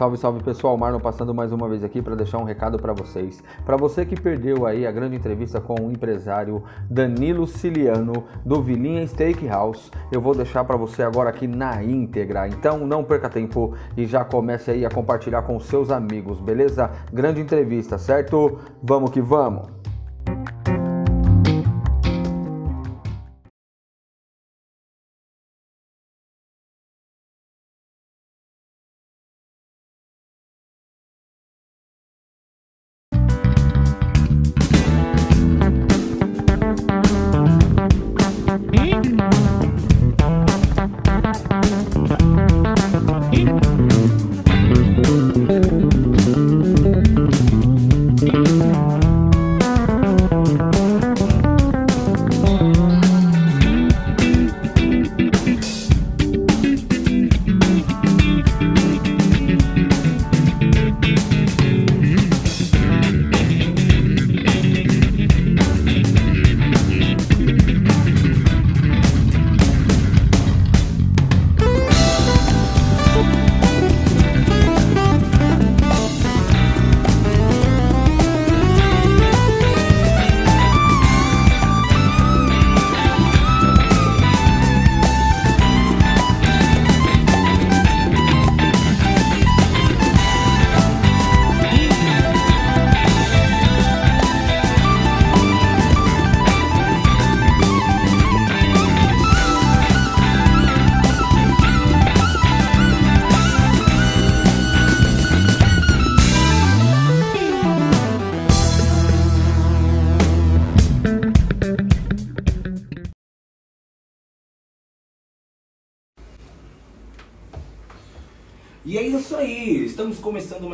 [0.00, 3.44] Salve, salve pessoal, Marlon passando mais uma vez aqui para deixar um recado para vocês.
[3.66, 9.06] Para você que perdeu aí a grande entrevista com o empresário Danilo Ciliano do Vilinha
[9.06, 12.48] Steakhouse, eu vou deixar para você agora aqui na íntegra.
[12.48, 16.90] Então não perca tempo e já comece aí a compartilhar com seus amigos, beleza?
[17.12, 18.58] Grande entrevista, certo?
[18.82, 19.79] Vamos que vamos.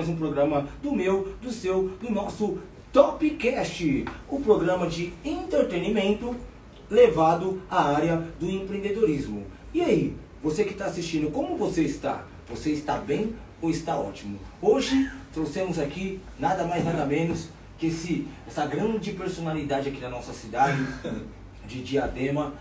[0.07, 2.59] Mais um programa do meu, do seu, do nosso
[2.93, 6.37] Topcast, o programa de entretenimento
[6.89, 9.45] levado à área do empreendedorismo.
[9.75, 12.25] E aí, você que está assistindo, como você está?
[12.49, 14.39] Você está bem ou está ótimo?
[14.63, 20.33] Hoje trouxemos aqui nada mais nada menos que esse, essa grande personalidade aqui da nossa
[20.33, 20.87] cidade,
[21.67, 22.55] de Diadema,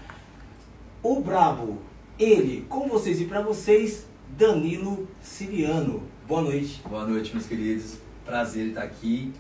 [1.03, 1.77] o Brabo,
[2.17, 6.14] ele, com vocês e para vocês, Danilo Siriano.
[6.27, 6.81] Boa noite.
[6.89, 7.99] Boa noite, meus queridos.
[8.25, 9.31] Prazer estar aqui.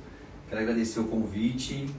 [0.47, 1.89] Quero agradecer o convite.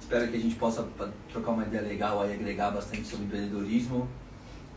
[0.00, 0.84] Espero que a gente possa
[1.30, 4.08] trocar uma ideia legal aí, agregar bastante sobre empreendedorismo.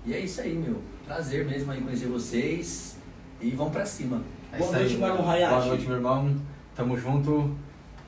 [0.06, 0.80] E é isso aí, meu.
[1.08, 3.00] Prazer mesmo aí conhecer vocês.
[3.42, 4.22] E vamos pra cima.
[4.54, 5.28] É Boa noite, meu.
[5.28, 5.54] Hayati.
[5.56, 6.36] Boa noite, meu irmão.
[6.76, 7.58] Tamo junto.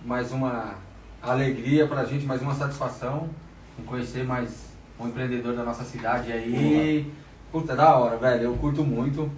[0.05, 0.75] Mais uma
[1.19, 3.27] alegria pra gente, mais uma satisfação
[3.79, 4.67] em conhecer mais
[4.99, 7.11] um empreendedor da nossa cidade aí.
[7.51, 8.43] Puta, da hora, velho.
[8.43, 9.31] Eu curto muito.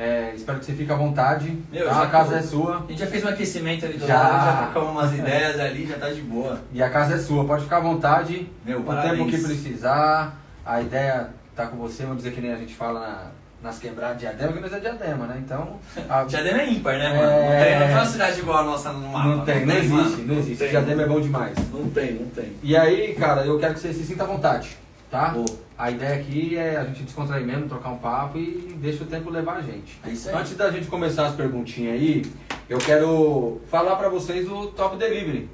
[0.00, 1.58] É, espero que você fique à vontade.
[1.70, 2.02] Meu, tá?
[2.02, 2.76] A casa é sua.
[2.78, 4.18] A gente já fez um aquecimento ali do Já.
[4.18, 6.58] lado, já trocamos umas ideias ali, já tá de boa.
[6.72, 8.50] E a casa é sua, pode ficar à vontade.
[8.64, 9.18] Meu, o parabéns.
[9.18, 10.40] tempo que precisar.
[10.64, 13.24] A ideia tá com você, vamos dizer que nem a gente fala na-
[13.62, 15.42] nas quebradas de diadema, que nós é diadema, né?
[15.44, 15.76] Então.
[16.08, 17.30] a- Diadema é ímpar, né, mano?
[17.30, 17.42] É.
[17.58, 19.28] Não, tem, não tem uma cidade igual a nossa no mapa.
[19.28, 20.26] não tem, não existe, mano.
[20.28, 20.56] não existe.
[20.60, 20.70] tem.
[20.70, 21.54] Diadema é bom demais.
[21.70, 22.52] Não tem, não tem.
[22.62, 24.70] E aí, cara, eu quero que você se sinta à vontade,
[25.10, 25.28] tá?
[25.34, 25.44] Pô,
[25.80, 29.30] A ideia aqui é a gente descontrair mesmo, trocar um papo e deixa o tempo
[29.30, 29.98] levar a gente.
[30.04, 30.34] é isso aí.
[30.34, 32.22] Antes da gente começar as perguntinhas aí,
[32.68, 35.48] eu quero falar pra vocês do Top Delivery,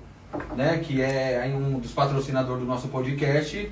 [0.56, 0.78] né?
[0.78, 3.70] Que é um dos patrocinadores do nosso podcast.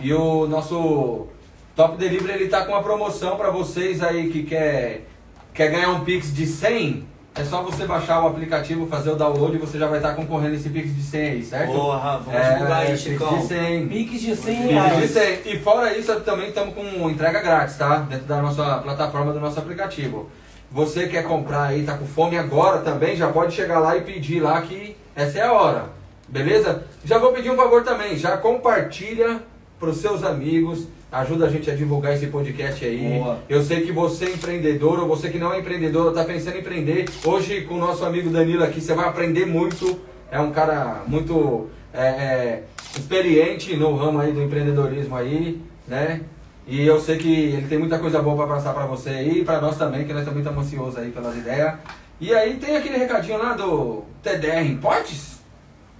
[0.00, 1.26] E o nosso
[1.74, 5.08] Top Delivery ele tá com uma promoção pra vocês aí que quer,
[5.52, 7.04] quer ganhar um Pix de 100.
[7.34, 10.56] É só você baixar o aplicativo, fazer o download e você já vai estar concorrendo
[10.56, 11.72] esse Pix de 100 aí, certo?
[11.72, 13.38] Porra, vamos É, divulgar aí, Pix Chicão.
[13.38, 13.88] de 100.
[13.88, 15.10] Pix de 100 Pix de reais.
[15.10, 15.40] 100.
[15.46, 17.98] E fora isso, também estamos com entrega grátis, tá?
[17.98, 20.28] Dentro da nossa plataforma, do nosso aplicativo.
[20.72, 24.40] Você quer comprar aí, tá com fome agora também, já pode chegar lá e pedir
[24.40, 25.84] lá que essa é a hora.
[26.28, 26.84] Beleza?
[27.04, 29.40] Já vou pedir um favor também, já compartilha
[29.78, 33.18] pros seus amigos, ajuda a gente a divulgar esse podcast aí.
[33.18, 33.38] Boa.
[33.48, 36.56] Eu sei que você é empreendedor ou você que não é empreendedor, ou tá pensando
[36.56, 37.06] em empreender.
[37.24, 40.00] Hoje com o nosso amigo Danilo aqui, você vai aprender muito.
[40.30, 42.62] É um cara muito é, é,
[42.96, 46.20] experiente no ramo aí do empreendedorismo aí, né?
[46.66, 49.44] E eu sei que ele tem muita coisa boa para passar para você aí e
[49.44, 51.74] para nós também, que nós também estamos ansiosos aí pelas ideias.
[52.20, 55.40] E aí tem aquele recadinho lá do TDR Importes.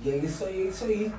[0.04, 1.12] E é isso aí, é isso aí.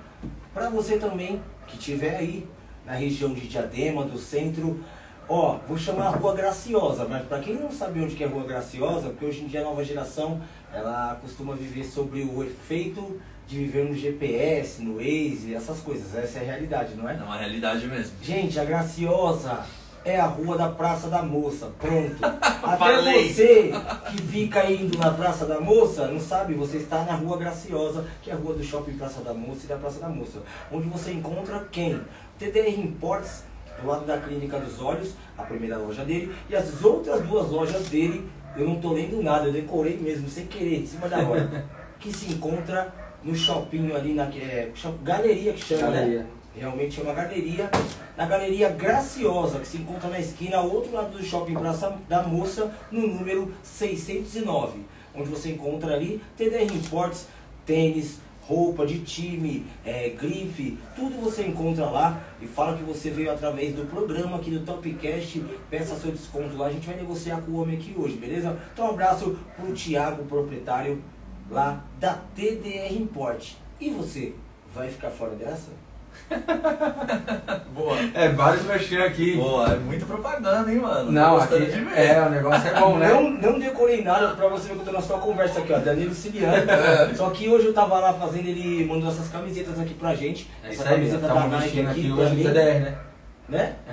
[0.53, 2.47] Pra você também que estiver aí
[2.91, 4.83] na região de Diadema, do centro,
[5.29, 8.29] ó, vou chamar a Rua Graciosa, mas pra quem não sabe onde que é a
[8.29, 10.41] Rua Graciosa, porque hoje em dia a nova geração,
[10.73, 13.17] ela costuma viver sobre o efeito
[13.47, 16.13] de viver no GPS, no Waze, essas coisas.
[16.13, 17.15] Essa é a realidade, não é?
[17.15, 18.11] É uma realidade mesmo.
[18.21, 19.63] Gente, a Graciosa
[20.03, 21.71] é a rua da Praça da Moça.
[21.79, 22.17] Pronto.
[22.21, 23.71] Até você
[24.09, 28.29] que fica indo na Praça da Moça, não sabe, você está na Rua Graciosa, que
[28.29, 30.39] é a rua do Shopping Praça da Moça e da Praça da Moça.
[30.71, 32.01] Onde você encontra quem?
[32.41, 33.43] TDR Imports,
[33.79, 37.87] do lado da Clínica dos Olhos, a primeira loja dele, e as outras duas lojas
[37.87, 38.27] dele,
[38.57, 41.65] eu não tô lendo nada, eu decorei mesmo, sem querer, em cima da hora.
[41.99, 42.91] que se encontra
[43.23, 44.71] no shopping ali na é,
[45.03, 46.19] galeria que chama, Galeria.
[46.19, 46.27] né?
[46.55, 47.69] Realmente é uma galeria,
[48.17, 52.23] na Galeria Graciosa, que se encontra na esquina ao outro lado do shopping Praça da
[52.23, 54.79] Moça, no número 609,
[55.15, 57.27] onde você encontra ali TDR Imports,
[57.65, 63.31] tênis, roupa de time, é, grife, tudo você encontra lá e fala que você veio
[63.31, 67.51] através do programa aqui do Topcast, peça seu desconto lá, a gente vai negociar com
[67.51, 68.57] o homem aqui hoje, beleza?
[68.73, 71.01] Então um abraço pro Thiago, proprietário
[71.49, 73.53] lá da TDR Import.
[73.79, 74.33] E você,
[74.73, 75.69] vai ficar fora dessa?
[77.73, 77.97] Boa.
[78.13, 79.35] É, vários mexendo aqui.
[79.35, 81.11] Boa, é muita propaganda, hein, mano?
[81.11, 81.97] Não, aqui de ver.
[81.97, 83.07] é, o negócio é bom, né?
[83.09, 85.79] Não, não decorei nada pra você ver que eu tô na sua conversa aqui, ó.
[85.79, 86.65] Danilo Ciliano.
[87.15, 90.49] Só que hoje eu tava lá fazendo, ele mandou essas camisetas aqui pra gente.
[90.63, 92.95] É Essa aí, camiseta da estamos Nike aqui, aqui hoje TDR, né?
[93.51, 93.73] Né?
[93.87, 93.91] E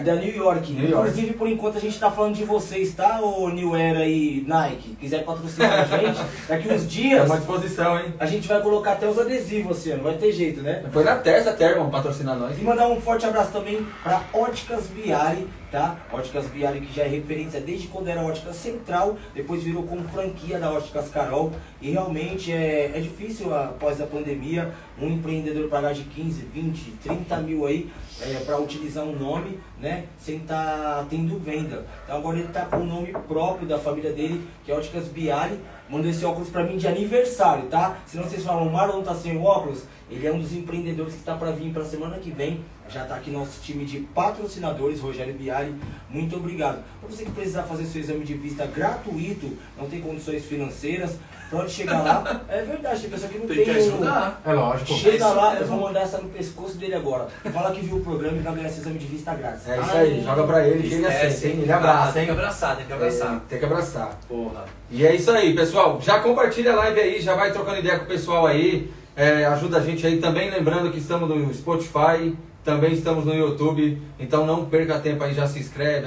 [0.00, 0.02] É.
[0.04, 0.72] da New York.
[0.72, 1.08] New York.
[1.08, 3.20] Inclusive, por enquanto, a gente tá falando de vocês, tá?
[3.20, 4.94] Ô New Era e Nike.
[5.00, 8.14] Quiser patrocinar a gente, daqui uns dias Estamos à disposição, hein?
[8.20, 10.84] a gente vai colocar até os adesivos assim, não vai ter jeito, né?
[10.92, 12.58] Foi na testa até, irmão, patrocinar nós.
[12.58, 15.96] E mandar um forte abraço também para Óticas Biari, tá?
[16.12, 20.58] Óticas Biari que já é referência desde quando era Ótica Central, depois virou como franquia
[20.58, 21.52] da Óticas Carol.
[21.80, 27.36] E realmente é, é difícil após a pandemia um empreendedor pagar de 15, 20, 30
[27.38, 30.06] mil aí é, para utilizar um nome, né?
[30.18, 31.86] Sem estar tendo venda.
[32.04, 35.58] Então agora ele tá com o nome próprio da família dele, que é Óticas Biari.
[35.88, 37.98] Mandou esse óculos pra mim de aniversário, tá?
[38.04, 41.20] Se não vocês falam, o Marlon tá sem óculos, ele é um dos empreendedores que
[41.20, 42.62] está para vir para semana que vem.
[42.88, 45.74] Já tá aqui nosso time de patrocinadores, Rogério Biari.
[46.08, 46.82] Muito obrigado.
[47.00, 51.16] Para você que precisar fazer seu exame de vista gratuito, não tem condições financeiras,
[51.50, 52.40] pode chegar lá.
[52.48, 53.64] É verdade, tem pessoa que não Tem tem.
[53.66, 54.40] que ajudar.
[54.44, 54.94] É lógico.
[54.94, 55.64] Chega É lá, mesmo.
[55.64, 57.28] eu vou mandar essa no pescoço dele agora.
[57.52, 59.68] Fala que viu o programa e vai ganhar esse exame de vista grátis.
[59.68, 61.52] É isso aí, joga pra ele que ele aceita, hein?
[61.56, 61.62] hein?
[61.62, 63.34] Ele abraça, Tem que abraçar, tem que abraçar.
[63.36, 64.18] É, tem que abraçar.
[64.26, 64.64] Porra.
[64.90, 66.00] E é isso aí, pessoal.
[66.00, 68.90] Já compartilha a live aí, já vai trocando ideia com o pessoal aí.
[69.14, 70.48] É, ajuda a gente aí também.
[70.50, 74.00] Lembrando que estamos no Spotify, também estamos no YouTube.
[74.18, 76.06] Então não perca tempo aí, já se inscreve,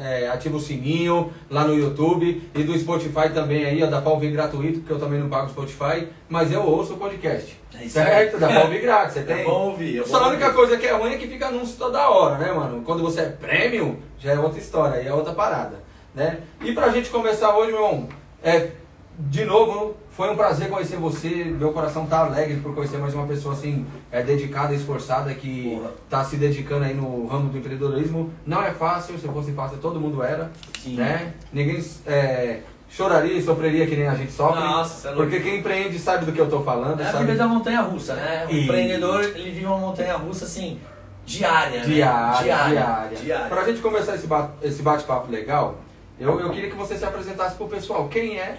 [0.00, 2.42] é, ativa o sininho lá no YouTube.
[2.54, 5.46] E do Spotify também aí, ó, dá pra ouvir gratuito, porque eu também não pago
[5.46, 6.08] o Spotify.
[6.28, 7.60] Mas eu ouço o podcast.
[7.74, 8.38] É isso certo?
[8.38, 9.44] Dá pra ouvir grátis, você É tem?
[9.44, 12.08] bom ouvir, é Só a única coisa que é ruim é que fica anúncio toda
[12.10, 12.82] hora, né, mano?
[12.84, 15.82] Quando você é premium, já é outra história, aí é outra parada,
[16.14, 16.40] né?
[16.62, 18.08] E pra gente começar hoje, meu irmão,
[18.42, 18.70] é,
[19.18, 21.28] de novo, foi um prazer conhecer você.
[21.44, 25.90] Meu coração tá alegre por conhecer mais uma pessoa assim, é, dedicada, esforçada, que Porra.
[26.10, 28.30] tá se dedicando aí no ramo do empreendedorismo.
[28.46, 30.50] Não é fácil, se fosse fácil, todo mundo era,
[30.82, 30.96] Sim.
[30.96, 31.32] né?
[31.52, 32.60] Ninguém é,
[32.90, 34.60] choraria e sofreria que nem a gente sofre.
[34.60, 35.30] Nossa, você é louco.
[35.30, 37.24] porque quem empreende sabe do que eu tô falando, É a sabe?
[37.24, 38.46] vida da montanha russa, né?
[38.48, 40.78] O E- empreendedor, ele vive uma montanha russa assim,
[41.24, 41.86] diária, né?
[41.86, 43.16] Diária, diária.
[43.16, 43.46] diária.
[43.48, 44.14] Pra gente começar
[44.62, 45.76] esse bate-papo legal,
[46.20, 48.08] eu, eu queria que você se apresentasse pro pessoal.
[48.08, 48.58] Quem é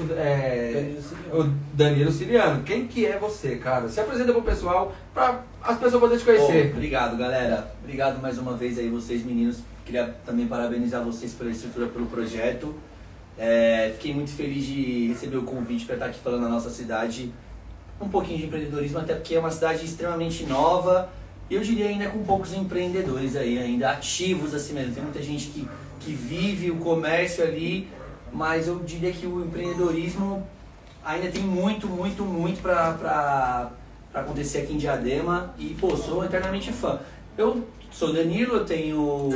[0.00, 0.94] o, é,
[1.32, 1.44] o
[1.74, 2.62] Danilo Ciliano?
[2.62, 3.88] Quem que é você, cara?
[3.88, 6.72] Se apresenta pro pessoal, pra as pessoas poderem te conhecer.
[6.72, 7.72] obrigado, galera.
[7.82, 9.58] Obrigado mais uma vez aí, vocês meninos.
[9.84, 12.74] Queria também parabenizar vocês pela estrutura, pelo projeto.
[13.38, 17.32] É, fiquei muito feliz de receber o convite para estar aqui falando na nossa cidade
[18.00, 21.08] um pouquinho de empreendedorismo, até porque é uma cidade extremamente nova
[21.48, 24.94] e eu diria ainda com poucos empreendedores aí, ainda ativos assim mesmo.
[24.94, 25.68] Tem muita gente que,
[26.00, 27.88] que vive o comércio ali,
[28.32, 30.46] mas eu diria que o empreendedorismo
[31.04, 33.70] ainda tem muito, muito, muito para
[34.14, 36.98] acontecer aqui em Diadema e, pô, sou eternamente fã.
[37.36, 39.30] Eu sou Danilo, eu tenho,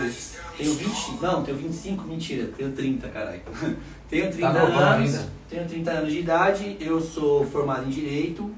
[0.56, 3.40] tenho 20, não, tenho 25, mentira, tenho 30, caralho.
[4.08, 5.28] Tenho 30 Tá anos, ainda.
[5.50, 8.54] tenho 30 anos de idade, eu sou formado em Direito,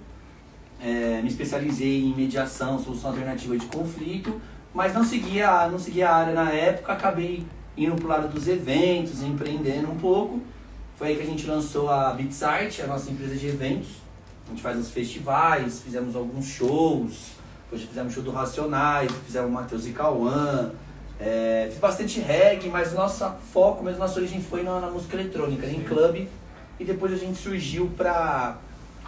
[0.78, 4.38] é, me especializei em mediação, solução alternativa de conflito,
[4.75, 7.47] mas não seguia, não seguia a área na época, acabei
[7.78, 10.40] indo pro lado dos eventos, empreendendo um pouco.
[10.97, 13.88] Foi aí que a gente lançou a Bitsart, a nossa empresa de eventos.
[14.47, 17.32] A gente faz uns festivais, fizemos alguns shows,
[17.64, 20.73] depois fizemos show do Racionais, fizemos Matheus e Cauã.
[21.20, 25.66] É, fiz bastante reggae, mas nosso foco mesmo, nossa origem foi na, na música eletrônica,
[25.66, 26.28] em clube.
[26.80, 28.56] E depois a gente surgiu para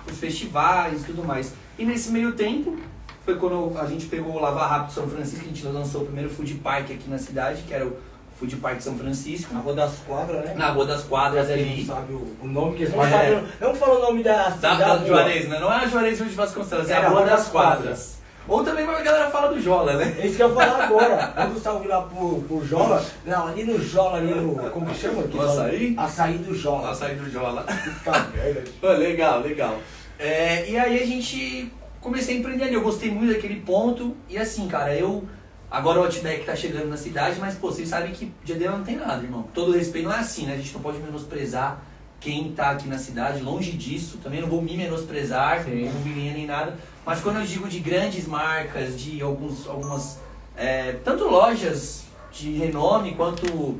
[0.08, 1.54] os festivais e tudo mais.
[1.78, 2.76] E nesse meio tempo,
[3.24, 6.30] foi quando a gente pegou o Lava Rápido São Francisco, a gente lançou o primeiro
[6.30, 7.96] food park aqui na cidade, que era o
[8.40, 10.54] Food Park São Francisco, Na Rua das Quadras, né?
[10.56, 11.84] na Rua das Quadras quem ali.
[11.86, 13.42] não sabe o, o nome que eles não É.
[13.60, 14.78] Não fala o nome da Da, cidade.
[14.78, 15.06] da ó.
[15.06, 15.58] Juarez, né?
[15.60, 18.18] Não é a Juarez Rio de Vasconcelos, é É a Rua das Quadras.
[18.48, 20.16] Ou também a galera fala do Jola, né?
[20.18, 21.34] É isso que eu ia falar agora.
[21.36, 23.04] Eu Gustavo virar pro, pro Jola.
[23.24, 24.54] Não, ali no Jola, ali no.
[24.70, 25.22] Como que chama?
[25.22, 25.94] No açaí?
[25.96, 26.90] Açaí do Jola.
[26.90, 27.62] Açaí do Jola.
[27.62, 28.64] Puta merda.
[28.80, 29.76] Pô, legal, legal.
[30.18, 31.70] É, e aí a gente
[32.00, 32.74] comecei a empreender ali.
[32.74, 34.16] Eu gostei muito daquele ponto.
[34.28, 35.24] E assim, cara, eu.
[35.70, 38.96] Agora o Outback tá chegando na cidade, mas pô, vocês sabem que Diadema não tem
[38.96, 39.44] nada, irmão.
[39.54, 40.54] Todo respeito não é assim, né?
[40.54, 41.80] A gente não pode menosprezar
[42.18, 44.18] quem tá aqui na cidade, longe disso.
[44.18, 45.88] Também não vou me menosprezar, Sim.
[45.92, 46.76] como menina nem nada.
[47.06, 50.18] Mas quando eu digo de grandes marcas, de alguns, algumas.
[50.56, 53.78] é, tanto lojas de renome quanto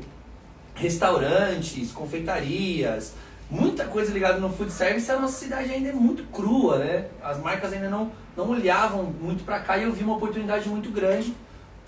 [0.73, 3.13] restaurantes, confeitarias,
[3.49, 7.07] muita coisa ligada no food service, a nossa cidade ainda é muito crua, né?
[7.21, 10.89] As marcas ainda não, não olhavam muito para cá e eu vi uma oportunidade muito
[10.89, 11.35] grande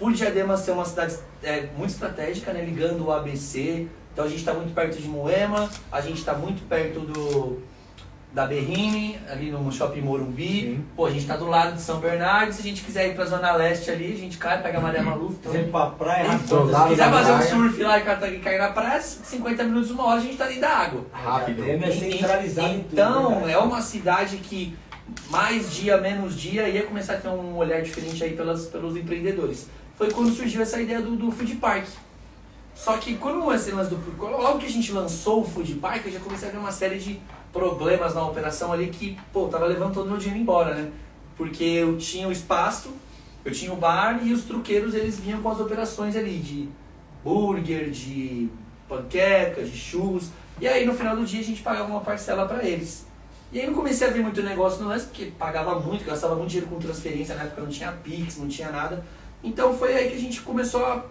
[0.03, 2.62] por Diadema ser uma cidade é, muito estratégica, né?
[2.62, 3.88] Ligando o ABC.
[4.12, 7.62] Então a gente está muito perto de Moema, a gente está muito perto do
[8.33, 10.62] da Berrine, ali no Shopping Morumbi.
[10.62, 10.86] Sim.
[10.95, 12.51] Pô, a gente está do lado de São Bernardo.
[12.51, 15.01] Se a gente quiser ir pra Zona Leste ali, a gente cai, pega a Maré
[15.01, 15.36] Maluca.
[15.39, 19.01] Então, Sempre pra praia, lá se quiser fazer um surf lá e cair na praia,
[19.01, 21.05] 50 minutos, uma hora a gente tá dentro da água.
[21.13, 21.63] Rápido.
[21.63, 24.75] Diadema é centralizado em tudo, Então, né, é uma cidade que
[25.29, 29.69] mais dia, menos dia, ia começar a ter um olhar diferente aí pelas, pelos empreendedores.
[29.95, 31.85] Foi quando surgiu essa ideia do, do food park.
[32.75, 36.19] Só que quando esse do logo que a gente lançou o food park, eu já
[36.19, 37.19] comecei a ver uma série de
[37.51, 40.91] problemas na operação ali que, pô, tava levando todo meu dinheiro embora, né?
[41.38, 42.91] Porque eu tinha o espaço,
[43.45, 46.67] eu tinha o bar e os truqueiros eles vinham com as operações ali de
[47.23, 48.50] burger, de
[48.89, 50.29] panqueca, de churros.
[50.59, 53.05] E aí no final do dia a gente pagava uma parcela para eles.
[53.51, 56.50] E aí não comecei a ver muito negócio no lance, porque pagava muito, gastava muito
[56.50, 59.05] dinheiro com transferência, na época não tinha Pix, não tinha nada.
[59.43, 61.05] Então foi aí que a gente começou a.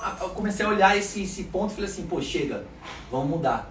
[0.00, 2.64] a- comecei a olhar esse, esse ponto e falei assim, pô, chega,
[3.10, 3.70] vamos mudar.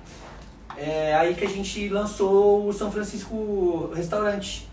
[0.78, 4.70] É aí que a gente lançou o São Francisco Restaurante.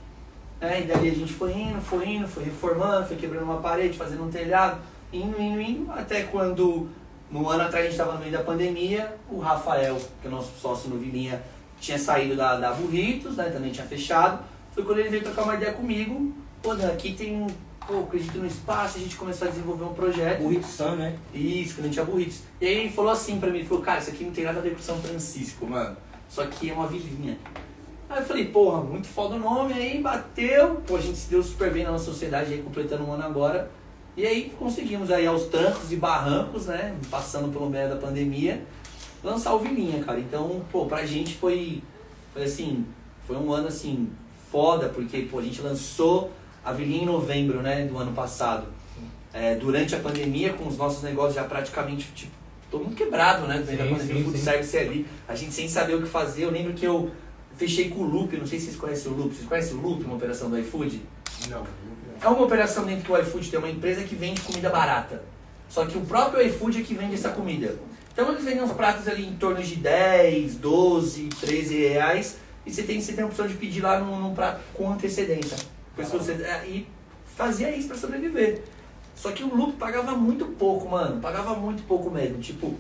[0.60, 0.82] Né?
[0.82, 4.24] E daí a gente foi indo, foi indo, foi reformando, foi quebrando uma parede, fazendo
[4.24, 4.80] um telhado,
[5.12, 6.88] indo, indo, indo, até quando,
[7.30, 10.32] no ano atrás a gente estava no meio da pandemia, o Rafael, que é o
[10.32, 11.42] nosso sócio no Vilinha,
[11.80, 13.50] tinha saído da, da Burritos, né?
[13.50, 14.42] também tinha fechado.
[14.72, 16.32] Foi quando ele veio trocar uma ideia comigo,
[16.62, 17.46] pô, aqui tem
[17.88, 20.42] pô, acredito no espaço, a gente começou a desenvolver um projeto.
[20.42, 21.18] Burrito Sam, né?
[21.32, 22.42] Isso, que não tinha burritos.
[22.60, 24.58] E aí ele falou assim pra mim, ele falou, cara, isso aqui não tem nada
[24.58, 25.96] a ver com São Francisco, mano.
[26.28, 27.38] Isso aqui é uma vilinha.
[28.10, 31.42] Aí eu falei, porra, muito foda o nome, aí bateu, pô, a gente se deu
[31.42, 33.70] super bem na nossa sociedade aí, completando um ano agora.
[34.14, 38.62] E aí conseguimos aí aos trancos e barrancos, né, passando pelo meio da pandemia,
[39.24, 40.20] lançar o Vilinha, cara.
[40.20, 41.82] Então, pô, pra gente foi,
[42.34, 42.84] foi assim,
[43.26, 44.10] foi um ano assim,
[44.50, 46.30] foda, porque, pô, a gente lançou
[46.68, 48.66] a Vilinha em novembro, né, do ano passado.
[49.32, 52.32] É, durante a pandemia, com os nossos negócios já praticamente, tipo,
[52.70, 53.58] todo mundo quebrado, né?
[53.58, 54.44] Durante a Sim, pandemia, sim, o food sim.
[54.44, 56.44] service ali, a gente sem saber o que fazer.
[56.44, 57.10] Eu lembro que eu
[57.56, 59.34] fechei com o Loop, não sei se vocês conhecem o Loop.
[59.34, 61.02] Vocês conhecem o Loop, uma operação do iFood?
[61.48, 61.66] Não.
[62.20, 65.22] É uma operação dentro que o iFood tem uma empresa que vende comida barata.
[65.68, 67.76] Só que o próprio iFood é que vende essa comida.
[68.12, 72.38] Então eles vendem uns pratos ali em torno de 10, 12, 13 reais.
[72.66, 75.56] E você tem, você tem a opção de pedir lá num, num prato com antecedência.
[76.44, 76.88] É, e
[77.36, 78.62] fazia isso pra sobreviver.
[79.14, 81.20] Só que o Loop pagava muito pouco, mano.
[81.20, 82.38] Pagava muito pouco mesmo.
[82.38, 82.74] Tipo,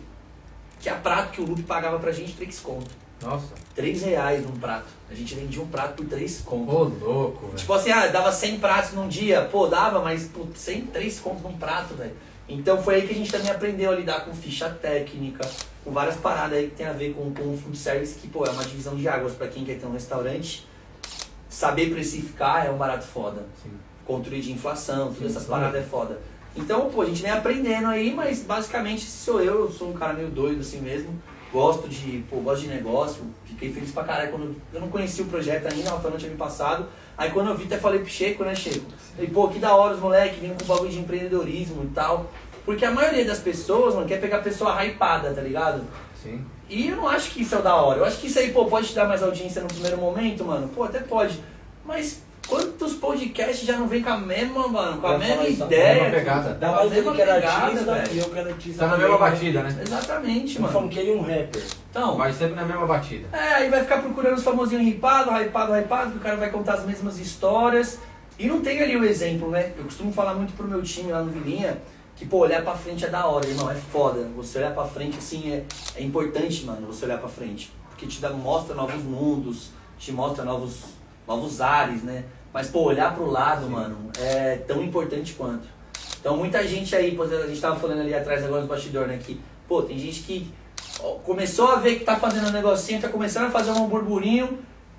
[0.80, 2.90] tinha prato que o Loop pagava pra gente 3 conto.
[3.20, 3.54] Nossa.
[3.74, 4.86] 3 reais num prato.
[5.10, 6.70] A gente vendia um prato por 3 conto.
[6.70, 7.58] Ô, louco, velho.
[7.58, 9.48] Tipo assim, ah, dava 100 pratos num dia.
[9.50, 12.14] Pô, dava, mas pô, 100, 3 contos num prato, velho.
[12.48, 15.46] Então foi aí que a gente também aprendeu a lidar com ficha técnica,
[15.84, 18.46] com várias paradas aí que tem a ver com, com o food service, que pô,
[18.46, 20.66] é uma divisão de águas pra quem quer ter um restaurante.
[21.58, 23.44] Saber precificar é um barato foda.
[23.60, 23.72] Sim.
[24.06, 26.20] Controle de inflação, todas essas paradas é foda.
[26.54, 30.12] Então, pô, a gente vem aprendendo aí, mas basicamente sou eu, eu sou um cara
[30.12, 31.20] meio doido assim mesmo.
[31.52, 35.26] Gosto de, pô, gosto de negócio, fiquei feliz pra caralho quando eu não conhecia o
[35.26, 36.86] projeto ainda, o Rafael não tinha me passado.
[37.16, 38.86] Aí quando eu vi, até falei pro Checo, né, Checo?
[39.16, 42.30] Falei, pô, que da hora os moleques vindo com bagulho de empreendedorismo e tal.
[42.64, 45.82] Porque a maioria das pessoas, mano, quer pegar a pessoa hypada, tá ligado?
[46.22, 46.46] Sim.
[46.68, 48.00] E eu não acho que isso é o da hora.
[48.00, 50.68] Eu acho que isso aí, pô, pode te dar mais audiência no primeiro momento, mano.
[50.68, 51.40] Pô, até pode.
[51.84, 55.92] Mas quantos podcasts já não vem com a mesma, mano, com a mesma ideia?
[55.92, 56.10] agora.
[56.10, 56.54] Mesma pegada.
[56.54, 58.12] Dá Com a mais ele mesma que era artista velho.
[58.12, 58.78] e eu que era artista.
[58.84, 59.18] Tá na mesma né?
[59.18, 59.78] batida, né?
[59.82, 60.72] Exatamente, mano.
[60.72, 61.62] falando que ele é um rapper.
[61.90, 63.28] Então, Mas sempre na mesma batida.
[63.32, 66.74] é, aí vai ficar procurando os famosinhos hypado, hypado, hypado, que o cara vai contar
[66.74, 67.98] as mesmas histórias.
[68.38, 69.72] E não tem ali o exemplo, né?
[69.76, 71.78] Eu costumo falar muito pro meu time lá no Vilinha,
[72.18, 74.28] que, pô, olhar pra frente é da hora, irmão, é foda.
[74.36, 77.72] Você olhar pra frente, assim, é, é importante, mano, você olhar pra frente.
[77.90, 80.80] Porque te dá, mostra novos mundos, te mostra novos,
[81.26, 82.24] novos ares, né?
[82.52, 85.68] Mas, pô, olhar pro lado, mano, é tão importante quanto.
[86.18, 89.20] Então, muita gente aí, pô, a gente tava falando ali atrás agora do bastidor, né?
[89.24, 90.52] Que, pô, tem gente que
[91.22, 94.58] começou a ver que tá fazendo um negocinho, tá começando a fazer um burburinho,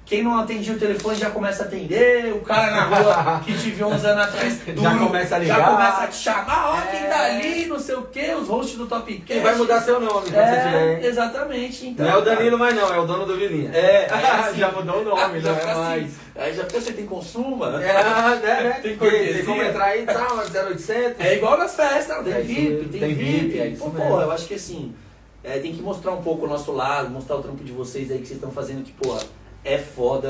[0.09, 3.69] Quem não atendia o telefone já começa a atender, o cara na rua que te
[3.69, 5.57] viu uns anos atrás Já começa a ligar.
[5.59, 6.81] já começa a te chamar, ó, É.
[6.97, 9.25] quem tá ali, não sei o que, os hosts do Top Cast.
[9.27, 11.87] Quem vai mudar seu nome quando você tiver, É, exatamente.
[11.89, 13.69] Então, Não é o Danilo mais não, é o dono do Vilinha.
[13.71, 16.11] É, aí assim, já mudou o nome, ah, não já é fica assim, mais.
[16.35, 17.67] Aí já fica, você tem consuma?
[17.83, 18.79] É, né, né?
[18.81, 19.33] Tem cortesia.
[19.35, 21.23] tem como entrar aí, tá, mas 0800.
[21.23, 23.31] É igual nas festas, tem É VIP, tem, tem VIP.
[23.41, 24.07] VIP, é isso Pô, mesmo.
[24.09, 24.95] porra, eu acho que assim,
[25.43, 28.17] é, tem que mostrar um pouco o nosso lado, mostrar o trampo de vocês aí
[28.17, 29.19] que vocês estão fazendo que, porra,
[29.63, 30.27] é foda.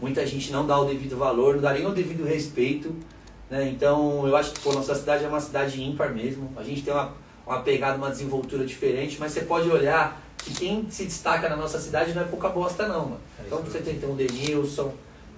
[0.00, 2.94] Muita gente não dá o devido valor, não dá nem o devido respeito.
[3.50, 3.68] Né?
[3.68, 6.52] Então eu acho que pô, nossa cidade é uma cidade ímpar mesmo.
[6.56, 7.12] A gente tem uma,
[7.46, 11.78] uma pegada, uma desenvoltura diferente, mas você pode olhar que quem se destaca na nossa
[11.78, 13.20] cidade não é pouca bosta não, mano.
[13.38, 14.92] É então você tem, tem o Denilson,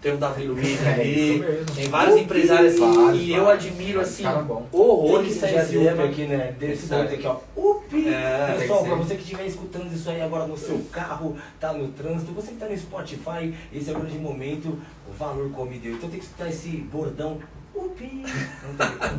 [0.04, 4.24] tem o Davi Luiz É ali, tem vários empresários assim, e eu admiro assim,
[4.70, 6.04] horrores up Diadema.
[6.04, 6.54] aqui, né?
[6.58, 7.38] Desse momento aqui, ó.
[7.56, 8.08] Up!
[8.08, 11.88] É, Pessoal, pra você que estiver escutando isso aí agora no seu carro, tá no
[11.88, 15.94] trânsito, você que tá no Spotify, esse é o grande momento, o valor come deu.
[15.94, 17.38] Então tem que escutar esse bordão.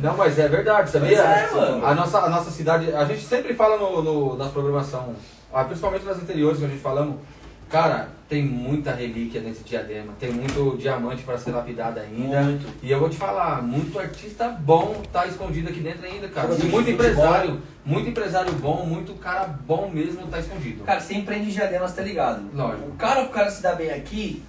[0.00, 1.18] Não mas é verdade, sabia?
[1.18, 1.50] É.
[1.82, 5.14] A nossa, a nossa cidade, a gente sempre fala no, no, nas programação,
[5.52, 7.16] ah, principalmente nas anteriores que a gente falamos,
[7.68, 12.42] cara, tem muita relíquia dentro de diadema, tem muito diamante para ser lapidado ainda.
[12.42, 12.66] Muito.
[12.82, 16.46] E eu vou te falar, muito artista bom tá escondido aqui dentro ainda, cara.
[16.46, 16.92] E muito futebol.
[16.92, 20.84] empresário, muito empresário bom, muito cara bom mesmo tá escondido.
[20.84, 22.42] Cara, você empreende em Diadema, você tá ligado?
[22.52, 22.88] Lógico.
[22.88, 24.42] O cara, o cara se dá bem aqui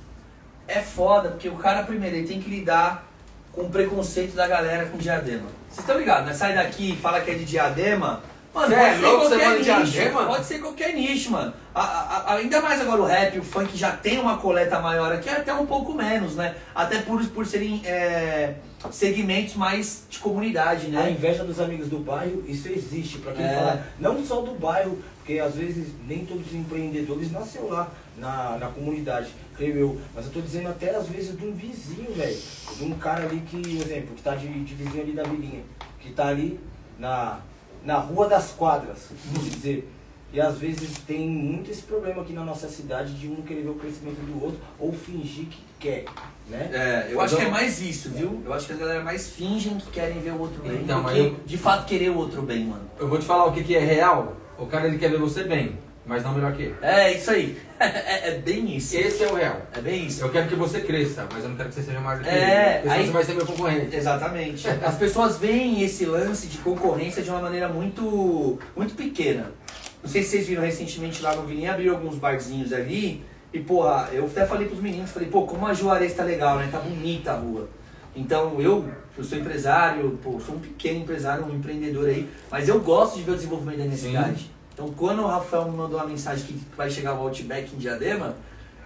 [0.68, 3.08] é foda, porque o cara, primeiro, ele tem que lidar
[3.54, 5.48] com o preconceito da galera com Diadema.
[5.70, 6.34] Vocês estão ligados, né?
[6.34, 8.22] Sai daqui e fala que é de Diadema.
[8.58, 9.64] Mano, pode é ser louco, você qualquer nicho.
[9.92, 10.26] Diadema?
[10.26, 11.54] Pode ser qualquer nicho, mano.
[11.76, 15.12] A- a- a- ainda mais agora o rap, o funk já tem uma coleta maior
[15.12, 16.56] aqui, até um pouco menos, né?
[16.74, 18.56] Até por, por serem é,
[18.92, 21.12] segmentos mais de comunidade, A né?
[21.12, 23.54] inveja dos amigos do bairro, isso existe, pra quem É.
[23.56, 28.58] fala, não só do bairro, porque às vezes nem todos os empreendedores nasceu lá na,
[28.58, 30.02] na comunidade, creio eu.
[30.16, 32.38] Mas eu tô dizendo até às vezes de um vizinho, velho.
[32.78, 35.62] De um cara ali que, por exemplo, que tá de, de vizinho ali da vilinha,
[36.00, 36.60] que tá ali
[36.98, 37.40] na,
[37.86, 38.98] na rua das quadras,
[39.32, 39.92] vamos dizer.
[40.34, 43.70] E às vezes tem muito esse problema aqui na nossa cidade de um querer ver
[43.70, 46.04] o crescimento do outro ou fingir que quer,
[46.50, 46.70] né?
[46.74, 48.42] É, eu acho que é mais isso, viu?
[48.46, 51.10] Eu acho que a galera mais fingem que querem ver o outro bem Então, do
[51.10, 52.82] que eu- de fato querer o outro bem, mano.
[53.00, 54.36] Eu vou te falar o que, que é real.
[54.60, 56.76] O cara ele quer ver você bem, mas não melhor que ele.
[56.82, 57.58] É, isso aí.
[57.80, 58.98] É, é bem isso.
[58.98, 59.62] Esse é o real.
[59.72, 60.24] É bem isso.
[60.24, 62.30] Eu quero que você cresça, mas eu não quero que você seja maior do que
[62.32, 62.74] É, ele.
[62.74, 63.96] Porque senão aí- você vai ser meu concorrente.
[63.96, 64.68] Exatamente.
[64.84, 69.52] As pessoas veem esse lance de concorrência de uma maneira muito, muito pequena.
[70.02, 73.24] Não sei se vocês viram recentemente lá no Vilinha, abriu alguns barzinhos ali.
[73.54, 76.70] E, porra, eu até falei pros meninos, falei, pô, como a Juarez tá legal, né?
[76.72, 77.70] Tá bonita a rua.
[78.16, 82.80] Então, eu, eu sou empresário, pô, sou um pequeno empresário, um empreendedor aí, mas eu
[82.80, 84.08] gosto de ver o desenvolvimento da minha Sim.
[84.08, 84.52] cidade.
[84.78, 88.36] Então, quando o Rafael me mandou uma mensagem que vai chegar o Outback em Diadema,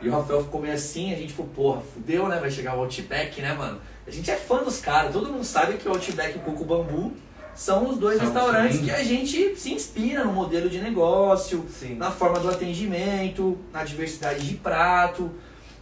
[0.01, 2.39] e o Rafael ficou meio assim, a gente falou, porra, fudeu, né?
[2.39, 3.77] Vai chegar o Outback, né, mano?
[4.07, 6.63] A gente é fã dos caras, todo mundo sabe que o Outback e o Coco
[6.63, 7.11] Bambu
[7.53, 8.85] são os dois São, restaurantes sim.
[8.85, 11.95] que a gente se inspira no modelo de negócio, Sim.
[11.95, 15.29] na forma do atendimento, na diversidade de prato.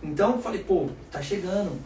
[0.01, 1.79] Então falei, pô, tá chegando.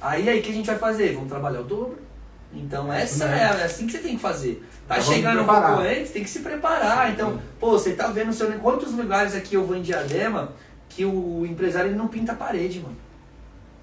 [0.00, 1.14] Aí aí o que a gente vai fazer?
[1.14, 2.07] Vamos trabalhar o dobro.
[2.52, 4.64] Então É essa é, é assim que você tem que fazer.
[4.86, 7.10] Tá Então chegando um pouco antes, tem que se preparar.
[7.12, 10.52] Então, pô, você tá vendo seu quantos lugares aqui eu vou em Diadema
[10.88, 12.96] que o empresário ele não pinta a parede, mano.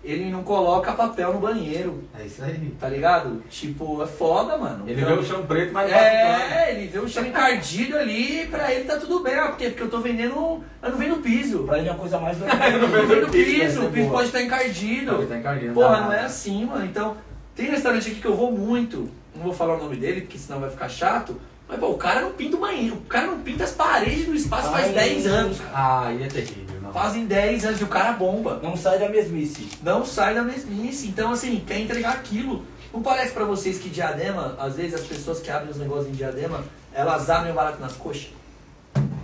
[0.04, 2.76] Ele não coloca papel no banheiro, É isso aí.
[2.80, 3.42] tá ligado?
[3.50, 4.84] Tipo, é foda, mano.
[4.88, 8.72] Ele Então- vê o chão preto, mas é, ele vê o chão encardido ali, pra
[8.72, 9.34] ele tá tudo bem.
[9.34, 10.64] Ah, porque, porque eu tô vendendo.
[10.84, 11.64] Eu não vendo piso.
[11.64, 13.88] Pra ele é uma coisa mais Eu Eu não vendo piso, piso, né?
[13.88, 14.18] o piso Boa.
[14.18, 15.16] pode estar encardido.
[15.16, 16.86] Ele tá encardinho, Porra, dá não é assim, mano.
[16.86, 17.18] Então,
[17.56, 19.10] tem restaurante aqui que eu vou muito.
[19.36, 21.40] Não vou falar o nome dele, porque senão vai ficar chato.
[21.68, 22.96] Mas, pô, o cara não pinta o banheiro.
[22.96, 25.58] O cara não pinta as paredes do espaço faz Ai, 10 anos.
[25.60, 25.72] cara.
[25.74, 26.94] Ah, aí é terrível, não.
[26.94, 28.60] Fazem 10 anos e o cara bomba.
[28.62, 29.68] Não sai da mesmice.
[29.82, 31.08] Não sai da mesmice.
[31.08, 32.64] Então, assim, quer entregar aquilo.
[32.94, 36.12] Não parece pra vocês que diadema, às vezes as pessoas que abrem os negócios em
[36.16, 36.64] diadema,
[36.94, 38.28] elas abrem o barato nas coxas?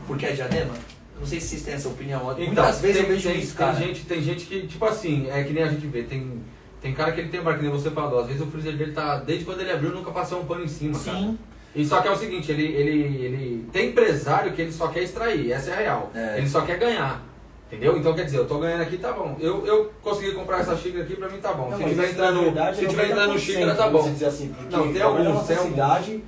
[0.07, 0.73] Porque é diadema?
[1.17, 2.23] Não sei se vocês têm essa opinião.
[2.35, 3.77] Muitas vezes tem, eu vejo tem, isso, tem cara.
[3.77, 6.41] gente, tem gente que, tipo assim, é que nem a gente vê, tem,
[6.81, 8.75] tem cara que ele tem um bar, que nem você falou, às vezes o freezer
[8.75, 11.17] dele tá, desde quando ele abriu, nunca passou um pano em cima, cara.
[11.17, 11.37] Sim.
[11.73, 15.03] E só que é o seguinte, ele, ele, ele tem empresário que ele só quer
[15.03, 16.11] extrair, essa é a real.
[16.13, 16.37] É.
[16.39, 17.23] Ele só quer ganhar.
[17.71, 17.97] Entendeu?
[17.97, 19.37] Então quer dizer, eu tô ganhando aqui, tá bom.
[19.39, 21.69] Eu, eu consegui comprar essa xícara aqui, pra mim tá bom.
[21.69, 24.11] Não, se tiver entrando, verdade, se tiver entrando 90%, xícara, tá bom.
[24.11, 25.71] dizer assim, Não, tem trabalhando alguns, tem alguns.
[25.71, 26.23] cidade.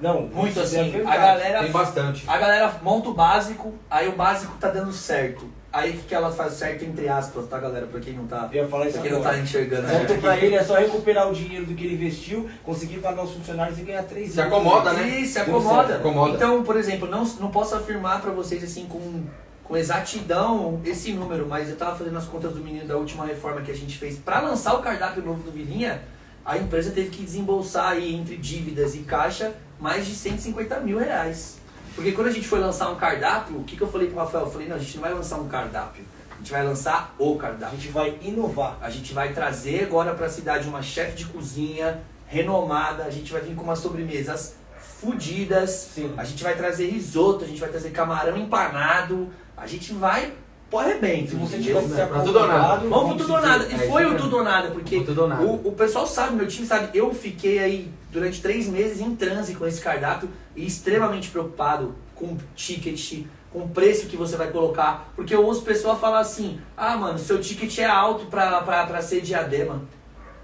[0.00, 0.78] Não, Muito é assim.
[0.78, 1.18] A verdade.
[1.18, 2.24] galera Tem bastante.
[2.28, 5.48] A galera monta o básico, aí o básico tá dando certo.
[5.74, 7.86] Aí o que, que ela faz certo entre aspas, tá galera?
[7.86, 9.34] Pra quem não tá, Eu ia falar isso pra quem não agora.
[9.36, 9.88] tá enxergando.
[9.88, 13.32] Certo pra ele é só recuperar o dinheiro do que ele investiu, conseguir pagar os
[13.32, 15.08] funcionários e ganhar três Se acomoda, né?
[15.18, 15.96] Isso, se acomoda.
[15.96, 16.36] acomoda.
[16.36, 19.24] Então, por exemplo, não, não posso afirmar pra vocês assim com
[19.64, 23.62] com exatidão esse número, mas eu tava fazendo as contas do menino da última reforma
[23.62, 26.02] que a gente fez para lançar o cardápio novo do Vilinha,
[26.44, 31.56] a empresa teve que desembolsar aí entre dívidas e caixa mais de 150 mil reais.
[31.94, 34.44] Porque quando a gente foi lançar um cardápio, o que, que eu falei pro Rafael?
[34.44, 37.34] Eu falei, não, a gente não vai lançar um cardápio, a gente vai lançar o
[37.34, 37.78] A cardápio.
[37.78, 38.76] gente vai inovar.
[38.80, 43.04] A gente vai trazer agora para a cidade uma chefe de cozinha renomada.
[43.04, 45.70] A gente vai vir com umas sobremesas fudidas.
[45.94, 46.12] Sim.
[46.16, 49.30] A gente vai trazer risoto, a gente vai trazer camarão empanado.
[49.56, 50.34] A gente vai
[50.74, 51.30] pro arrebento.
[51.30, 52.76] Se você tivesse se tudo ou nada.
[52.88, 53.66] Vamos pro tudo ou nada.
[53.70, 55.42] E É, foi o tudo ou nada, porque Pro tudo ou nada.
[55.44, 59.54] o, o pessoal sabe, meu time sabe, eu fiquei aí durante três meses em transe
[59.54, 64.50] com esse cardápio e extremamente preocupado com o ticket, com o preço que você vai
[64.50, 65.12] colocar.
[65.14, 69.00] Porque eu ouço pessoa falar assim, ah mano, seu ticket é alto pra, pra, pra
[69.02, 69.82] ser diadema.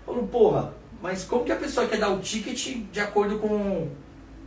[0.06, 3.88] Eu falo, porra, mas como que a pessoa quer dar o ticket de acordo com,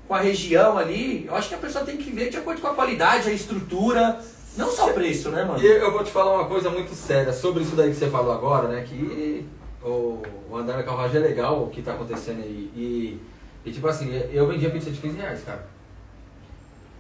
[0.08, 1.26] com a região ali?
[1.28, 4.20] Eu acho que a pessoa tem que ver de acordo com a qualidade, a estrutura,
[4.58, 5.62] não só preço, né, mano?
[5.62, 8.32] E eu vou te falar uma coisa muito séria sobre isso daí que você falou
[8.32, 8.84] agora, né?
[8.88, 9.48] Que
[9.84, 12.72] o, o André Carvalho é legal o que tá acontecendo aí.
[12.76, 13.20] E,
[13.66, 15.66] e tipo assim, eu vendia pizza de 15 reais, cara.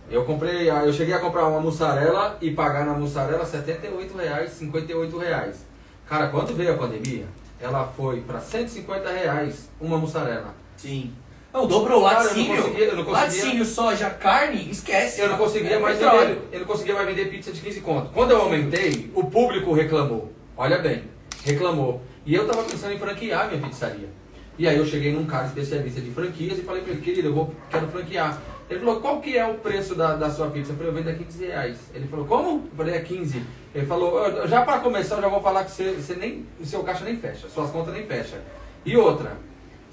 [0.10, 5.18] Eu comprei, eu cheguei a comprar uma mussarela e pagar na mussarela 78 reais, 58
[5.18, 5.66] reais.
[6.08, 7.26] Cara, quando veio a pandemia,
[7.60, 10.54] ela foi para 150 reais uma mussarela.
[10.76, 11.14] Sim.
[11.54, 12.56] Não, dobrou Cara, laticínio.
[12.64, 15.22] conseguia- eu não conseguia- Laticínio, soja, carne, esquece.
[15.22, 16.28] Eu não conseguia É mais petróleo.
[16.30, 18.10] vender, eu não conseguia mais vender pizza de 15 conto.
[18.12, 20.32] Quando eu aumentei, o público reclamou.
[20.58, 21.04] Olha bem,
[21.46, 22.02] reclamou.
[22.26, 24.10] E eu tava pensando em franquear minha pizzaria.
[24.58, 27.34] E aí eu cheguei num cara especialista de franquias e falei pra ele, querido, eu
[27.34, 28.40] vou, quero franquear.
[28.70, 30.72] Ele falou, qual que é o preço da, da sua pizza?
[30.72, 31.78] Eu falei, eu vendo a 15 reais.
[31.94, 32.68] Ele falou, como?
[32.72, 33.44] Eu falei, é 15.
[33.76, 36.66] Ele falou, "Eu- já pra começar, eu já vou falar que você, você nem, o
[36.66, 38.40] seu caixa nem fecha, suas contas nem fecham.
[38.86, 39.38] E outra,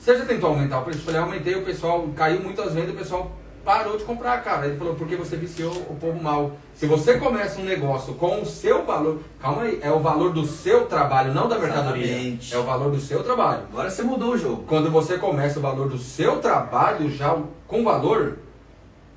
[0.01, 1.01] você já tentou aumentar o preço?
[1.01, 3.31] Eu falei, aumentei, o pessoal caiu muito as vendas, o pessoal
[3.63, 4.67] parou de comprar, cara.
[4.67, 6.53] Ele falou, porque você viciou o povo mal.
[6.75, 10.47] Se você começa um negócio com o seu valor, calma aí, é o valor do
[10.47, 12.07] seu trabalho, não da mercadoria.
[12.07, 12.55] Exatamente.
[12.55, 13.65] É o valor do seu trabalho.
[13.71, 14.65] Agora você mudou o jogo.
[14.67, 17.37] Quando você começa o valor do seu trabalho já
[17.67, 18.39] com valor,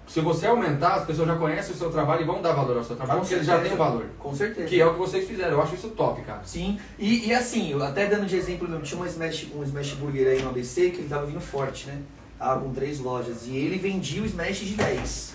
[0.08, 2.84] se você aumentar, as pessoas já conhecem o seu trabalho e vão dar valor ao
[2.84, 4.06] seu trabalho, porque ele já tem o valor.
[4.20, 4.68] Com certeza.
[4.68, 5.52] Que é o que vocês fizeram.
[5.52, 6.42] Eu acho isso top, cara.
[6.44, 10.28] Sim, e, e assim, até dando de exemplo, eu tinha um smash, um smash burger
[10.28, 12.02] aí no ABC que ele tava vindo forte, né?
[12.38, 13.48] Tava com três lojas.
[13.48, 15.34] E ele vendia o smash de 10.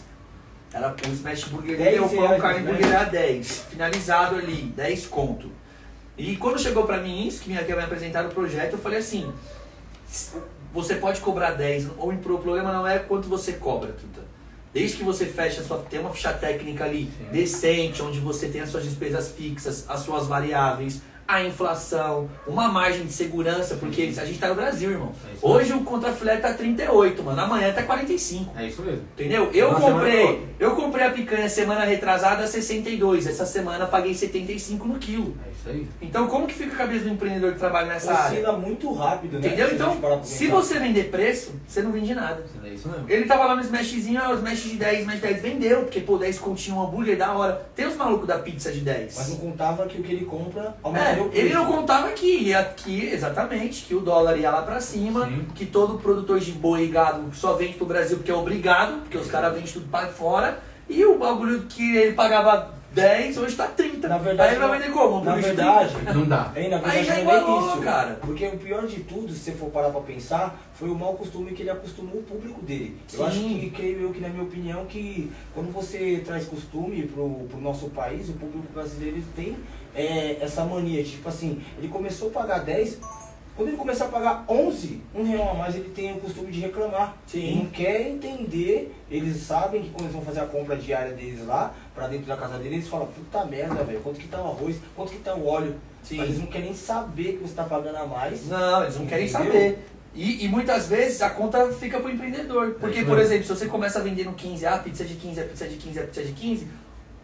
[0.72, 2.70] Era o smash burger dele, 10 o pão carne né?
[2.70, 3.66] burger era 10.
[3.70, 5.50] Finalizado ali, 10 conto.
[6.16, 8.98] E quando chegou pra mim isso, que me, que me apresentaram o projeto, eu falei
[8.98, 9.33] assim,
[10.72, 14.38] você pode cobrar 10, ou o problema não é quanto você cobra, Tuta.
[14.78, 15.78] Desde que você feche a sua.
[15.78, 17.24] Tem uma ficha técnica ali Sim.
[17.32, 23.04] decente, onde você tem as suas despesas fixas, as suas variáveis, a inflação, uma margem
[23.04, 25.12] de segurança, porque a gente tá no Brasil, irmão.
[25.26, 27.38] É Hoje o contrafilé tá 38, mano.
[27.38, 28.58] Amanhã tá 45.
[28.58, 29.02] É isso mesmo.
[29.12, 29.50] Entendeu?
[29.52, 33.26] Eu comprei, eu comprei a picanha semana retrasada a 62.
[33.26, 35.36] Essa semana paguei 75 no quilo.
[35.46, 35.88] É isso aí.
[36.00, 38.38] Então como que fica a cabeça do empreendedor que trabalha nessa área?
[38.38, 39.48] Oscila muito rápido, né?
[39.48, 39.74] Entendeu?
[39.74, 42.42] Então, se você vender preço, você não vende nada.
[42.64, 43.04] É isso mesmo.
[43.06, 46.16] Ele tava lá no Smashzinho, ah, o Smash de 10, Smash 10 vendeu, porque pô,
[46.16, 47.68] 10 continha um hambúrguer da hora.
[47.76, 49.14] Tem os malucos da pizza de 10.
[49.14, 53.07] Mas não contava que o que ele compra É, ele não contava que ia que,
[53.07, 55.46] exatamente, que o dólar ia lá pra cima, Sim.
[55.54, 59.18] que todo produtor de boi e gado só vende pro Brasil porque é obrigado, porque
[59.18, 63.66] os caras vendem tudo para fora, e o bagulho que ele pagava 10, hoje tá
[63.68, 64.09] 30.
[64.09, 65.22] Na verdade, Aí vai vender como?
[65.24, 66.51] Na verdade, Não dá.
[66.55, 67.81] Aí, na Aí verdade, já não é igualou, isso.
[67.83, 68.18] cara.
[68.20, 71.53] Porque o pior de tudo, se você for parar pra pensar, foi o mau costume
[71.53, 72.96] que ele acostumou o público dele.
[73.12, 73.24] Eu Sim.
[73.27, 77.61] acho que, creio eu que, na minha opinião, que quando você traz costume pro, pro
[77.61, 79.57] nosso país, o público brasileiro tem
[79.94, 81.03] é, essa mania.
[81.05, 82.98] de, Tipo assim, ele começou a pagar 10,
[83.58, 86.60] quando ele começar a pagar 11, um real a mais, ele tem o costume de
[86.60, 87.16] reclamar.
[87.26, 87.40] Sim.
[87.40, 91.44] Ele não quer entender, eles sabem que quando eles vão fazer a compra diária deles
[91.44, 94.46] lá, pra dentro da casa deles, eles falam, puta merda, velho, quanto que tá o
[94.46, 95.74] arroz, quanto que tá o óleo.
[96.04, 96.18] Sim.
[96.18, 98.46] Mas eles não querem saber que você tá pagando a mais.
[98.46, 99.52] Não, eles não querem Entendeu?
[99.52, 99.78] saber.
[100.14, 102.76] E, e muitas vezes a conta fica pro empreendedor.
[102.78, 103.22] Porque, por mesmo.
[103.22, 106.02] exemplo, se você começa vendendo 15, ah, pizza de 15, a pizza de 15, a
[106.04, 106.68] pizza de 15,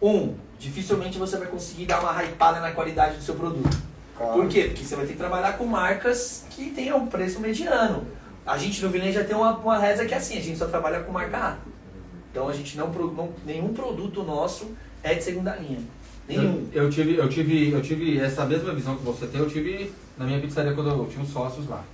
[0.03, 3.94] um, dificilmente você vai conseguir dar uma hypada na qualidade do seu produto.
[4.17, 4.65] Por quê?
[4.65, 8.07] Porque você vai ter que trabalhar com marcas que tenham um preço mediano.
[8.47, 10.67] A gente no Vilene já tem uma, uma reza que é assim, a gente só
[10.67, 11.57] trabalha com marca A.
[12.31, 14.73] Então a gente não, não nenhum produto nosso
[15.03, 15.81] é de segunda linha.
[16.29, 16.69] Nenhum.
[16.73, 19.93] Eu, eu tive, eu tive, eu tive essa mesma visão que você tem, eu tive
[20.17, 21.85] na minha pizzaria quando eu tinha os sócios lá.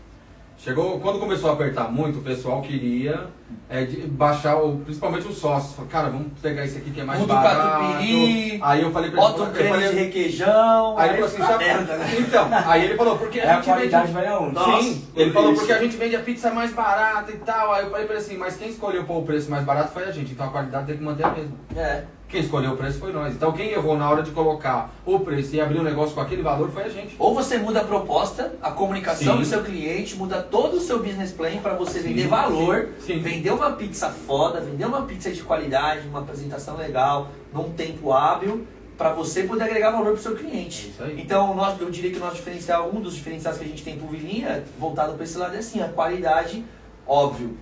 [0.62, 3.28] Chegou, quando começou a apertar muito, o pessoal queria
[3.66, 5.74] é, de- baixar, o, principalmente os sócios.
[5.74, 7.80] Falou, cara, vamos pegar esse aqui que é mais Muda o barato.
[7.80, 11.26] catupiry, Aí eu falei pra Bota um eu creme falei- de requeijão, Aí aí, ele
[11.28, 12.14] falou assim, merda, né?
[12.18, 14.12] Então, aí ele falou, porque É a a gente vende.
[14.12, 14.54] vai aonde?
[14.54, 14.82] Nossa.
[14.82, 15.60] Sim, ele falou isso.
[15.60, 17.72] porque a gente vende a pizza mais barata e tal.
[17.72, 20.04] Aí eu falei pra ele assim, mas quem escolheu pôr o preço mais barato foi
[20.04, 21.52] a gente, então a qualidade tem que manter a mesma.
[21.74, 22.04] É.
[22.30, 23.34] Quem escolheu o preço foi nós.
[23.34, 26.42] Então quem errou na hora de colocar o preço e abrir o negócio com aquele
[26.42, 27.16] valor foi a gente.
[27.18, 29.40] Ou você muda a proposta, a comunicação Sim.
[29.40, 33.18] do seu cliente, muda todo o seu business plan para você Sim, vender valor, sim,
[33.18, 38.64] vender uma pizza foda, vender uma pizza de qualidade, uma apresentação legal, num tempo hábil,
[38.96, 40.94] para você poder agregar valor para o seu cliente.
[41.16, 43.96] Então, nós, eu diria que o nosso diferencial, um dos diferenciais que a gente tem
[43.96, 46.64] pro Vilinha, voltado para esse lado, é assim, a qualidade,
[47.06, 47.56] óbvio,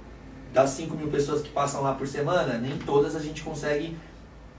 [0.52, 3.96] das 5 mil pessoas que passam lá por semana, nem todas a gente consegue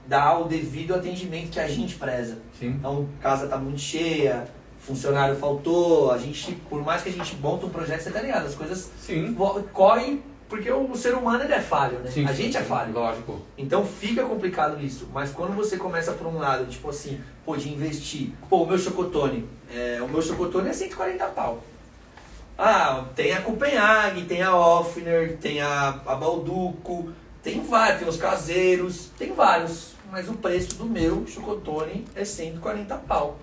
[0.06, 2.38] dar o devido atendimento que a gente preza.
[2.58, 2.70] Sim.
[2.70, 4.46] Então, casa tá muito cheia,
[4.78, 8.46] funcionário faltou, a gente, por mais que a gente monta um projeto, você tá ligado,
[8.46, 9.36] as coisas Sim.
[9.72, 12.10] correm porque o ser humano ele é falho, né?
[12.10, 12.92] Sim, a gente é falho.
[12.92, 13.40] Lógico.
[13.56, 15.08] Então fica complicado isso.
[15.14, 18.32] Mas quando você começa por um lado, tipo assim, pô, de investir.
[18.48, 21.62] Pô, o meu chocotone, é, o meu chocotone é 140 pau.
[22.58, 27.10] Ah, tem a Copenhague, tem a Offner, tem a, a Balduco,
[27.42, 29.94] tem vários, tem os caseiros, tem vários.
[30.10, 33.38] Mas o preço do meu chocotone é 140 pau.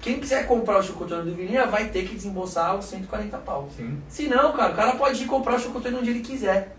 [0.00, 3.68] Quem quiser comprar o chocotone do Vilinha vai ter que desembolsar os 140 pau.
[3.76, 4.00] Sim.
[4.08, 6.76] Se não, cara, o cara pode ir comprar o chocotone onde ele quiser.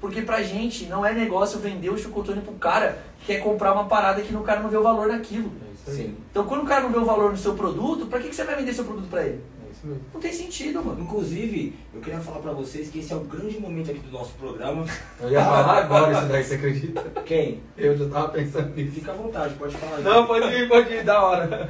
[0.00, 3.84] Porque pra gente não é negócio vender o chocotone pro cara que quer comprar uma
[3.84, 5.52] parada que o cara não vê o valor naquilo.
[5.86, 6.10] É.
[6.30, 8.44] Então quando o cara não vê o valor no seu produto, pra que, que você
[8.44, 9.40] vai vender seu produto pra ele?
[9.84, 11.00] Não tem sentido, mano.
[11.00, 14.32] Inclusive, eu queria falar pra vocês que esse é o grande momento aqui do nosso
[14.34, 14.84] programa.
[15.20, 17.02] Eu ia falar agora isso daí, você acredita?
[17.26, 17.60] Quem?
[17.76, 18.92] Eu já tava pensando nisso.
[18.92, 19.96] Fica à vontade, pode falar.
[19.96, 20.04] aí.
[20.04, 21.68] Não, pode ir, pode ir, da hora.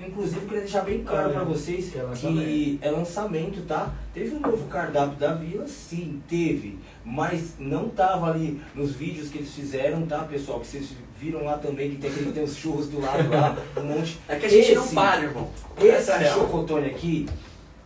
[0.00, 3.92] Inclusive, eu queria deixar bem claro Olha, pra vocês que é que é lançamento, tá?
[4.14, 6.78] Teve um novo cardápio da Vila, sim, teve.
[7.10, 10.60] Mas não tava ali nos vídeos que eles fizeram, tá, pessoal?
[10.60, 13.82] Que vocês viram lá também, que tem, que tem os churros do lado lá, um
[13.84, 14.18] monte.
[14.28, 15.48] É que a gente não Esse- para, irmão.
[15.78, 17.26] Esse Essa é chocotone aqui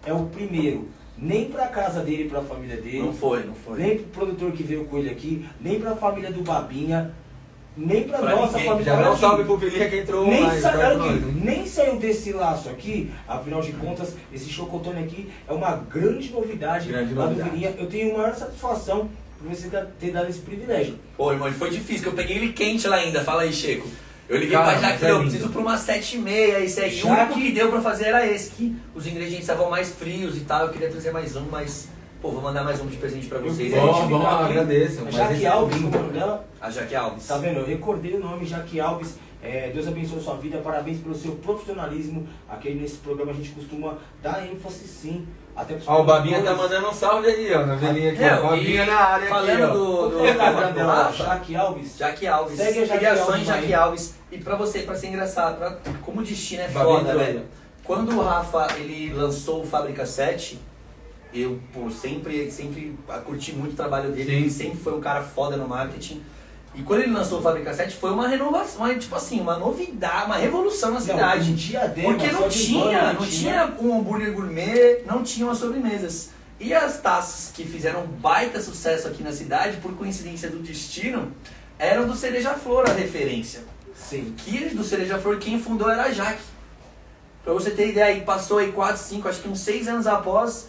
[0.05, 0.89] é o primeiro.
[1.17, 2.99] Nem pra casa dele e pra família dele.
[3.03, 3.79] Não foi, não foi.
[3.79, 7.15] Nem pro produtor que veio com ele aqui, nem pra família do Babinha,
[7.77, 8.69] nem pra, Pra nossa ninguém.
[8.71, 8.93] família.
[8.97, 9.21] Já um aqui.
[9.21, 10.61] salve pro Vilinha que entrou Nem, mais.
[10.61, 10.95] sa-
[11.43, 16.89] nem saiu desse laço aqui, afinal de contas, esse chocotone aqui é uma grande novidade
[16.89, 17.49] Grande lá novidade.
[17.51, 17.75] do Vilinha.
[17.79, 19.09] Eu tenho maior satisfação
[19.39, 20.97] por você ter dado esse privilégio.
[21.17, 23.25] Pô, irmão, foi difícil, que eu peguei ele quente lá ainda.
[23.25, 23.89] Fala aí, Checo.
[24.29, 26.97] Eu liguei Cara, pra Jaque e é eu preciso pra uma 7,5, esse aí.
[26.99, 29.91] E o Jaque- único que deu pra fazer era esse, que os ingredientes estavam mais
[29.91, 30.67] frios e tal.
[30.67, 31.89] Eu queria trazer mais um, mas,
[32.23, 33.73] pô, vou mandar mais um de presente pra vocês.
[33.75, 35.97] Bom, bom, agradeço, Jaque é Alves, lindo.
[35.99, 36.45] o nome dela.
[36.61, 37.27] A Jaque Alves.
[37.27, 37.59] Tá vendo?
[37.59, 39.17] Eu recordei o nome, Jaque Alves.
[39.45, 42.29] É, Deus abençoe sua vida, parabéns pelo seu profissionalismo.
[42.49, 45.27] Aqui nesse programa a gente costuma dar ênfase sim.
[45.57, 48.21] Até pros Ó, o Babinha tá mandando um salve aí, ó, na velhinha aqui.
[48.23, 48.51] Não, ó.
[48.51, 50.81] Babinha na área falando aqui, do- do- é do?
[50.87, 51.25] Rafa.
[51.25, 51.97] Jaque Alves.
[51.99, 52.57] Jaque Alves.
[52.57, 53.47] Segue a Jaque Alves.
[53.47, 54.15] Jaque Alves.
[54.31, 57.43] E pra você, pra ser engraçado, pra, como o destino é Babinha foda, velho.
[57.85, 60.57] Quando o Rafa ele lançou o Fábrica 7,
[61.33, 64.31] eu pô, sempre, sempre curti muito o trabalho dele.
[64.31, 64.37] Sim.
[64.37, 66.23] Ele sempre foi um cara foda no marketing.
[66.75, 70.25] E quando ele lançou o Fábrica 7, foi uma renovação, uma, tipo assim, uma novidade,
[70.27, 71.51] uma revolução na Não, cidade.
[71.51, 76.31] um diadema Porque não tinha, não tinha um hambúrguer gourmet, não tinha umas sobremesas.
[76.59, 81.33] E as taças que fizeram baita sucesso aqui na cidade, por coincidência do destino,
[81.79, 83.65] eram do Cereja Flor a referência.
[83.95, 84.33] Sim.
[84.37, 86.43] Que do Cereja Flor quem fundou era a Jaque.
[87.45, 90.69] Pra você ter ideia, aí passou aí 4, 5, acho que uns 6 anos após.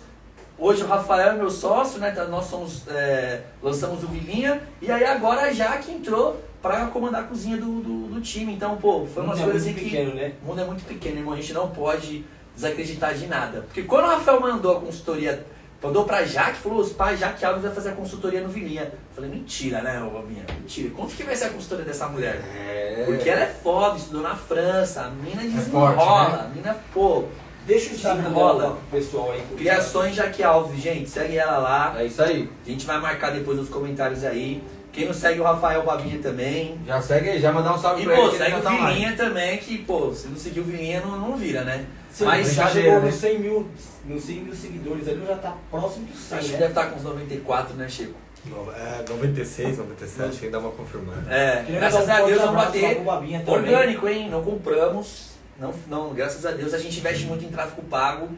[0.58, 2.12] Hoje o Rafael é meu sócio, né?
[2.12, 4.62] tá- Nós somos, é, lançamos o Vilinha.
[4.82, 8.54] E aí agora a Jaque entrou pra comandar a cozinha do, do, do time.
[8.54, 9.92] Então, pô, foi umas é coisas muito assim que.
[9.96, 10.34] pequeno, né?
[10.44, 11.34] O mundo é muito pequeno, irmão.
[11.34, 12.24] A gente não pode
[12.56, 13.62] desacreditar de nada.
[13.62, 15.46] Porque quando o Rafael mandou a consultoria,
[15.82, 18.84] mandou pra Jaque, falou: os pais Jaque Alves vai fazer a consultoria no Vilinha.
[18.84, 20.46] Eu falei: mentira, né, ô minha?
[20.60, 20.92] Mentira.
[20.96, 22.42] Quanto que vai ser a consultoria dessa mulher?
[22.56, 23.04] É.
[23.08, 26.44] Porque ela é foda, estudou na França, a mina forte, desenrola, né?
[26.44, 27.26] a mina, pô.
[27.65, 28.78] Deixa o Instagram Desenrola.
[28.91, 29.41] pessoal aí.
[29.58, 31.95] Criações Jaque Alves, gente, segue ela lá.
[31.97, 32.49] É isso aí.
[32.65, 34.62] A gente vai marcar depois nos comentários aí.
[34.91, 36.78] Quem não segue o Rafael Babinha também.
[36.86, 38.30] Já segue aí, já mandar um salve E pra pô, ele.
[38.30, 38.69] que ele segue o tá.
[38.69, 41.86] Vilinha também, que pô, se não seguir o Vilinha não, não vira, né?
[42.12, 43.06] Sim, Mas já chegou né?
[43.08, 43.67] nos 100 mil,
[44.06, 46.60] nos 100 mil seguidores ali, já tá próximo do 100, Acho que né?
[46.60, 48.13] deve estar com uns 94, né, Chico?
[48.76, 51.34] É, 96, 97, tem que dar uma confirmada.
[51.34, 53.60] É, graças a Deus vamos bater pro Babinha também.
[53.73, 54.30] orgânico, hein?
[54.30, 55.33] Não compramos.
[55.63, 58.30] Não, não, graças a Deus a gente investe muito em tráfego pago,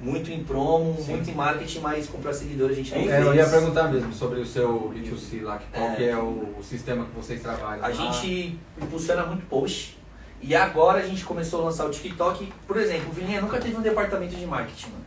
[0.00, 1.12] muito em promo, Sim.
[1.12, 3.36] muito em marketing, mas comprar seguidor a gente não É, É, eu fez.
[3.36, 5.94] ia perguntar mesmo sobre o seu B2C lá, qual É.
[5.96, 7.84] que é o, o sistema que vocês trabalham.
[7.84, 7.92] A lá.
[7.92, 9.98] gente impulsiona muito post.
[10.40, 12.52] E agora a gente começou a lançar o TikTok.
[12.66, 15.04] Por exemplo, o Vilinha nunca teve um departamento de marketing, mano.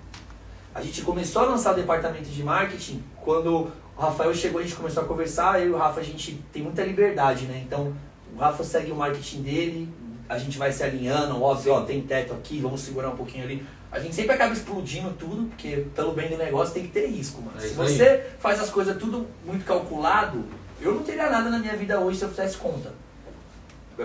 [0.74, 4.76] A gente começou a lançar o departamento de marketing quando o Rafael chegou, a gente
[4.76, 7.62] começou a conversar, eu e o Rafa, a gente tem muita liberdade, né?
[7.66, 7.94] Então,
[8.34, 9.90] o Rafa segue o marketing dele,
[10.28, 13.66] a gente vai se alinhando, óbvio, ó, tem teto aqui, vamos segurar um pouquinho ali.
[13.92, 17.42] A gente sempre acaba explodindo tudo, porque pelo bem do negócio tem que ter risco,
[17.42, 17.58] mano.
[17.58, 17.88] É Se isso aí.
[17.98, 20.44] você faz as coisas tudo muito calculado,
[20.82, 22.92] eu não teria nada na minha vida hoje se eu fizesse conta.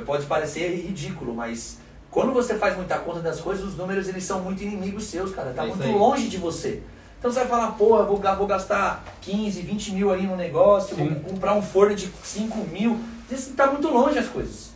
[0.07, 1.79] pode parecer ridículo, mas
[2.11, 5.53] quando você faz muita conta das coisas, os números eles são muito inimigos seus, cara.
[5.53, 5.93] Tá É muito aí.
[5.93, 6.83] longe de você.
[7.19, 11.07] Então você vai falar, eu vou, vou gastar 15, 20 mil aí no negócio, vou
[11.09, 11.15] Sim.
[11.17, 12.99] comprar um forno de 5 mil.
[13.31, 14.70] Isso tá muito longe as coisas.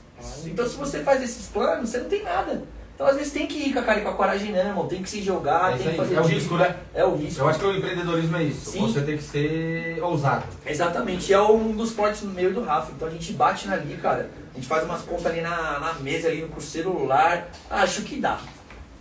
[0.44, 2.62] Então se você faz esses planos, você não tem nada.
[2.94, 4.87] Então às vezes tem que ir com a cara e com a coragem, não, irmão.
[4.87, 6.34] Tem que se jogar, É tem que fazer É o disso.
[6.34, 6.76] risco, né?
[6.94, 7.40] É o risco.
[7.40, 8.70] Eu acho que o empreendedorismo é isso.
[8.70, 8.80] Sim.
[8.82, 10.44] Você tem que ser ousado.
[10.64, 12.92] Exatamente, é um dos fortes no meio do Rafa.
[12.92, 14.30] Então a gente bate ali, cara.
[14.52, 17.48] A gente faz umas contas ali na, na mesa, ali com o celular.
[17.68, 18.38] Acho que dá.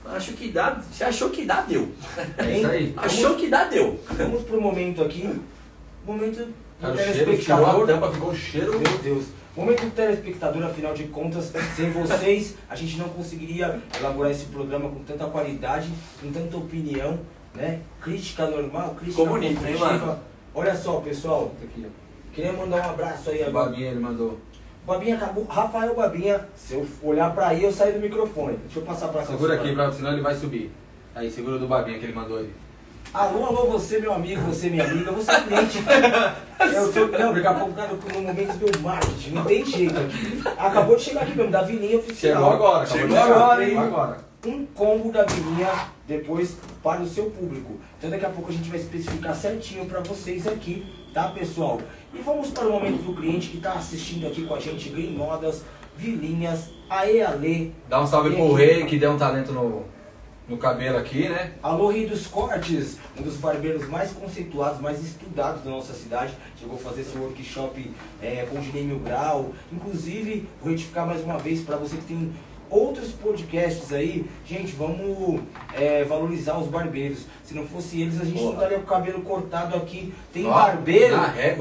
[0.06, 0.82] Acho que dá.
[0.92, 1.92] Se achou que dá, deu.
[2.38, 2.94] É isso aí.
[2.98, 4.00] Achou que dá, deu.
[4.10, 5.40] Vamos pro momento aqui.
[6.06, 8.72] Momento do Cara, o cheiro tirou a tampa, ficou um cheiro.
[8.80, 9.26] Meu Deus.
[9.56, 14.90] Momento do telespectador, afinal de contas, sem vocês, a gente não conseguiria elaborar esse programa
[14.90, 15.90] com tanta qualidade,
[16.20, 17.20] com tanta opinião,
[17.54, 17.82] né?
[18.02, 19.92] Crítica normal, crítica construtiva.
[19.92, 20.20] mano?
[20.56, 21.52] Olha só, pessoal,
[22.34, 23.70] queria mandar um abraço aí O agora.
[23.70, 24.40] Babinha ele mandou.
[24.88, 25.44] Babinha acabou.
[25.46, 28.58] Rafael Babinha, se eu olhar pra aí, eu saio do microfone.
[28.58, 29.28] Deixa eu passar pra cá.
[29.28, 30.72] Segura aqui, pra, senão ele vai subir.
[31.14, 32.50] Aí, segura do Babinha que ele mandou aí.
[33.14, 35.78] Alô, alô, você, meu amigo, você, minha amiga, você é cliente.
[36.74, 40.42] Eu tô, não, daqui a pouco, cara, no momento do marketing, não tem jeito aqui.
[40.58, 42.34] Acabou de chegar aqui mesmo, da Vilinha Oficial.
[42.34, 43.70] Chegou agora, acabou Chegou agora, hein?
[43.70, 44.18] Chegou agora.
[44.48, 45.70] Um combo da Vilinha
[46.08, 47.80] depois para o seu público.
[48.00, 51.80] Então daqui a pouco a gente vai especificar certinho para vocês aqui, tá, pessoal?
[52.16, 55.16] E vamos para o momento do cliente que está assistindo aqui com a gente, Green
[55.16, 55.64] Modas,
[55.96, 59.86] Vilinhas, Aê Ale, Dá um salve pro rei que deu um talento no,
[60.48, 61.54] no cabelo aqui, né?
[61.62, 66.34] Alô Rei dos Cortes, um dos barbeiros mais conceituados, mais estudados da nossa cidade.
[66.60, 69.54] Chegou a fazer esse workshop é, com o Ginei Mil Grau.
[69.72, 72.34] Inclusive, vou retificar mais uma vez para você que tem
[72.70, 74.26] outros podcasts aí.
[74.46, 75.42] Gente, vamos
[75.74, 77.26] é, valorizar os barbeiros.
[77.44, 80.14] Se não fosse eles, a gente não estaria com o cabelo cortado aqui.
[80.34, 81.16] Tem barbeiro.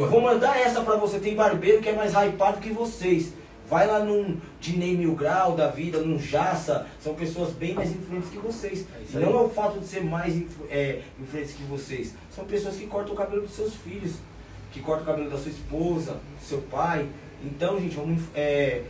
[0.09, 1.21] Vou mandar essa para você.
[1.21, 3.33] Tem barbeiro que é mais hypado que vocês.
[3.73, 8.29] Vai lá num Dinei Mil Grau da vida, num Jaça, são pessoas bem mais influentes
[8.29, 8.85] que vocês.
[9.15, 12.15] É não é o fato de ser mais é, influentes que vocês.
[12.31, 14.17] São pessoas que cortam o cabelo dos seus filhos,
[14.71, 17.09] que cortam o cabelo da sua esposa, do seu pai.
[17.43, 18.83] Então, gente, vamos é,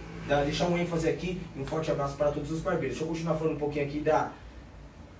[0.45, 2.99] deixar um ênfase aqui e um forte abraço para todos os barbeiros.
[2.99, 4.33] Deixa eu continuar falando um pouquinho aqui da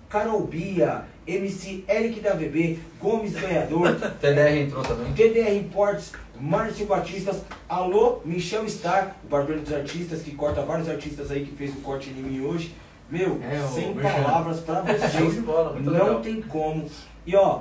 [0.09, 5.13] Carol Bia, MC Eric da VB, Gomes Ganhador, TDR entrou também.
[5.13, 11.31] TDR Imports, Márcio Batistas, alô, Michel Star, o barbeiro dos artistas, que corta vários artistas
[11.31, 12.75] aí, que fez o corte em mim hoje.
[13.11, 15.45] Meu, É, sem palavras pra Show vocês.
[15.45, 16.21] bola, não legal.
[16.21, 16.87] tem como.
[17.27, 17.61] E ó,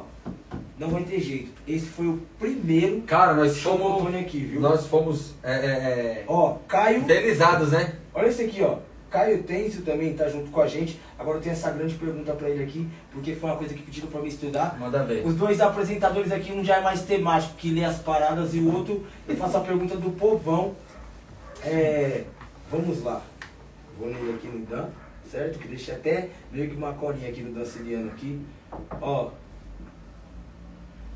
[0.80, 1.52] não vai ter jeito.
[1.68, 4.16] Esse foi o primeiro Cara, nós fomos.
[4.16, 4.62] Aqui, viu?
[4.62, 7.96] Nós fomos é, é, é, Ó, Caio, infelizados, né?
[8.14, 8.78] olha esse aqui, ó.
[9.12, 10.98] Caio Tencio também tá junto com a gente.
[11.20, 14.08] Agora eu tenho essa grande pergunta pra ele aqui, porque foi uma coisa que pediram
[14.08, 14.80] pra mim estudar.
[14.80, 15.28] Manda ver.
[15.28, 18.74] Os dois apresentadores aqui, um já é mais temático, que lê as paradas, e o
[18.74, 20.74] outro, eu faço a pergunta do povão.
[21.62, 22.24] É,
[22.72, 23.22] vamos lá.
[24.00, 24.88] Vou nele aqui no Dan,
[25.30, 25.60] certo?
[25.60, 28.40] Que deixa até meio que uma colinha aqui no Danciliano aqui.
[29.02, 29.32] Ó.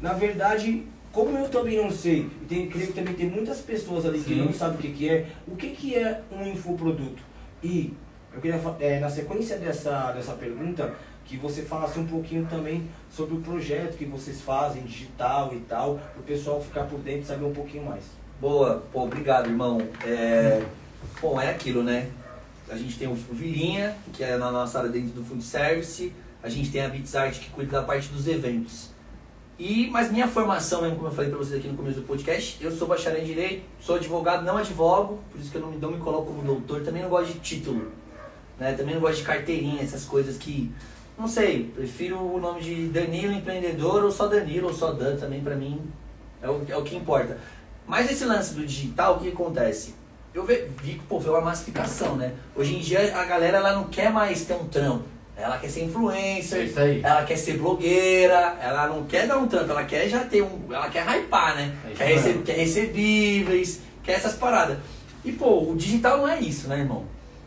[0.01, 4.05] Na verdade, como eu também não sei, e tem, creio que também tem muitas pessoas
[4.05, 4.41] ali que Sim.
[4.43, 7.23] não sabem o que, que é, o que, que é um infoproduto?
[7.65, 7.91] E
[8.31, 10.93] eu queria, é, na sequência dessa, dessa pergunta,
[11.25, 15.95] que você falasse um pouquinho também sobre o projeto que vocês fazem, digital e tal,
[15.95, 18.03] para o pessoal ficar por dentro e saber um pouquinho mais.
[18.39, 19.79] Boa, pô, obrigado, irmão.
[20.05, 20.63] É,
[21.19, 22.11] bom, é aquilo, né?
[22.69, 26.13] A gente tem o Vilinha, que é na nossa área dentro do food service.
[26.43, 28.91] A gente tem a Bits Art, que cuida da parte dos eventos.
[29.57, 32.57] E, mas minha formação, mesmo como eu falei pra vocês aqui no começo do podcast,
[32.61, 35.77] eu sou bacharel em Direito, sou advogado, não advogo, por isso que eu não, me-
[35.77, 37.89] não me coloco como doutor, também não gosto de título,
[38.59, 38.73] né?
[38.73, 40.69] Também não gosto de carteirinha, essas coisas que,
[41.17, 45.39] não sei, prefiro o nome de Danilo Empreendedor ou só Danilo ou só Dan, também
[45.41, 45.81] pra mim
[46.41, 47.37] é o, é o que importa.
[47.87, 49.95] Mas esse lance do digital, o que acontece?
[50.33, 52.33] Eu vi que pô, foi uma massificação, né?
[52.53, 55.05] Hoje em dia a galera ela não quer mais ter um trampo.
[55.37, 59.69] Ela quer ser influencer, É ela quer ser blogueira, ela não quer dar um trampo,
[59.71, 60.61] ela quer já ter um.
[60.73, 61.75] Ela quer hypar, né?
[61.85, 64.77] É quer, rece- quer recebíveis, quer essas paradas.
[65.25, 67.03] E pô, o digital não é isso, né, irmão?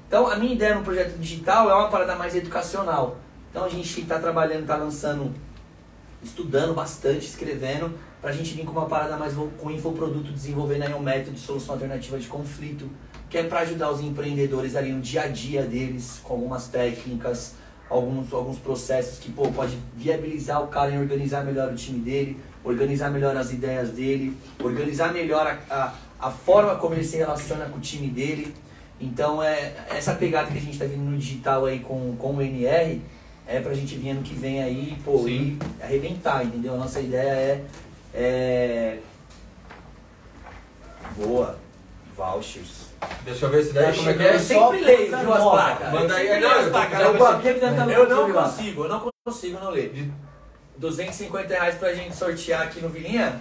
[0.06, 3.16] Então a minha ideia no projeto digital é uma parada mais educacional.
[3.50, 5.32] Então a gente tá trabalhando, tá lançando
[6.22, 10.98] estudando bastante, escrevendo, pra gente vir com uma parada mais com infoproduto, desenvolvendo aí um
[11.00, 12.90] método de solução alternativa de conflito,
[13.30, 17.54] que é para ajudar os empreendedores ali no dia a dia deles, com algumas técnicas,
[17.88, 22.38] alguns, alguns processos que pô, pode viabilizar o cara em organizar melhor o time dele,
[22.64, 25.94] organizar melhor as ideias dele, organizar melhor a, a,
[26.28, 28.54] a forma como ele se relaciona com o time dele.
[29.00, 32.42] Então é essa pegada que a gente está vindo no digital aí com, com o
[32.42, 33.00] NR
[33.46, 35.58] é pra gente vir ano que vem aí, pô, Sim.
[35.58, 36.74] e arrebentar, entendeu?
[36.74, 37.64] A nossa ideia é,
[38.12, 38.98] é.
[41.16, 41.58] Boa.
[42.14, 42.87] Vouchers.
[43.24, 44.34] Deixa eu ver se daí Tá como é que é.
[44.34, 45.92] Eu sempre leio, viu, as placas.
[45.92, 47.00] Manda Eu aí, sempre não, eu placas.
[47.00, 47.06] Eu-
[47.90, 49.90] Eu não consigo, eu não consigo não ler.
[49.90, 50.12] De
[50.78, 53.40] 250 reais pra gente sortear aqui no Vilinha.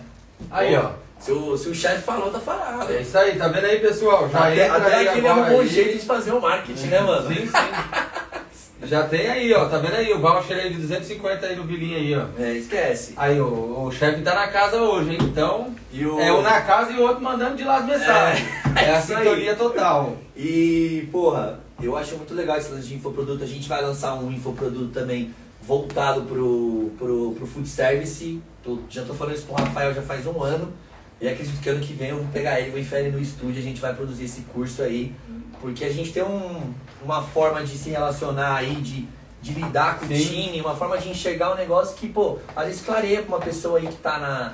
[0.51, 0.91] Aí, ó.
[1.19, 2.91] Se o, se o chefe falou, tá falado.
[2.91, 4.29] É isso aí, tá vendo aí, pessoal?
[4.29, 6.99] Já Até, entra até aí que ele arrumou um jeito de fazer o marketing, né,
[6.99, 7.27] mano?
[7.27, 7.51] Sim, sim.
[8.84, 9.65] Já tem aí, ó.
[9.65, 12.41] Tá vendo aí o voucher aí de 250 aí no bilinho aí, ó.
[12.41, 13.13] É, esquece.
[13.17, 15.17] Aí, o, o chefe tá na casa hoje, hein?
[15.21, 16.19] Então, o...
[16.19, 18.47] é um na casa e o outro mandando de lá as mensagens.
[18.78, 19.23] É, a isso aí.
[19.23, 20.17] sintonia total.
[20.36, 23.43] E, porra, eu acho muito legal esse lance de infoproduto.
[23.43, 28.39] A gente vai lançar um infoproduto também voltado pro, pro, pro food service.
[28.63, 30.71] Tô- já tô falando isso pro Rafael já faz um ano.
[31.20, 33.59] E acredito que ano que vem eu vou pegar ele, vou enfiar ele no estúdio,
[33.59, 35.15] a gente vai produzir esse curso aí.
[35.59, 39.07] Porque a gente tem um, uma forma de se relacionar aí, de,
[39.41, 40.24] de lidar com o Sim.
[40.24, 43.80] time, uma forma de enxergar um negócio que, pô, às vezes clareia pra uma pessoa
[43.80, 44.53] aí que tá na.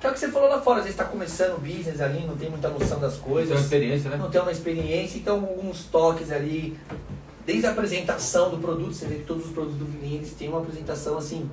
[0.00, 2.26] Que é o que você falou lá fora, às vezes tá começando o business ali,
[2.26, 4.16] não tem muita noção das coisas Coisa, experiência, né?
[4.18, 6.76] não tem uma experiência, então alguns toques ali,
[7.46, 10.58] desde a apresentação do produto, você vê que todos os produtos do eles têm uma
[10.58, 11.48] apresentação assim,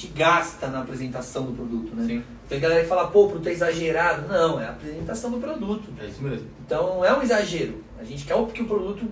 [0.00, 2.06] gente gasta na apresentação do produto, né?
[2.06, 4.26] Sim, Tem galera que fala, pô, o produto é exagerado.
[4.28, 5.84] Não, é a apresentação do produto.
[6.02, 6.46] é isso mesmo.
[6.66, 7.82] Então não é um exagero.
[7.98, 9.04] A gente quer que o produto,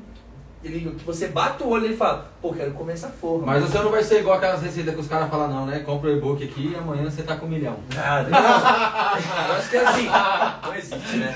[0.65, 3.47] ele, que você bate o olho e fala, pô, quero comer essa porra.
[3.47, 5.79] Mas você não vai ser igual aquelas receitas que os caras falam, não, né?
[5.87, 7.77] Compra o e-book aqui e amanhã você tá com um milhão.
[7.95, 8.29] Nada.
[8.29, 8.41] Não.
[9.49, 10.07] Eu acho que é assim.
[10.07, 11.35] Não existe, né?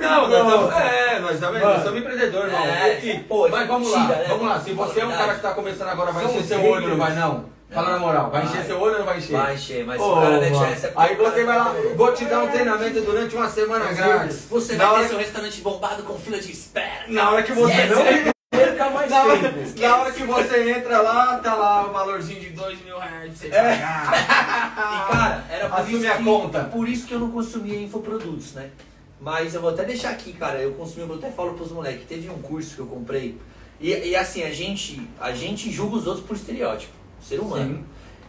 [0.00, 2.66] Não, nós estamos, é, nós também, nós somos empreendedores, irmão.
[2.66, 4.24] É, E- pô, mas vamos lá, né?
[4.28, 4.60] vamos lá.
[4.60, 7.14] Se você é um cara que tá começando agora, vai encher seu olho, não vai
[7.14, 7.55] não?
[7.76, 8.66] Fala na moral, vai encher Vai.
[8.66, 9.32] seu olho ou não vai encher?
[9.36, 12.24] Vai encher, mas se o cara mano, deixar essa Aí você vai lá, vou te
[12.24, 14.46] dar um treinamento durante uma semana grátis.
[14.48, 17.04] Você Na vai ter seu restaurante bombado com fila de espera.
[17.08, 17.90] Na hora que você Yes.
[17.90, 22.40] não Perca mais na hora, na hora que você entra lá, tá lá o valorzinho
[22.40, 24.12] de dois mil reais pra você pagar.
[24.78, 26.64] E cara, era por Assume isso, que, conta.
[26.64, 28.70] por isso que eu não consumia infoprodutos, né?
[29.20, 32.30] Mas eu vou até deixar aqui, cara, eu consumi, eu até falo pros moleques, teve
[32.30, 33.36] um curso que eu comprei,
[33.80, 36.92] e, e assim, a gente, a gente julga os outros por estereótipo,
[37.26, 37.76] ser humano.
[37.76, 37.84] Sim.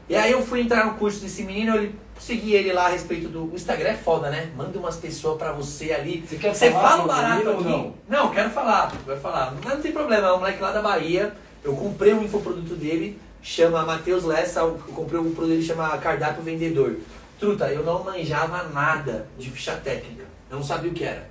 [0.09, 3.27] E aí eu fui entrar no curso desse menino, eu segui ele lá a respeito
[3.27, 3.51] do.
[3.51, 4.49] O Instagram é foda, né?
[4.55, 6.23] Manda umas pessoas pra você ali.
[6.25, 7.63] Você quer Você falar fala do barato aqui.
[7.63, 7.93] não?
[8.07, 9.53] Não, quero falar, vai falar.
[9.63, 11.33] Mas não tem problema, é um moleque lá da Bahia.
[11.63, 16.41] Eu comprei um infoproduto dele, chama Matheus Lessa, eu comprei um produto dele chama Cardápio
[16.43, 16.95] Vendedor.
[17.39, 20.23] Truta, eu não manjava nada de ficha técnica.
[20.49, 21.29] Eu não sabia o que era.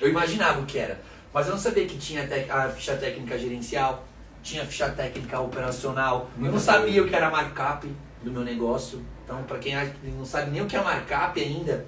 [0.00, 0.98] Eu imaginava o que era.
[1.32, 4.04] Mas eu não sabia que tinha a ficha técnica gerencial,
[4.44, 6.30] tinha ficha técnica operacional.
[6.38, 7.90] Eu não sabia o que era markup
[8.22, 9.02] do meu negócio.
[9.24, 9.74] Então, pra quem
[10.16, 11.86] não sabe nem o que é markup ainda,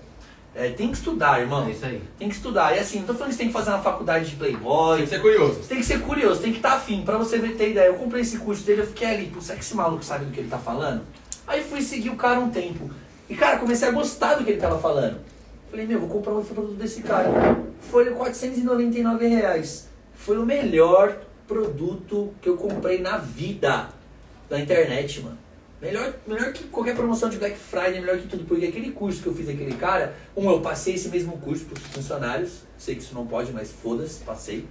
[0.54, 1.66] é, tem que estudar, irmão.
[1.66, 2.02] É isso aí.
[2.18, 2.74] Tem que estudar.
[2.74, 4.96] E assim, não tô falando que você tem que fazer uma faculdade de Playboy.
[4.96, 5.54] Tem que ser curioso.
[5.54, 7.02] Você tem que ser curioso, tem que estar afim.
[7.02, 7.88] Pra você ter ideia.
[7.88, 10.32] Eu comprei esse curso dele, eu fiquei ali, pô, será que esse maluco sabe do
[10.32, 11.02] que ele tá falando?
[11.46, 12.90] Aí fui seguir o cara um tempo.
[13.28, 15.20] E, cara, comecei a gostar do que ele tava falando.
[15.70, 17.28] Falei, meu, vou comprar um produto desse cara.
[17.90, 19.88] Foi 499 reais.
[20.14, 23.88] Foi o melhor produto que eu comprei na vida
[24.48, 25.38] da internet, mano.
[25.80, 28.44] Melhor, melhor que qualquer promoção de Black Friday, melhor que tudo.
[28.44, 31.82] Porque aquele curso que eu fiz aquele cara, um, eu passei esse mesmo curso pros
[31.84, 32.62] funcionários.
[32.78, 34.66] Sei que isso não pode, mas foda-se, passei.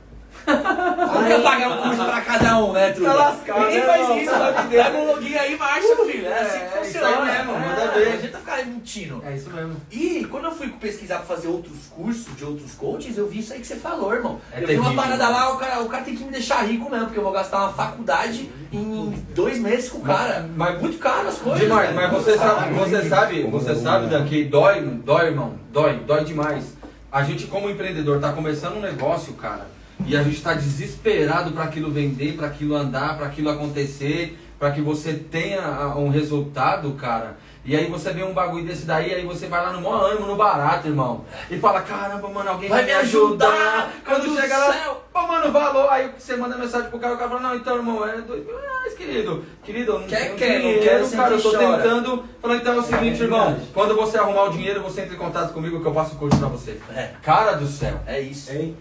[0.47, 3.09] Não quer pagar um curso pra cada um, né, Truta?
[3.11, 4.83] Tá lascado, Ninguém né, faz isso, pelo amor de Deus.
[4.85, 6.27] Pega um login aí e marcha, filho.
[6.27, 7.07] É assim É, que isso funciona.
[7.31, 8.07] aí mesmo, manda É, ver.
[8.07, 9.23] A gente tá ficando mentindo.
[9.25, 9.75] É isso mesmo.
[9.91, 13.53] E quando eu fui pesquisar pra fazer outros cursos de outros coaches, eu vi isso
[13.53, 14.39] aí que você falou, irmão.
[14.51, 16.89] É eu vi uma parada lá, o cara, o cara tem que me deixar rico
[16.89, 20.47] mesmo, porque eu vou gastar uma faculdade em dois meses com o cara.
[20.55, 21.61] Mas- muito caro as coisas.
[21.61, 26.75] Demais, mas você sabe, você sabe, você sabe daqui dói, dói, irmão, dói, dói demais.
[27.11, 29.67] A gente como empreendedor tá começando um negócio, cara,
[30.05, 34.71] e a gente tá desesperado para aquilo vender, para aquilo andar, para aquilo acontecer, para
[34.71, 35.61] que você tenha
[35.97, 37.37] um resultado, cara.
[37.67, 40.27] E aí você vê um bagulho desse daí, aí você vai lá no maior ânimo,
[40.27, 41.25] no barato, irmão.
[41.49, 45.03] E fala, caramba, mano, alguém Vai vai, me ajudar, Quando chega lá, céu.
[45.11, 45.89] pô, mano, valor.
[45.89, 48.55] Aí você manda mensagem pro cara, o cara fala, não, então, irmão, é dois mil
[48.55, 49.43] reais, querido.
[49.63, 51.77] Querido, eu não Quer, quer, não dinheiro, quer, sente cara, eu tô chora.
[51.77, 52.23] tentando.
[52.39, 55.17] Falou, então é o seguinte, É irmão, quando você arrumar o dinheiro, você entra em
[55.17, 56.79] contato comigo que eu passo o curso pra você.
[56.95, 57.99] É, Cara do céu.
[58.05, 58.51] é isso.
[58.51, 58.77] Hein?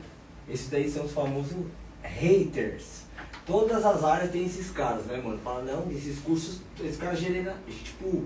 [0.48, 1.56] Esses daí são os famosos
[2.02, 3.04] haters.
[3.46, 5.38] Todas as áreas tem esses caras, né, mano?
[5.44, 8.24] Fala, não, esses cursos, esse cara genera, tipo,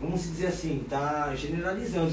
[0.00, 2.12] vamos dizer assim, tá generalizando.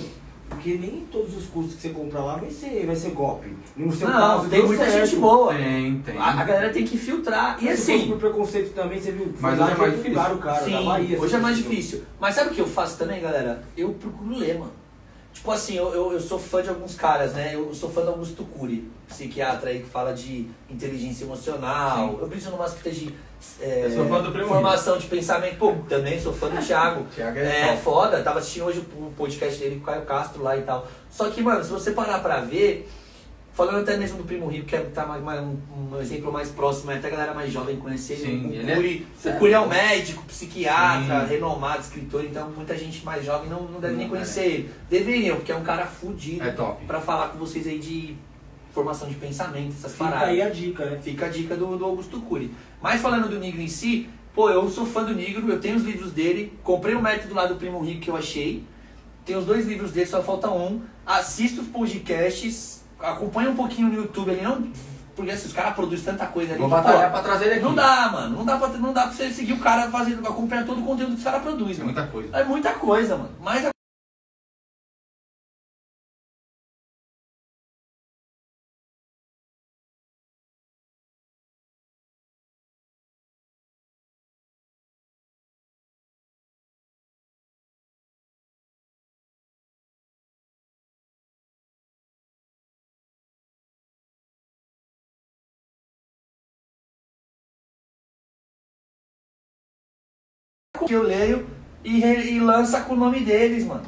[0.50, 3.56] Porque nem todos os cursos que você compra lá vai ser, vai ser golpe.
[3.78, 5.06] No seu Não, caso, tem muita certo.
[5.08, 5.54] gente boa.
[5.56, 6.18] Tem, tem.
[6.18, 7.58] A, a galera tem que filtrar.
[7.58, 9.34] E Se fosse assim, por preconceito também, você viu?
[9.40, 10.34] Mas hoje é de mais difícil.
[10.34, 11.20] o cara, Sim, da Bahia.
[11.22, 12.04] hoje é mais difícil.
[12.20, 13.64] Mas sabe o que eu faço também, galera?
[13.76, 14.72] Eu procuro ler, mano.
[15.34, 17.56] Tipo assim, eu, eu, eu sou fã de alguns caras, né?
[17.56, 22.10] Eu sou fã do Augusto Cury, psiquiatra aí que fala de inteligência emocional.
[22.10, 22.18] Sim.
[22.22, 23.14] Eu briso numa fita de
[23.60, 25.58] é, Eu sou fã do Primo formação de pensamento.
[25.58, 27.06] Pô, também sou fã do Thiago.
[27.14, 28.22] Thiago É, é, foda.
[28.24, 30.88] Tava assistindo hoje o podcast dele com o Caio Castro lá e tal.
[31.10, 32.90] Só que, mano, se você parar pra ver,
[33.54, 35.58] falando até mesmo do Primo Rico, que é tá mais, mais- um,
[35.92, 39.08] um exemplo mais próximo, até a galera mais jovem conhecer Sim, o ele é- Cury.
[39.26, 41.34] O Cury é um médico, psiquiatra, Sim.
[41.34, 44.72] renomado, escritor, então muita gente mais jovem não, não deve nem Não, conhecer ele.
[44.90, 46.84] Deveriam, porque é um cara fudido É top.
[46.86, 48.16] pra falar com vocês aí de
[48.74, 50.30] formação de pensamento, essas Fica paradas.
[50.30, 51.00] aí a dica, né?
[51.02, 52.52] Fica a dica do, do Augusto Cury.
[52.82, 55.84] Mas falando do Nigro em si, pô, eu sou fã do Nigro, eu tenho os
[55.84, 58.64] livros dele, comprei o método lá do Primo Rico que eu achei.
[59.24, 60.82] Tem os dois livros dele, só falta um.
[61.06, 64.68] Assisto os podcasts, acompanha um pouquinho no YouTube ali, não.
[65.16, 66.60] Porque assim, os caras produzem tanta coisa ali.
[66.60, 67.64] Vou batalhar pô, pra trazer ele aqui.
[67.64, 68.38] Não dá, mano.
[68.38, 71.12] Não dá pra, não dá pra você seguir o cara fazendo, acompanhar todo o conteúdo
[71.12, 72.38] que os caras produzem, É muita coisa.
[72.38, 73.30] É muita coisa, mano.
[73.40, 73.73] Mas
[100.94, 101.48] que eu leio
[101.84, 103.84] e, e lança com o nome deles, mano.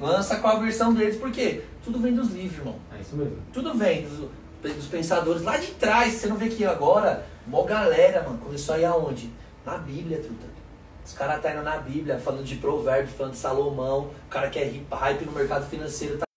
[0.00, 1.62] Lança com a versão deles, por quê?
[1.84, 2.76] Tudo vem dos livros, irmão.
[2.96, 3.36] É isso mesmo.
[3.52, 4.28] Tudo vem dos,
[4.74, 6.14] dos pensadores lá de trás.
[6.14, 9.30] Você não vê que agora, mó galera, mano, começou a ir aonde?
[9.64, 10.46] Na Bíblia, truta.
[11.04, 14.10] Os caras tá indo na Bíblia, falando de provérbios, falando de Salomão.
[14.26, 16.27] O cara que é hype no mercado financeiro tá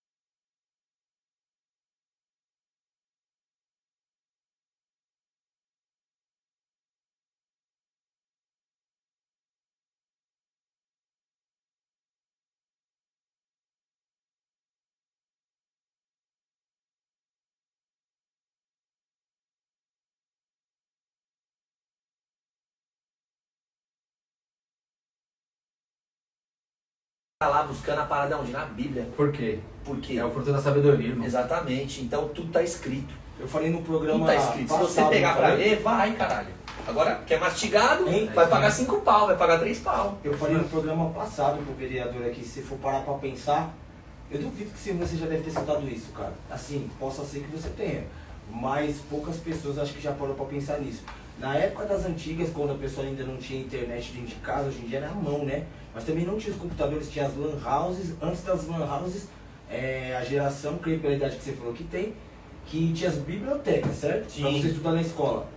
[27.47, 28.51] lá buscando a parada onde?
[28.51, 29.07] Na Bíblia.
[29.15, 29.59] Por quê?
[29.83, 30.17] Por quê?
[30.17, 31.25] É o fruto da sabedoria, irmão.
[31.25, 32.01] Exatamente.
[32.01, 33.13] Então tudo tá escrito.
[33.39, 34.71] Eu falei no Tudo programa tá escrito.
[34.71, 36.49] Se você passado, pegar pra ler, vai, caralho.
[36.87, 38.29] Agora, quer mastigado, Hein?
[38.33, 40.17] vai pagar cinco pau, vai pagar três pau.
[40.23, 43.73] Eu falei no programa passado pro vereador aqui, se for parar pra pensar,
[44.29, 46.33] eu duvido que se você já deve ter escutado isso, cara.
[46.49, 48.03] Assim, possa ser que você tenha.
[48.51, 51.03] Mas poucas pessoas acho que já pararam pra pensar nisso.
[51.39, 54.81] Na época das antigas, quando a pessoa ainda não tinha internet dentro de casa, hoje
[54.83, 55.65] em dia era à mão, né?
[55.93, 58.13] Mas também não tinha os computadores, tinha as lan houses.
[58.21, 59.27] Antes das lan houses,
[59.69, 62.13] é, a geração, creio pela idade que você falou que tem,
[62.65, 64.31] que tinha as bibliotecas, certo?
[64.31, 64.41] Sim.
[64.41, 65.47] Pra você estudar na escola.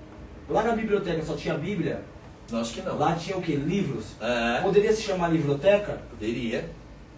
[0.48, 2.02] Lá na biblioteca só tinha Bíblia,
[2.50, 2.98] Não, acho que não.
[2.98, 3.54] lá tinha o que?
[3.56, 4.06] Livros.
[4.20, 6.00] É, Poderia se chamar livroteca?
[6.10, 6.68] poderia.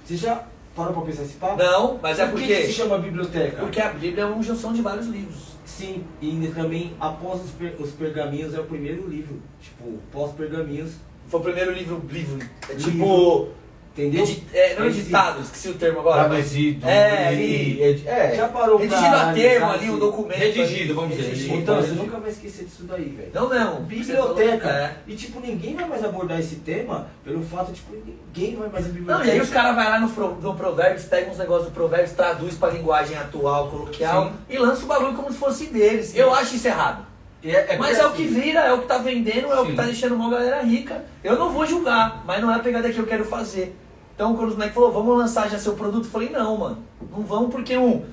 [0.04, 0.44] Você já
[0.76, 1.56] parou pra pensar esse papo?
[1.56, 2.72] Não, mas é Por que, que se porque.
[2.74, 3.56] chama biblioteca?
[3.62, 5.56] Porque a Bíblia é uma junção de vários livros.
[5.64, 9.42] Sim, e também após os, per- os pergaminhos é o primeiro livro.
[9.60, 10.92] Tipo, pós-pergaminhos,
[11.28, 12.38] Foi o primeiro livro, livro.
[12.68, 12.90] É tipo.
[12.90, 13.48] Livro.
[13.96, 14.22] entendeu?
[14.24, 16.28] edi- é, não editado, esqueci o termo agora.
[16.28, 16.86] mas- Traduzido.
[16.86, 17.82] É, e- ali.
[17.82, 18.34] ed- é.
[18.36, 20.38] Já parou pra Redigido a termo ali, o se- documento.
[20.38, 20.92] Redigido, ali.
[20.92, 21.54] vamos dizer, Redigido.
[21.54, 22.04] Então, você Redigido.
[22.06, 23.30] nunca vai esquecer disso daí, velho.
[23.32, 23.82] Não, não.
[23.84, 24.68] Biblioteca.
[24.68, 24.96] É.
[25.06, 28.88] E tipo, ninguém vai mais abordar esse tema pelo fato, tipo, ninguém vai mais em
[28.88, 29.28] Não, biblioteca.
[29.28, 32.54] e aí os caras vão lá no, no Provérbios, pegam uns negócios do Provérbios, traduz
[32.54, 34.32] pra linguagem atual, coloquial, Sim.
[34.50, 36.14] e lança o bagulho como se fosse deles.
[36.14, 37.06] Eu acho isso errado.
[37.50, 39.64] É, é Mas é o que assim, vira, é o que tá vendendo, é o
[39.64, 39.76] que Sim.
[39.76, 41.04] tá deixando uma galera rica.
[41.22, 43.76] Eu não vou julgar, mas não é a pegada que eu quero fazer.
[44.14, 46.78] Então quando os moleques falaram, vamos lançar já seu produto, eu falei, não, mano,
[47.10, 48.04] não vamos porque, um,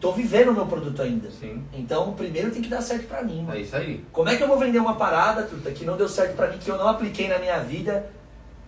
[0.00, 1.30] tô vivendo o meu produto ainda.
[1.30, 3.56] Sim, Então primeiro tem que dar certo pra mim, mano.
[3.56, 4.04] é isso aí.
[4.12, 6.58] Como é que eu vou vender uma parada, truta, que não deu certo pra mim,
[6.58, 8.10] que eu não apliquei na minha vida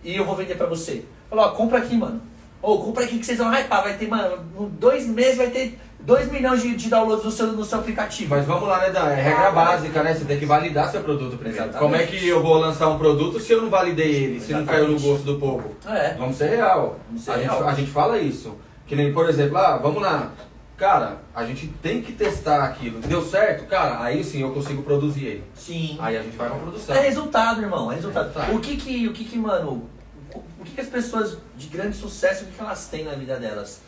[0.03, 1.03] e eu vou vender pra você?
[1.29, 2.21] Falou, ó, compra aqui, mano.
[2.61, 3.83] Ou compra aqui que vocês vão hypar.
[3.83, 5.77] Vai ter, mano, em dois meses vai ter
[6.07, 8.33] 2 milhões de, de downloads no seu, no seu aplicativo.
[8.33, 9.09] Mas vamos lá, né, Dan?
[9.09, 10.13] É regra básica, né?
[10.13, 11.65] Você tem que validar seu produto primeiro.
[11.65, 11.79] Exatamente.
[11.79, 14.65] Como é que eu vou lançar um produto se eu não validei ele, se não
[14.65, 15.19] caiu no Exatamente.
[15.19, 15.75] gosto do povo?
[15.85, 16.13] É.
[16.13, 16.97] Vamos ser real.
[17.09, 17.57] Vamos ser a, real.
[17.57, 18.55] Gente, a gente fala isso.
[18.85, 20.31] Que nem, por exemplo, ah, vamos lá.
[20.77, 23.01] Cara, a gente tem que testar aquilo.
[23.01, 23.65] Deu certo?
[23.65, 25.43] Cara, aí sim eu consigo produzir ele.
[25.55, 25.97] Sim.
[25.99, 26.95] Aí a gente vai pra produção.
[26.95, 27.91] É resultado, irmão.
[27.91, 28.27] É resultado.
[28.27, 28.55] É resultado.
[28.55, 29.89] O que que, o que que, mano,
[30.33, 33.35] o que que as pessoas de grande sucesso, o que que elas têm na vida
[33.35, 33.81] delas?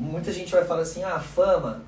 [0.00, 1.82] Muita gente vai falar assim, ah, a fama,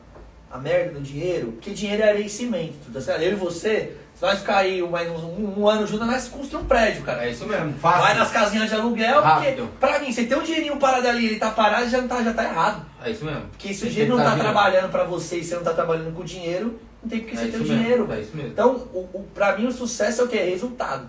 [0.51, 3.23] a merda do dinheiro, porque dinheiro é vencimento, tá certo?
[3.23, 7.03] Eu e você, vai ficar aí mais um, um ano junto, nós construir um prédio,
[7.05, 7.25] cara.
[7.25, 7.73] É isso mesmo.
[7.79, 8.03] Fácil.
[8.03, 9.71] Vai nas casinhas de aluguel, porque Rápido.
[9.81, 12.35] pra mim, você tem um dinheirinho parado ali, ele tá parado, já, não tá, já
[12.35, 12.85] tá errado.
[13.03, 13.47] É isso mesmo.
[13.49, 16.15] Porque se o que dinheiro não tá trabalhando pra você e você não tá trabalhando
[16.15, 18.13] com dinheiro, não tem porque É você ter o mesmo, dinheiro.
[18.13, 18.51] É isso mesmo.
[18.53, 20.37] Então, o, o, pra mim, o sucesso é o quê?
[20.37, 21.09] É resultado.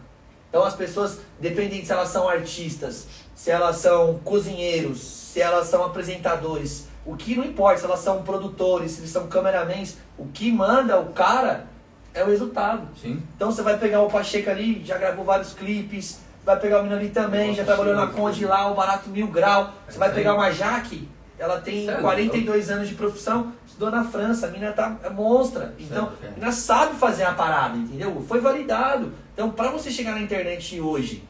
[0.49, 5.83] Então, as pessoas, dependendo se elas são artistas, se elas são cozinheiros, se elas são
[5.83, 10.51] apresentadores, O que não importa, se elas são produtores, se eles são cameramans, o que
[10.51, 11.67] manda o cara
[12.13, 12.87] é o resultado.
[13.01, 13.21] Sim.
[13.35, 16.99] Então você vai pegar o Pacheco ali, já gravou vários clipes, vai pegar o menino
[16.99, 18.07] ali também, Nossa, já trabalhou na.
[18.07, 19.73] Conde lá, o Barato Mil Grau.
[19.87, 22.01] Você vai pegar uma Jaque, ela tem Sério?
[22.01, 25.73] 42 anos de profissão, estudou na França, a menina tá, é monstra.
[25.79, 28.23] Então, Sério, a menina sabe fazer a parada, entendeu?
[28.27, 29.11] Foi validado.
[29.33, 31.23] Então, pra você chegar na internet hoje,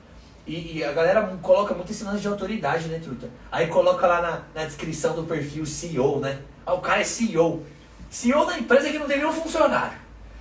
[0.46, 3.30] e, e a galera coloca muito esse lance de autoridade, né, Truta?
[3.52, 6.40] Aí coloca lá na, na descrição do perfil CEO, né?
[6.66, 7.66] Ah, o cara é CEO.
[8.10, 9.98] CEO da empresa que não tem nenhum funcionário.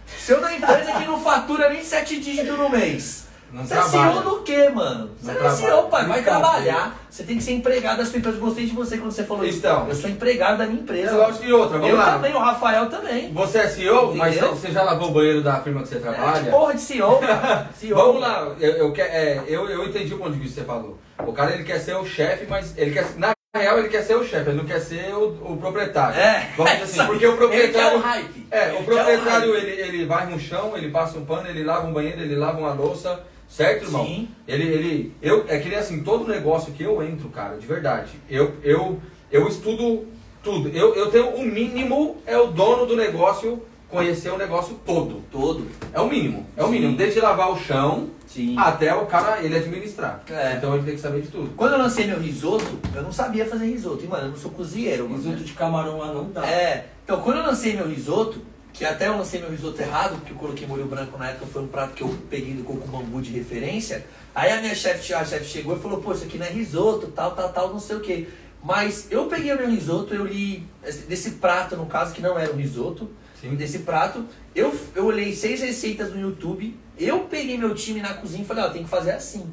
[0.06, 3.26] CEO da empresa que não fatura nem sete dígitos no mês.
[3.52, 4.08] Não Você trabalha.
[4.08, 5.10] é CEO do quê, mano?
[5.20, 5.50] Você Não é.
[5.50, 6.06] CEO, pai.
[6.06, 6.48] Vai Brincadeira.
[6.48, 6.98] trabalhar.
[7.10, 8.38] Você tem que ser empregado da sua empresa.
[8.38, 9.82] Gostei de você quando você falou Então.
[9.82, 9.90] isso.
[9.90, 11.10] Eu sou empregado da minha empresa.
[11.10, 12.12] É lógico que outra, vamos Eu lá.
[12.12, 13.30] também, o Rafael também.
[13.34, 14.54] Você é CEO, mas Entendeu?
[14.56, 16.50] você já lavou o banheiro da firma que você É, trabalha?
[16.50, 17.68] porra de CEO, cara.
[17.78, 17.96] CEO.
[17.98, 20.98] Vamos lá, eu, eu, é, eu, eu entendi o ponto de vista que você falou.
[21.26, 23.06] O cara ele quer ser o chefe, mas ele quer.
[23.18, 26.18] Na real, ele quer ser o chefe, ele não quer ser o, o proprietário.
[26.18, 26.48] É.
[26.56, 27.98] Vamos dizer assim, porque o Ele quer proprietário.
[27.98, 28.46] o hype.
[28.50, 29.62] É, Ele o proprietário hype.
[29.62, 32.58] ele, ele vai no chão, ele passa um pano, ele lava um banheiro, ele lava
[32.58, 33.20] uma louça,
[33.52, 34.04] certo, irmão?
[34.04, 34.28] Sim.
[34.48, 38.12] Ele, ele, eu, é que nem assim, todo negócio que eu entro, cara, de verdade,
[38.28, 39.00] eu, eu,
[39.30, 40.06] eu estudo
[40.42, 40.68] tudo.
[40.70, 45.22] Eu, eu tenho o mínimo, é o dono do negócio conhecer o negócio todo.
[45.30, 45.68] Todo.
[45.92, 46.72] É o mínimo, é o Sim.
[46.72, 46.96] mínimo.
[46.96, 48.56] Desde lavar o chão Sim.
[48.58, 50.22] até o cara ele administrar.
[50.30, 50.54] É.
[50.54, 51.50] Então ele tem que saber de tudo.
[51.54, 54.02] Quando eu lancei meu risoto, eu não sabia fazer risoto.
[54.02, 55.04] E, mano, eu não sou cozinheiro.
[55.04, 55.16] mano.
[55.16, 56.46] Risoto de camarão lá não dá.
[56.46, 58.40] É, então quando eu lancei meu risoto,
[58.72, 61.62] que até eu lancei meu risoto errado, porque eu coloquei molho branco na época, foi
[61.62, 64.04] um prato que eu peguei do coco bambu de referência.
[64.34, 67.08] Aí a minha chefe, a chefe chegou e falou, pô, isso aqui não é risoto,
[67.08, 68.28] tal, tal, tal, não sei o que.
[68.62, 72.38] Mas eu peguei o meu risoto, eu li esse- desse prato, no caso, que não
[72.38, 73.10] era um risoto,
[73.40, 73.56] Sim.
[73.56, 78.42] desse prato, eu, eu olhei seis receitas no YouTube, eu peguei meu time na cozinha
[78.42, 79.52] e falei, ó, tem que fazer assim.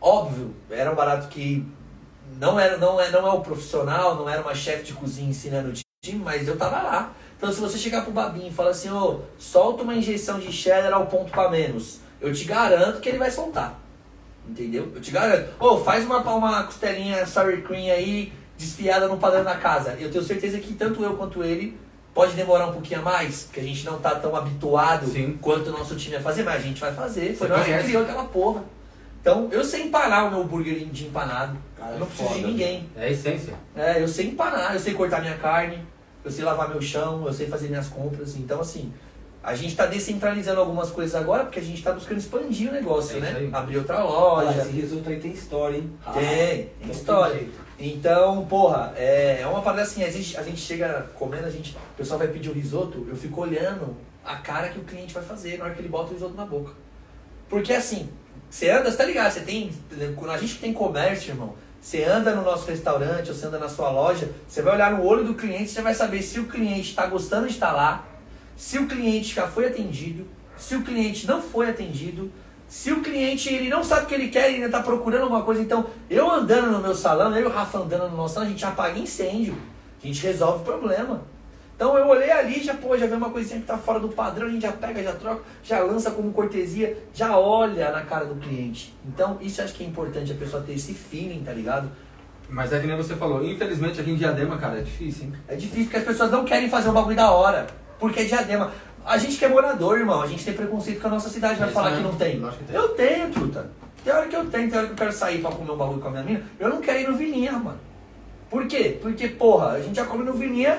[0.00, 1.64] Óbvio, era um barato que
[2.40, 5.70] não era não é não é o profissional, não era uma chefe de cozinha ensinando
[5.70, 5.72] o
[6.04, 7.12] time, mas eu tava lá.
[7.42, 10.92] Então se você chegar pro Babinho e falar assim, ô, solta uma injeção de cheddar
[10.92, 13.80] ao ponto pra menos, eu te garanto que ele vai soltar.
[14.48, 14.92] Entendeu?
[14.94, 15.48] Eu te garanto.
[15.58, 19.96] Ô, faz uma, uma costelinha sour cream aí, desfiada no padrão da casa.
[19.98, 21.76] Eu tenho certeza que tanto eu quanto ele
[22.14, 25.36] pode demorar um pouquinho a mais, porque a gente não tá tão habituado Sim.
[25.42, 27.34] quanto o nosso time a fazer, mas a gente vai fazer.
[27.34, 28.62] Foi Você nós que criou aquela porra.
[29.20, 31.58] Então, eu sei empanar o meu hambúrguer de empanado.
[31.76, 32.88] Cara, eu não preciso de foda, ninguém.
[32.96, 33.54] É a essência.
[33.74, 35.80] É, eu sei empanar, eu sei cortar minha carne,
[36.24, 38.36] eu sei lavar meu chão, eu sei fazer minhas compras.
[38.36, 38.92] Então, assim,
[39.42, 43.16] a gente tá descentralizando algumas coisas agora, porque a gente tá buscando expandir o negócio,
[43.16, 43.50] É né?
[43.52, 44.62] Abrir outra loja.
[44.62, 45.90] esse risoto aí tem história, hein?
[46.06, 47.48] Ah, Tem, tem então história.
[47.78, 51.72] Então, porra, é, é uma parada assim, a gente, a gente chega comendo, a gente,
[51.74, 55.22] o pessoal vai pedir o risoto, eu fico olhando a cara que o cliente vai
[55.24, 56.72] fazer na hora que ele bota o risoto na boca.
[57.48, 58.08] Porque assim,
[58.48, 59.72] você anda, você tá ligado, você tem,
[60.14, 63.68] quando a gente tem comércio, irmão, você anda no nosso restaurante, ou você anda na
[63.68, 66.90] sua loja, você vai olhar no olho do cliente, você vai saber se o cliente
[66.90, 68.06] está gostando de estar lá,
[68.56, 70.24] se o cliente já foi atendido,
[70.56, 72.30] se o cliente não foi atendido,
[72.68, 75.42] se o cliente ele não sabe o que ele quer, ele ainda está procurando alguma
[75.42, 75.60] coisa.
[75.60, 78.50] Então, eu andando no meu salão, eu e o Rafa andando no nosso salão, a
[78.52, 79.56] gente apaga incêndio,
[80.02, 81.22] a gente resolve o problema.
[81.74, 84.46] Então eu olhei ali, já pô, já vê uma coisinha que tá fora do padrão,
[84.46, 88.36] a gente já pega, já troca, já lança como cortesia, já olha na cara do
[88.36, 88.94] cliente.
[89.06, 91.90] Então, isso acho que é importante a pessoa ter esse feeling, tá ligado?
[92.48, 95.32] Mas é que nem você falou, infelizmente aqui em Diadema, cara, é difícil, hein?
[95.48, 97.66] É difícil porque as pessoas não querem fazer um bagulho da hora.
[97.98, 98.70] Porque é diadema.
[99.04, 101.68] A gente que é morador, irmão, a gente tem preconceito com a nossa cidade, vai
[101.68, 102.40] É, falar que não tem.
[102.40, 102.76] Que tem.
[102.76, 103.70] Eu tenho, truta.
[104.04, 106.00] Tem hora que eu tenho, tem hora que eu quero sair pra comer um bagulho
[106.00, 106.42] com a minha mina.
[106.58, 107.78] Eu não quero ir no Vilinha, mano.
[108.50, 108.98] Por quê?
[109.00, 110.78] Porque, porra, a gente já come no Vilinha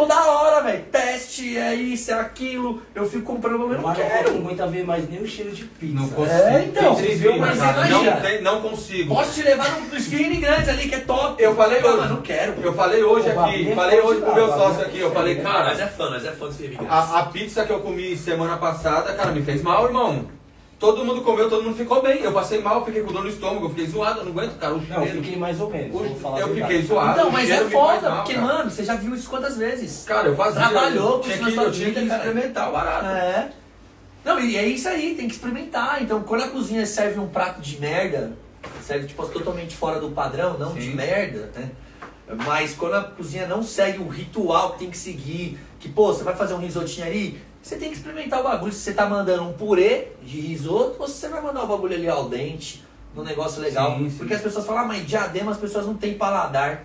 [0.00, 0.84] toda hora, velho.
[0.92, 2.82] Teste, é isso, é aquilo.
[2.94, 4.32] Eu fico comprando bagulho, eu não Mas quero.
[4.32, 5.94] não aguenta ver mais nem o cheiro de pizza.
[5.94, 6.36] Não consigo.
[6.38, 6.96] É, então,
[7.38, 7.58] mas
[7.90, 9.14] não, tem- não consigo.
[9.14, 11.42] Posso te levar num skinny grandes ali que é top.
[11.42, 11.96] Eu falei hoje.
[11.98, 12.54] mas não quero.
[12.62, 15.80] Eu falei hoje aqui, Babi, falei hoje pro meu sócio aqui, eu falei, cara, Mas
[15.80, 16.92] é fã, mas é fã do Felipe Grandes.
[16.94, 20.26] a, a pizza que eu comi semana passada, cara, me fez mal, irmão.
[20.78, 22.20] Todo mundo comeu, todo mundo ficou bem.
[22.22, 24.74] Eu passei mal, fiquei com dor no estômago, eu fiquei zoado, eu não aguento, cara.
[24.74, 25.94] O Não, eu fiquei mais ou menos.
[25.94, 27.18] O- falar eu fiquei zoado.
[27.18, 28.46] Então, mas é foda, mal, porque, cara.
[28.46, 30.04] mano, você já viu isso quantas vezes?
[30.06, 30.60] Cara, eu fazia.
[30.60, 33.06] Trabalhou eu com tinha isso que, na sua eu tinha que vida, experimentar o barato.
[33.06, 33.50] É.
[34.22, 36.02] Não, e é isso aí, tem que experimentar.
[36.02, 38.32] Então, quando a cozinha serve um prato de merda,
[38.82, 40.94] serve tipo totalmente fora do padrão, não de Sim.
[40.94, 41.70] merda, né?
[42.44, 46.24] Mas quando a cozinha não segue o ritual que tem que seguir, que, pô, você
[46.24, 48.72] vai fazer um risotinho ali, você tem que experimentar o bagulho.
[48.72, 51.96] Se você tá mandando um purê de risoto, ou se você vai mandar o bagulho
[51.96, 53.98] ali ao dente, num negócio legal.
[53.98, 54.18] Sim, sim.
[54.18, 56.84] Porque as pessoas falam, ah, mas diadema as pessoas não têm paladar.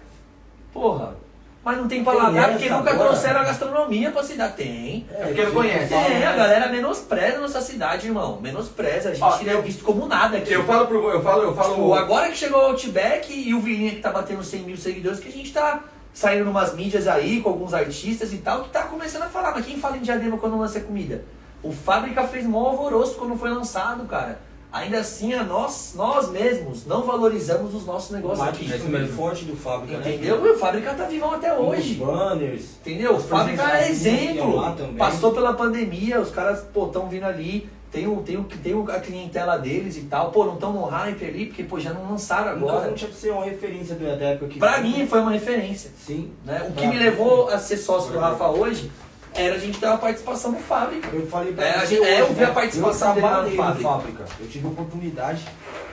[0.73, 1.13] Porra,
[1.63, 3.09] mas não tem paladar Tem porque nunca agora?
[3.09, 4.55] trouxeram a gastronomia pra cidade.
[4.55, 5.05] Tem.
[5.11, 5.89] É, porque não conhece.
[5.89, 8.41] Tem, a galera menospreza a nossa cidade, irmão.
[8.41, 9.09] Menospreza.
[9.09, 10.51] A gente Ó, é visto como nada aqui.
[10.51, 11.11] Eu falo pro.
[11.11, 11.75] Eu falo, eu falo.
[11.75, 15.19] Tipo, agora que chegou o Outback e o Vilinha que tá batendo 100 mil seguidores,
[15.19, 15.83] que a gente tá
[16.13, 19.65] saindo umas mídias aí com alguns artistas e tal, que tá começando a falar, mas
[19.65, 21.23] quem fala em diadema quando lança comida?
[21.63, 24.39] O Fábrica fez mó alvoroço quando foi lançado, cara.
[24.73, 28.79] Ainda assim, a nós, nós mesmos não valorizamos os nossos O negócios marketing aqui.
[28.79, 30.09] foi muito forte do Fábrica, né?
[30.15, 30.45] Entendeu?
[30.45, 31.95] E o Fábrica tá vivão até Os hoje.
[31.95, 32.63] banners.
[32.79, 33.17] Entendeu?
[33.17, 34.61] As Fábrica é exemplo.
[34.97, 37.69] Passou pela pandemia, os caras, pô, tão vindo ali.
[37.91, 40.31] Tem, o, tem, o, tem a clientela deles e tal.
[40.31, 42.87] Pô, não estão no hype ali, porque, pô, já não lançaram Então agora.
[42.87, 44.59] não tinha que ser uma referência da época que.
[44.59, 45.91] Pra mim foi uma referência.
[45.99, 46.31] Sim.
[46.45, 46.65] Né?
[46.69, 48.89] O que me levou a ser sócio do Rafa hoje
[49.35, 51.09] era a gente ter uma participação no Fábrica.
[51.13, 52.53] Eu falei pra É, você gente- é, eu vi a né?
[52.53, 53.89] participação dele no Fábrica.
[53.89, 54.25] Fábrica.
[54.39, 55.45] Eu tive a oportunidade,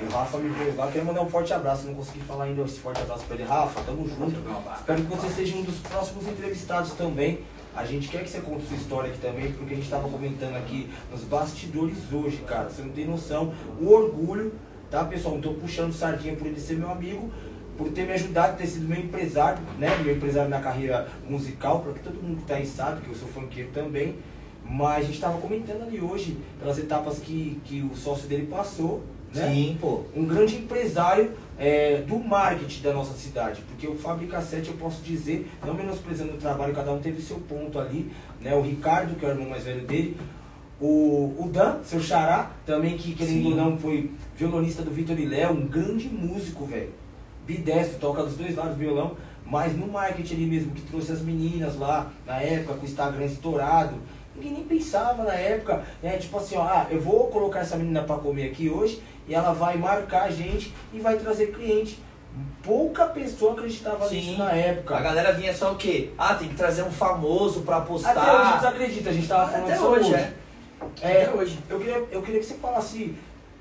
[0.08, 2.78] o Rafa me veio lá, quero mandar um forte abraço, não consegui falar ainda esse
[2.78, 3.44] forte abraço pra ele.
[3.44, 4.36] Rafa, tamo junto.
[4.78, 7.40] Espero que você seja um dos próximos entrevistados também.
[7.78, 10.56] A gente quer que você conte sua história aqui também, porque a gente tava comentando
[10.56, 12.68] aqui nos bastidores hoje, cara.
[12.68, 13.54] Você não tem noção.
[13.80, 14.52] O orgulho,
[14.90, 15.34] tá, pessoal?
[15.34, 17.30] Não tô puxando sardinha por ele ser meu amigo,
[17.76, 19.96] por ter me ajudado, ter sido meu empresário, né?
[20.02, 23.28] Meu empresário na carreira musical, porque todo mundo que tá aí sabe que eu sou
[23.28, 24.16] funkeiro também.
[24.68, 29.04] Mas a gente tava comentando ali hoje, pelas etapas que, que o sócio dele passou,
[29.32, 29.52] né?
[29.54, 30.02] Sim, pô.
[30.16, 33.60] um grande empresário é, do marketing da nossa cidade.
[33.62, 37.38] Porque o Fábrica 7, eu posso dizer, não menosprezando o trabalho, cada um teve seu
[37.40, 38.10] ponto ali.
[38.40, 38.54] Né?
[38.54, 40.16] O Ricardo, que é o irmão mais velho dele.
[40.80, 45.26] O, o Dan, seu xará, também que, querendo ou não, foi violonista do Vitor e
[45.26, 46.92] Léo, um grande músico, velho.
[47.44, 49.16] Bidestro, toca dos dois lados do violão.
[49.44, 53.24] Mas no marketing ali mesmo, que trouxe as meninas lá, na época, com o Instagram
[53.24, 53.96] estourado.
[54.36, 56.16] Ninguém nem pensava na época, né?
[56.18, 59.52] Tipo assim, ó, ah, eu vou colocar essa menina pra comer aqui hoje e ela
[59.52, 62.00] vai marcar a gente e vai trazer cliente.
[62.62, 64.16] Pouca pessoa acreditava Sim.
[64.16, 64.96] nisso na época.
[64.96, 66.10] A galera vinha só o quê?
[66.16, 68.16] Ah, tem que trazer um famoso pra postar.
[68.16, 70.32] Até hoje desacredita, a gente tava falando Até isso hoje, é.
[71.00, 71.58] É, Até hoje.
[71.68, 73.14] Eu queria, eu queria que você falasse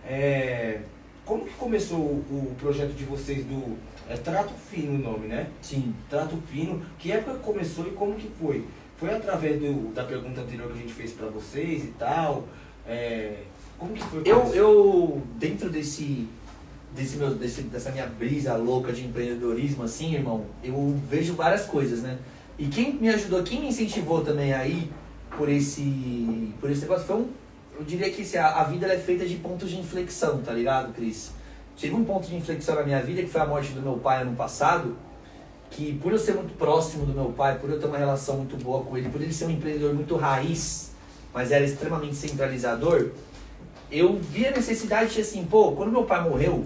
[0.08, 0.80] é,
[1.26, 3.78] como que começou o, o projeto de vocês do
[4.10, 5.48] é, Trato Fino o nome, né?
[5.62, 5.94] Sim.
[6.10, 8.66] Trato Fino, que época que começou e como que foi?
[8.98, 12.46] Foi através do, da pergunta anterior que a gente fez pra vocês e tal?
[12.88, 13.42] É,
[13.78, 14.22] como que foi?
[14.26, 16.28] Eu, eu dentro desse,
[16.96, 22.02] desse meu, desse, dessa minha brisa louca de empreendedorismo, assim, irmão, eu vejo várias coisas,
[22.02, 22.18] né?
[22.58, 24.90] E quem me ajudou, quem me incentivou também aí
[25.38, 27.28] por esse, por esse negócio foi um,
[27.78, 30.94] eu diria que assim, a, a vida é feita de pontos de inflexão, tá ligado,
[30.94, 31.32] Cris?
[31.76, 34.24] Tive um ponto de inflexão na minha vida que foi a morte do meu pai
[34.24, 34.98] ano passado,
[35.70, 38.58] que por eu ser muito próximo do meu pai, por eu ter uma relação muito
[38.58, 40.92] boa com ele, por ele ser um empreendedor muito raiz,
[41.32, 43.12] mas era extremamente centralizador,
[43.92, 46.66] eu vi a necessidade de assim, pô, quando meu pai morreu,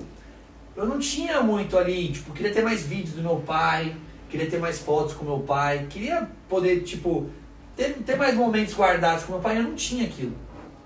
[0.75, 3.95] eu não tinha muito ali, tipo, queria ter mais vídeos do meu pai,
[4.29, 7.29] queria ter mais fotos com meu pai, queria poder, tipo,
[7.75, 10.33] ter, ter mais momentos guardados com meu pai, eu não tinha aquilo.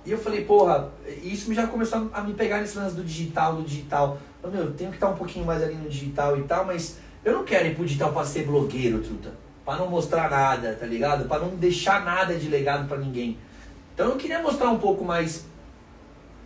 [0.05, 0.91] E eu falei, porra,
[1.23, 4.19] isso já começou a me pegar nesse lance do digital, do digital.
[4.43, 6.97] Eu, meu, eu tenho que estar um pouquinho mais ali no digital e tal, mas
[7.23, 9.33] eu não quero ir pro digital pra ser blogueiro, truta.
[9.65, 11.27] Pra não mostrar nada, tá ligado?
[11.27, 13.39] Pra não deixar nada de legado pra ninguém.
[13.95, 15.45] Então eu queria mostrar um pouco mais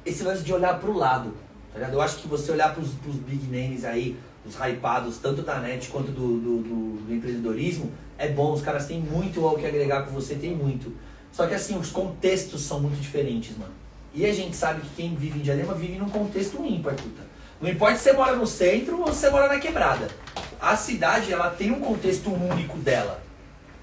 [0.06, 1.34] esse lance de olhar pro lado,
[1.72, 1.94] tá ligado?
[1.94, 5.90] Eu acho que você olhar pros, pros big names aí, os hypados, tanto da net
[5.90, 10.04] quanto do, do, do- do empreendedorismo, é bom, os caras têm muito ao que agregar
[10.04, 10.94] com você, tem muito.
[11.32, 13.74] Só que assim, os contextos são muito diferentes, mano.
[14.14, 17.22] E a gente sabe que quem vive em Diadema vive num contexto ímpar, puta.
[17.62, 20.08] Não importa se você mora no centro ou se você mora na quebrada.
[20.60, 23.22] A cidade, ela tem um contexto único dela.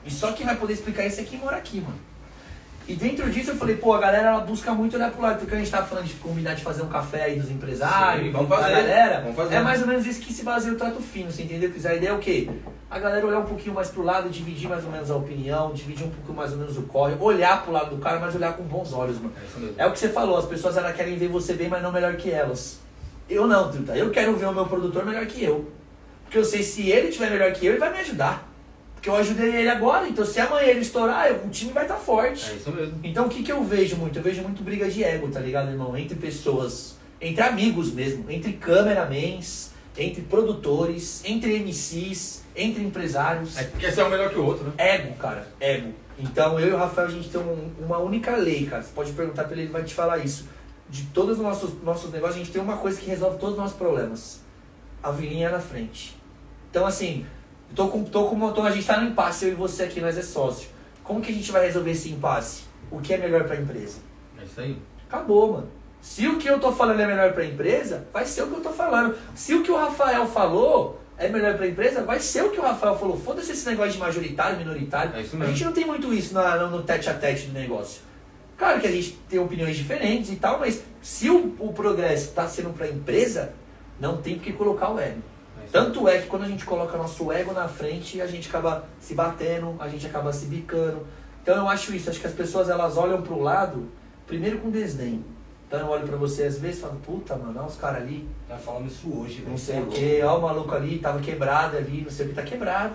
[0.05, 1.99] E só quem vai poder explicar isso é quem mora aqui, mano.
[2.89, 5.55] E dentro disso eu falei, pô, a galera ela busca muito olhar pro lado, porque
[5.55, 8.49] a gente tava falando de combinar de fazer um café aí dos empresários, Sim, vamos
[8.49, 9.21] da fazer, galera.
[9.23, 9.55] vamos fazer.
[9.57, 11.69] É mais ou menos isso que se baseia o trato fino, você entendeu?
[11.69, 12.49] A ideia é o quê?
[12.89, 16.07] A galera olhar um pouquinho mais pro lado, dividir mais ou menos a opinião, dividir
[16.07, 18.63] um pouco mais ou menos o corre, olhar pro lado do cara, mas olhar com
[18.63, 19.33] bons olhos, mano.
[19.77, 19.83] É.
[19.83, 22.15] É o que você falou, as pessoas elas querem ver você bem, mas não melhor
[22.15, 22.79] que elas.
[23.29, 23.97] Eu não, Truta.
[23.97, 25.69] Eu quero ver o meu produtor melhor que eu.
[26.23, 28.49] Porque eu sei se ele tiver melhor que eu, ele vai me ajudar.
[29.07, 32.51] Porque eu ajudei ele agora, então se amanhã ele estourar, o time vai estar forte.
[32.51, 32.99] É isso mesmo.
[33.05, 34.19] Então o que, que eu vejo muito?
[34.19, 35.97] Eu vejo muito briga de ego, tá ligado, irmão?
[35.97, 43.57] Entre pessoas, entre amigos mesmo, entre cameramans, entre produtores, entre MCs, entre empresários.
[43.57, 44.73] É porque esse é um melhor que o outro, né?
[44.77, 45.93] Ego, cara, ego.
[46.19, 48.83] Então eu e o Rafael, a gente tem um- uma única lei, cara.
[48.83, 50.49] Você pode perguntar pra ele, ele vai te falar isso.
[50.91, 53.61] De todos os nossos, nossos negócios, a gente tem uma coisa que resolve todos os
[53.61, 54.41] nossos problemas.
[55.01, 56.17] A vilinha na frente.
[56.71, 57.25] Então assim,
[57.75, 60.17] tô com, tô com, tô, a gente tá no impasse, eu e você aqui, nós
[60.17, 60.69] é sócio.
[61.05, 62.63] Como que a gente vai resolver esse impasse?
[62.91, 63.99] O que é melhor pra empresa?
[64.41, 64.77] É isso aí.
[65.09, 65.69] Acabou, mano.
[66.01, 68.61] Se o que eu tô falando é melhor pra empresa, vai ser o que eu
[68.61, 69.17] tô falando.
[69.35, 72.63] Se o que o Rafael falou é melhor pra empresa, vai ser o que o
[72.63, 73.19] Rafael falou.
[73.19, 75.13] Foda-se esse negócio de majoritário, minoritário.
[75.17, 78.03] É a gente não tem muito isso na- no, tete a tete do negócio.
[78.57, 82.47] Claro que a gente tem opiniões diferentes e tal, mas se o, o progresso tá
[82.49, 83.53] sendo pra empresa,
[84.01, 85.21] não tem por que colocar o ego.
[85.73, 89.15] Tanto é que quando a gente coloca nosso ego na frente, a gente acaba se
[89.15, 91.07] batendo, a gente acaba se bicando.
[91.43, 93.89] Então eu acho isso, acho que as pessoas elas olham pro lado,
[94.27, 95.25] primeiro com desdém.
[95.67, 98.29] Então eu olho pra você às vezes e falo, puta, mano, olha os caras ali,
[98.49, 99.59] Tá falando isso hoje, não velho.
[99.59, 102.43] sei o que, ó o maluco ali, tava quebrado ali, não sei o que, tá
[102.43, 102.95] quebrado.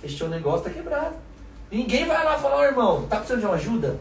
[0.00, 1.14] Fechou o negócio, tá quebrado.
[1.70, 3.98] Ninguém vai lá falar, ô irmão, tá precisando de uma ajuda?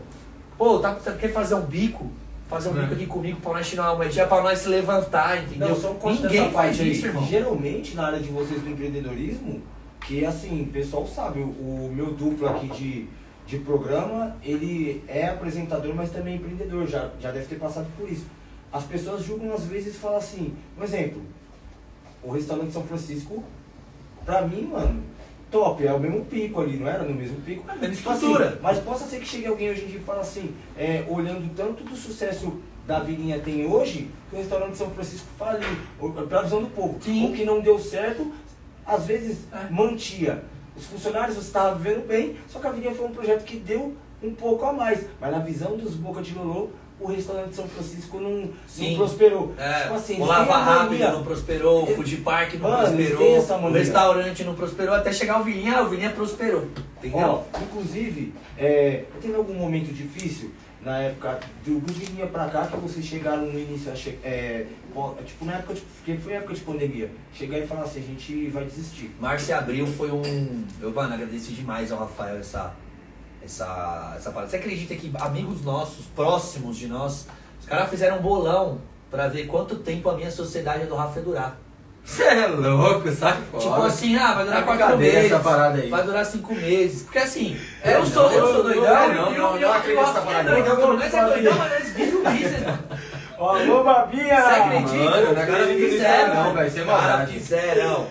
[0.58, 2.10] Pô, tá precisando, quer fazer um bico?
[2.48, 2.82] Fazer um É.
[2.82, 5.70] bico aqui comigo pra nós tirar uma moedinha, pra nós se levantar, entendeu?
[5.80, 6.92] Não, um Ninguém faz aí.
[6.92, 7.26] isso, irmão.
[7.26, 9.62] Geralmente, na área de vocês do empreendedorismo,
[10.02, 13.08] que assim, o pessoal sabe, o, o meu duplo aqui de,
[13.48, 18.08] de programa, ele é apresentador, mas também é empreendedor, já, já deve ter passado por
[18.08, 18.26] isso.
[18.72, 21.22] As pessoas julgam às vezes e falam assim, um exemplo,
[22.22, 23.44] o restaurante São Francisco,
[24.24, 25.02] pra mim, mano,
[25.56, 27.64] top, é o mesmo pico ali, não era no mesmo pico?
[27.70, 28.60] É a mesma Tipo assim, estrutura.
[28.62, 31.84] mas possa ser que chegue alguém hoje em dia e fale assim, é, olhando tanto
[31.86, 35.68] do sucesso da vilinha tem hoje, que o restaurante São Francisco faliu,
[36.28, 36.98] pela visão do povo.
[37.02, 37.30] Sim.
[37.30, 38.32] O que não deu certo,
[38.86, 39.72] às vezes É.
[39.72, 40.44] mantia.
[40.76, 43.96] Os funcionários, você estava vivendo bem, só que a vilinha foi um projeto que deu
[44.22, 45.06] um pouco a mais.
[45.22, 49.54] Mas na visão dos Boca de Lolô, o restaurante São Francisco não, não prosperou.
[49.58, 53.72] É, Tipo assim, o Lava Rápido não prosperou, o Food Park não Mano, prosperou, o
[53.72, 56.68] restaurante não prosperou, até chegar o Vilinha, ah, o Vilinha prosperou.
[56.98, 57.20] Entendeu?
[57.20, 60.52] Ó, inclusive, é, teve algum momento difícil
[60.86, 63.92] na época do vinha pra cá que vocês chegaram no início,
[64.24, 64.66] é,
[65.26, 68.48] tipo na época, de, porque foi época de pandemia, chegar e falar assim, a gente
[68.50, 69.10] vai desistir.
[69.20, 70.64] Março e abril foi um.
[70.80, 72.72] Eu, mano, agradeci demais ao Rafael essa,
[73.46, 74.50] essa, essa parada.
[74.52, 77.28] Você acredita que amigos nossos, próximos de nós,
[77.60, 78.80] os caras fizeram um bolão
[79.10, 81.58] pra ver quanto tempo a minha sociedade do Rafa durar.
[82.04, 83.64] Você é louco, sai fora.
[83.64, 85.32] Tipo assim, ah, vai durar É quatro meses.
[85.32, 85.90] essa parada aí.
[85.90, 87.02] Vai durar cinco meses.
[87.04, 89.04] Porque assim, É, eu sou, não, eu sou eu- doidão.
[89.06, 90.52] eu- não, não, e não o- acredito nessa parada.
[90.52, 91.60] doidão, Não, pelo menos é não, doidão, não.
[91.60, 92.80] mas eles vivem o business, mano.
[93.38, 94.36] Alô, Babinha!
[94.42, 95.04] Você acredita?
[95.10, 96.04] Mano, não acredito nisso
[96.36, 97.32] não, velho, é Os caras maldade.
[97.34, 98.08] fizeram.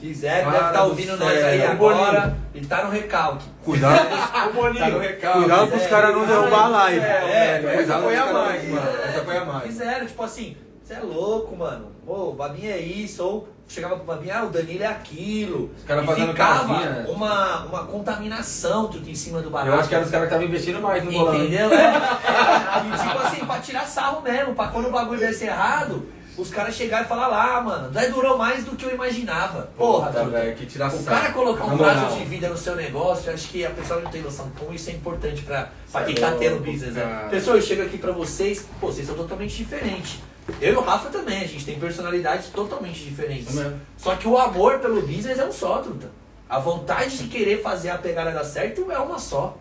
[0.00, 2.20] Fizeram, deve estar do ouvindo nós aí agora.
[2.20, 2.36] Boninho.
[2.54, 3.44] Ele tá no recalque.
[3.64, 4.08] Cuidado,
[4.48, 4.84] Ô, Boninho!
[4.84, 5.38] Tá no recalque.
[5.40, 7.00] cuidado pros caras não derrubar a live.
[7.00, 8.86] É, É, essa foi a mais, os mano.
[8.88, 9.62] É, Essa foi a mais.
[9.64, 11.92] Fizeram, tipo assim, você é louco, mano.
[12.06, 13.24] Ô, o Babinha é isso.
[13.24, 15.70] Ou chegava pro Babinha, ah, o Danilo é aquilo.
[15.76, 17.06] Os caras fazendo ficava casinha.
[17.08, 19.70] uma, uma contaminação tudo em cima do barato.
[19.72, 21.34] Eu acho que eram os caras que estavam investindo mais no bolão.
[21.34, 21.72] Entendeu?
[21.72, 22.86] É, é.
[22.86, 26.06] E tipo assim, pra tirar sarro mesmo, pra quando o bagulho desse errado,
[26.36, 29.70] os caras chegarem e falar lá, mano, daí durou mais do que eu imaginava.
[29.76, 33.32] Porra, Puta, velho, que tira O cara colocar um prazo de vida no seu negócio,
[33.32, 36.24] acho que a pessoa não tem noção como isso é importante pra, pra Cê quem
[36.24, 37.28] é tá tendo business, né?
[37.30, 40.18] Pessoal, eu chego aqui pra vocês, pô, vocês são totalmente diferentes.
[40.60, 43.54] Eu e o Rafa também, a gente tem personalidades totalmente diferentes.
[43.54, 43.80] Mesmo.
[43.96, 46.10] Só que o amor pelo business é um só, truta.
[46.48, 49.56] A vontade de querer fazer a pegada dar certo é uma só.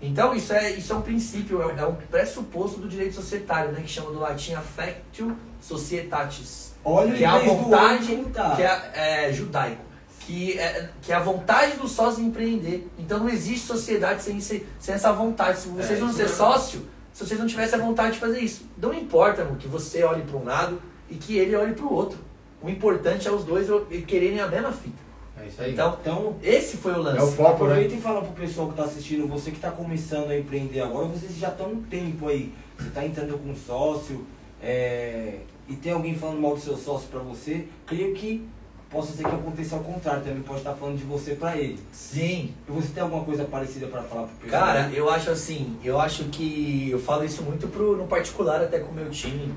[0.00, 3.80] Então isso é, isso é um princípio, é, é um pressuposto do direito societário, né?
[3.80, 6.74] Que chama do latim affectio societatis.
[6.84, 8.56] Olha que é a vontade, tá.
[8.56, 9.82] que é, é judaico.
[10.20, 12.86] Que é, que é a vontade do sócio em empreender.
[12.98, 15.58] Então não existe sociedade sem, sem essa vontade.
[15.58, 16.36] Se vocês É, não isso ser mesmo.
[16.36, 18.68] sócio, se vocês não tivessem a vontade de fazer isso.
[18.76, 20.80] Não importa, mano, que você olhe para um lado
[21.10, 22.18] e que ele olhe para o outro.
[22.62, 23.68] O importante é os dois
[24.06, 25.07] quererem a mesma fita.
[25.42, 25.72] É isso aí.
[25.72, 27.18] Então, Então, esse foi o lance.
[27.18, 27.72] É o foco, né?
[27.72, 31.06] Aproveita e fala pro pessoal que tá assistindo, você que tá começando a empreender agora,
[31.06, 32.52] vocês já estão um tempo aí.
[32.78, 34.24] Você tá entrando com um sócio,
[34.62, 38.46] é, e tem alguém falando mal do seu sócio pra você, creio que
[38.90, 41.78] possa ser que aconteça ao contrário, também pode estar falando de você pra ele.
[41.92, 42.54] Sim.
[42.66, 44.62] E você tem alguma coisa parecida pra falar pro pessoal?
[44.62, 48.78] Cara, eu acho assim, eu acho que eu falo isso muito pro, no particular até
[48.78, 49.52] com o meu time.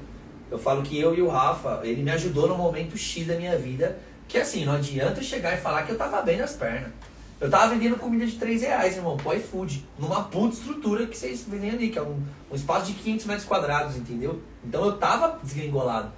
[0.49, 3.57] Eu falo que eu e o Rafa, ele me ajudou no momento X da minha
[3.57, 3.97] vida,
[4.31, 6.89] que assim, não adianta chegar e falar que eu tava bem nas pernas.
[7.39, 11.43] Eu tava vendendo comida de 3 reais, irmão, pro iFood, numa puta estrutura que vocês
[11.45, 14.41] vendem ali, que é um, um espaço de 500 metros quadrados, entendeu?
[14.63, 16.11] Então eu tava desgringolado.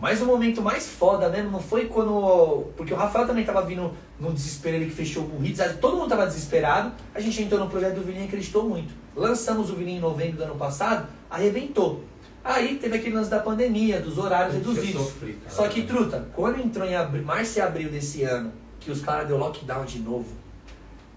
[0.00, 2.70] Mas o momento mais foda mesmo não foi quando.
[2.74, 6.08] Porque o Rafael também tava vindo num desespero ele que fechou o aí todo mundo
[6.08, 6.92] tava desesperado.
[7.14, 8.94] A gente entrou no projeto do Vilinho e acreditou muito.
[9.14, 12.02] Lançamos o Vilinho em novembro do ano passado, arrebentou.
[12.42, 15.02] Aí teve aquele lance da pandemia, dos horários reduzidos.
[15.02, 15.38] sofri.
[15.48, 19.28] Só que, truta, quando entrou em abril, março e abril desse ano, que os caras
[19.28, 20.28] deu lockdown de novo,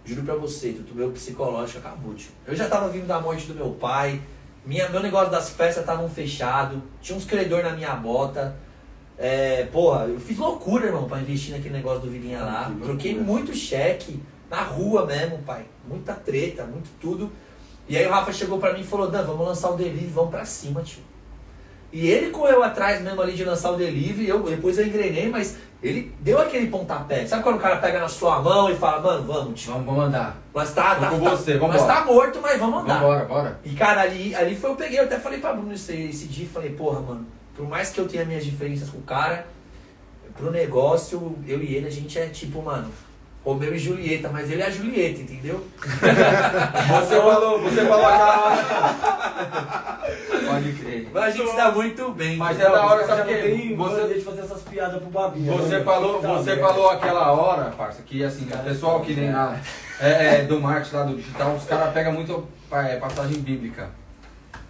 [0.03, 2.31] juro pra você, truta, o meu psicológico acabou, tio.
[2.45, 4.21] Eu já tava vindo da morte do meu pai,
[4.65, 8.55] minha, meu negócio das festas estavam fechado, tinha uns credor na minha bota.
[9.17, 12.63] É, porra, eu fiz loucura, irmão, pra investir naquele negócio do Vilinha lá.
[12.65, 12.85] Que loucura.
[12.85, 15.65] Troquei muito cheque, na rua mesmo, pai.
[15.87, 17.31] Muita treta, muito tudo.
[17.87, 20.31] E aí o Rafa chegou pra mim e falou, Dan, vamos lançar o delivery, vamos
[20.31, 21.03] pra cima, tio.
[21.93, 25.57] E ele correu atrás mesmo ali de lançar o delivery, eu, depois eu engrenei, mas
[25.81, 27.23] ele deu aquele pontapé.
[27.27, 29.73] Sabe quando o cara pega na sua mão e fala, mano, vamos, tio.
[29.73, 30.37] Vamos, vamos andar.
[30.55, 31.93] Nós tá, tá, Vamos com tá- você, nós vambora.
[31.93, 32.95] tá morto, mas vamos andar.
[32.99, 33.59] Vambora, bora.
[33.63, 36.47] E cara, ali, ali foi eu peguei, eu até falei pra Bruno esse, esse dia,
[36.51, 39.45] falei, porra, mano, por mais que eu tenha minhas diferenças com o cara,
[40.35, 42.89] pro negócio, eu e ele, a gente é tipo, mano,
[43.43, 45.65] Romeu e Julieta, mas ele é a Julieta, entendeu?
[45.81, 48.63] Você falou, você falou aquela hora.
[50.47, 51.09] Pode crer.
[51.13, 52.37] Mas a gente dá muito bem.
[52.37, 55.51] Mas é da hora, Já sabe tem Você- de fazer essas piadas pro Babinha.
[55.51, 55.83] Você né?
[55.83, 59.57] falou, Tá você falou aquela hora, parça, que assim, o pessoal que nem lá
[59.99, 63.89] é, é, do marketing lá do digital, os caras pegam muito é, passagem bíblica.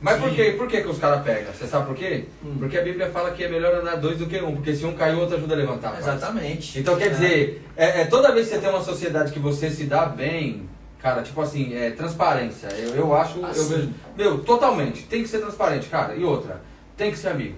[0.04, 0.54] Mas por quê?
[0.58, 1.54] Por que, que os caras pegam?
[1.54, 2.26] Você sabe por quê?
[2.44, 2.58] Hum.
[2.60, 4.94] Porque a Bíblia fala que é melhor andar dois do que um, porque se um
[4.94, 5.98] caiu, o outro ajuda a levantar.
[5.98, 6.78] Exatamente.
[6.78, 9.86] Então quer dizer, é, é, toda vez que você tem uma sociedade que você se
[9.86, 10.68] dá bem,
[11.00, 12.68] cara, tipo assim, é transparência.
[12.68, 13.76] Eu, eu acho, eu Assim.
[13.76, 13.90] vejo.
[14.18, 15.04] Meu, totalmente.
[15.04, 16.14] Tem que ser transparente, cara.
[16.16, 16.60] E outra,
[16.98, 17.56] tem que ser amigo.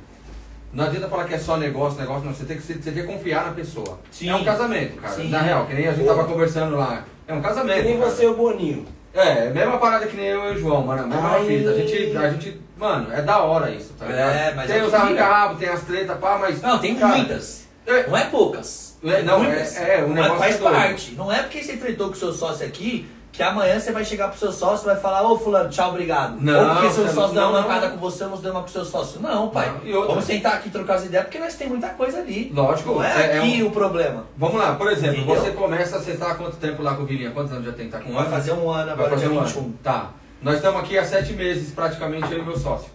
[0.71, 2.33] Não adianta falar que é só negócio, negócio, não.
[2.33, 3.99] Você tem que, você tem que confiar na pessoa.
[4.11, 4.29] Sim.
[4.29, 5.15] É um casamento, cara.
[5.15, 5.29] Sim.
[5.29, 7.05] Na real, que nem a gente tava conversando lá.
[7.27, 7.77] É um casamento.
[7.81, 8.85] Que nem você e o Boninho.
[9.16, 11.07] É, mesma parada que nem eu e o João, mano.
[11.07, 11.45] Mesma Ai.
[11.47, 11.70] fita.
[11.70, 14.55] A gente, a gente, mano, é da hora isso, tá É, ligado?
[14.57, 16.61] mas tem é os arranca-rabo, tem as tretas, pá, mas.
[16.61, 17.66] Não, tem cara, muitas.
[17.88, 18.97] é, Não é poucas.
[19.03, 19.78] É, não, muitas.
[19.78, 20.74] é- é, o Mas negócio faz é doido.
[20.76, 21.11] parte.
[21.16, 24.29] Não é porque você tretou com o seu sócio aqui que amanhã você vai chegar
[24.29, 26.38] pro seu sócio e vai falar, ô fulano, tchau, obrigado.
[26.39, 27.95] Não, Ou porque seu você- sócio deu uma não, mancada não.
[27.95, 29.19] com você, você deu uma com o seu sócio.
[29.21, 29.69] Não, pai.
[29.83, 30.07] Não, outra?
[30.09, 32.51] Vamos sentar aqui e trocar as ideias, porque nós temos muita coisa ali.
[32.55, 34.25] Lógico, Não é, é- é aqui um- o problema.
[34.38, 35.36] Vamos lá, por exemplo, Entendeu?
[35.41, 37.31] você começa, você está há quanto tempo lá com o Vilinha?
[37.31, 37.89] Quantos anos já tem?
[37.89, 38.31] Tá com um Vai ano?
[38.31, 39.59] fazer um ano Vai agora, fazer dia um 21.
[39.59, 39.73] ano.
[39.83, 40.11] Tá.
[40.41, 42.88] Nós estamos aqui há sete meses, praticamente, eu e meu sócio.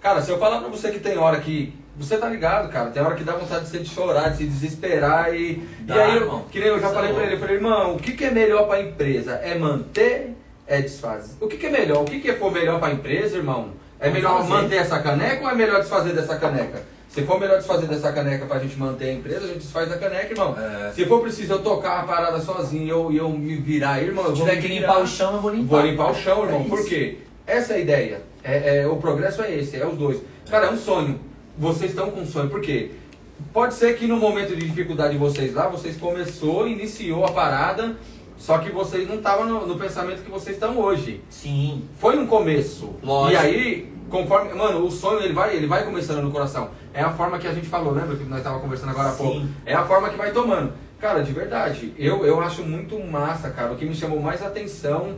[0.00, 1.74] Cara, se eu falar pra você que tem hora que.
[1.98, 2.90] Você tá ligado, cara?
[2.90, 5.62] Tem hora que dá vontade de você de chorar, de se desesperar e.
[5.80, 6.44] Dá, e aí, irmão.
[6.50, 8.24] que nem eu já Isso falei é pra ele, eu falei, irmão, o que, que
[8.24, 9.32] é melhor pra empresa?
[9.42, 10.36] É manter,
[10.66, 11.36] é desfazer.
[11.40, 12.02] O que, que é melhor?
[12.02, 13.70] O que, que for melhor pra empresa, irmão?
[13.98, 14.48] É Vamos melhor fazer.
[14.50, 16.82] manter essa caneca ou é melhor desfazer dessa caneca?
[17.08, 19.96] Se for melhor desfazer dessa caneca pra gente manter a empresa, a gente desfaz da
[19.96, 20.54] caneca, irmão.
[20.58, 20.92] É.
[20.92, 24.36] Se for preciso eu tocar a parada sozinho e eu, eu me virar, irmão, eu
[24.36, 25.76] Se tiver que limpar o chão, eu vou limpar.
[25.78, 26.60] Vou limpar o chão, irmão.
[26.60, 27.18] É Por quê?
[27.46, 28.20] Essa é a ideia.
[28.44, 30.20] É, é, o progresso é esse, é os dois.
[30.50, 31.18] Cara, é um sonho.
[31.58, 32.50] Vocês estão com sonho.
[32.50, 32.92] Por quê?
[33.52, 37.96] Pode ser que no momento de dificuldade de vocês lá, vocês começou, iniciou a parada,
[38.36, 41.22] só que vocês não estavam no, no pensamento que vocês estão hoje.
[41.28, 41.84] Sim.
[41.98, 42.94] Foi um começo.
[43.02, 43.32] Lógico.
[43.32, 44.52] E aí, conforme.
[44.54, 46.70] Mano, o sonho ele vai, ele vai começando no coração.
[46.92, 49.46] É a forma que a gente falou, lembra que nós estávamos conversando agora há pouco?
[49.64, 50.72] É a forma que vai tomando.
[50.98, 53.72] Cara, de verdade, eu, eu acho muito massa, cara.
[53.72, 55.16] O que me chamou mais atenção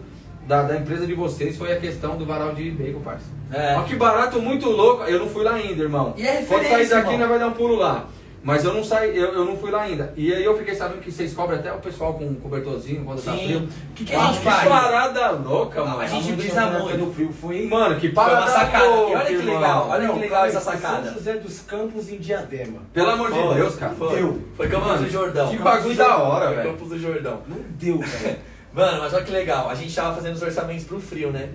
[0.48, 3.26] da, da empresa de vocês foi a questão do varal de bacon, parça.
[3.52, 3.76] É.
[3.76, 5.04] Ó, que barato muito louco.
[5.04, 6.14] Eu não fui lá ainda, irmão.
[6.16, 8.06] E é Quando sair daqui, nós vai dar um pulo lá.
[8.40, 10.14] Mas eu não saí, eu, eu não fui lá ainda.
[10.16, 13.32] E aí eu fiquei sabendo que vocês cobram até o pessoal com cobertorzinho quando tá
[13.32, 13.68] frio.
[13.90, 14.68] O que, que a gente que faz?
[14.68, 16.00] parada louca, mano.
[16.00, 16.96] a gente brisa muito.
[16.96, 17.66] No frio foi...
[17.66, 18.84] Mano, que Foi parada uma sacada.
[18.86, 21.10] louca, E olha que legal, olha Não, que legal essa São sacada.
[21.12, 22.78] José dos Campos em Diadema.
[22.94, 23.94] Pelo amor de Foi, Deus, cara.
[23.94, 24.38] Foi, Deu.
[24.56, 25.48] foi Campos Mano, do Jordão.
[25.50, 26.70] que bagulho da hora, velho.
[26.70, 27.42] Campos do Jordão.
[27.48, 28.36] Não deu, velho.
[28.72, 29.68] Mano, mas olha que legal.
[29.68, 31.48] A gente tava fazendo os orçamentos pro frio, né?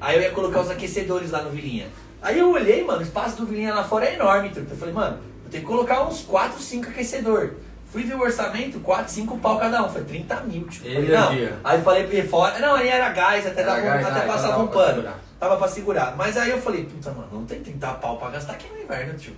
[0.00, 1.86] Aí eu ia colocar os aquecedores lá no Vilinha.
[2.20, 4.72] Aí eu olhei, mano, o espaço do Vilinha lá fora é enorme, truta.
[4.72, 7.54] Eu falei, mano, eu tenho que colocar uns 4, 5 aquecedor.
[7.90, 9.88] Fui ver o orçamento, 4, 5 pau cada um.
[9.88, 10.84] Foi 30 mil, tipo.
[10.84, 11.32] Falei, não.
[11.32, 11.58] Energia.
[11.62, 12.58] Aí falei pra ele fora.
[12.58, 14.94] Não, aí era gás, até, Era dava, gás, até ah, passava dava um pra pano.
[14.94, 15.18] segurar.
[15.38, 16.16] Tava pra segurar.
[16.16, 19.14] Mas aí eu falei, puta, mano, não tem 30 pau pra gastar aqui no inverno,
[19.14, 19.34] tio.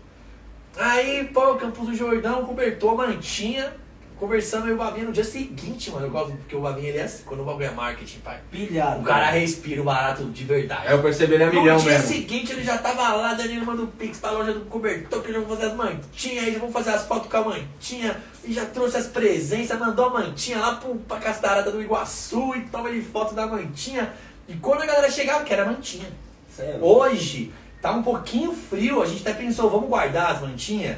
[0.76, 3.72] Aí, pô, Campos do Jordão, cobertor, mantinha.
[4.18, 6.06] Conversando eu e o Babinha no dia seguinte, mano.
[6.06, 8.40] Eu gosto, porque o Babinha ele é assim, quando o bagulho é marketing, pai.
[8.50, 9.00] Pilhado.
[9.00, 10.88] O cara respira o barato de verdade.
[10.88, 12.08] Aí eu percebi ele é No milhão dia mesmo.
[12.08, 15.40] seguinte ele já tava lá, Danilo manda um pix pra loja do cobertor, que eles
[15.46, 18.66] vão fazer as mantinhas, aí eles vão fazer as fotos com a mantinha, e já
[18.66, 23.00] trouxe as presenças, mandou a mantinha lá pro, pra Castarata do Iguaçu, e toma de
[23.02, 24.12] foto da mantinha.
[24.48, 26.08] E quando a galera chegava, que era mantinha.
[26.54, 26.82] Sério.
[26.84, 30.96] Hoje, tá um pouquinho frio, a gente até pensou, vamos guardar as mantinhas?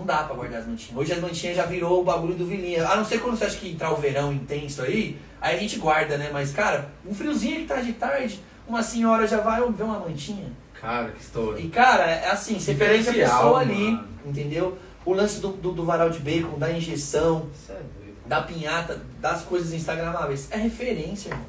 [0.00, 0.96] Não dá pra guardar as mantinhas.
[0.96, 2.88] Hoje as mantinhas já virou o bagulho do vilinha.
[2.88, 5.78] A não ser quando você acha que entrar o verão intenso aí, aí a gente
[5.78, 6.30] guarda, né?
[6.32, 10.50] Mas, cara, um friozinho que tá de tarde, uma senhora já vai ver uma mantinha.
[10.80, 11.60] Cara, que estouro.
[11.60, 14.08] E, cara, é assim, você perde a pessoa ali, mano.
[14.24, 14.78] entendeu?
[15.04, 17.76] O lance do, do, do varal de bacon, da injeção, é
[18.24, 20.48] da pinhata, das coisas instagramáveis.
[20.50, 21.44] É referência, irmão.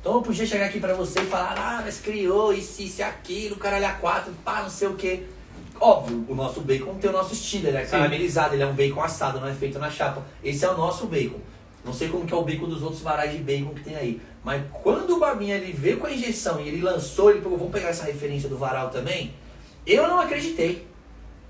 [0.00, 3.02] Então eu podia chegar aqui pra você e falar, ah, mas criou isso, isso e
[3.02, 5.24] aquilo, caralho, a quatro, pá, não sei o quê.
[5.80, 7.92] Óbvio, o nosso bacon tem o nosso estilo, ele é Sim.
[7.92, 10.22] caramelizado, ele é um bacon assado, não é feito na chapa.
[10.44, 11.38] Esse é o nosso bacon.
[11.82, 14.20] Não sei como que é o bacon dos outros varais de bacon que tem aí.
[14.44, 17.72] Mas quando o Babinha ele veio com a injeção e ele lançou, ele falou, vamos
[17.72, 19.32] pegar essa referência do varal também,
[19.86, 20.86] eu não acreditei.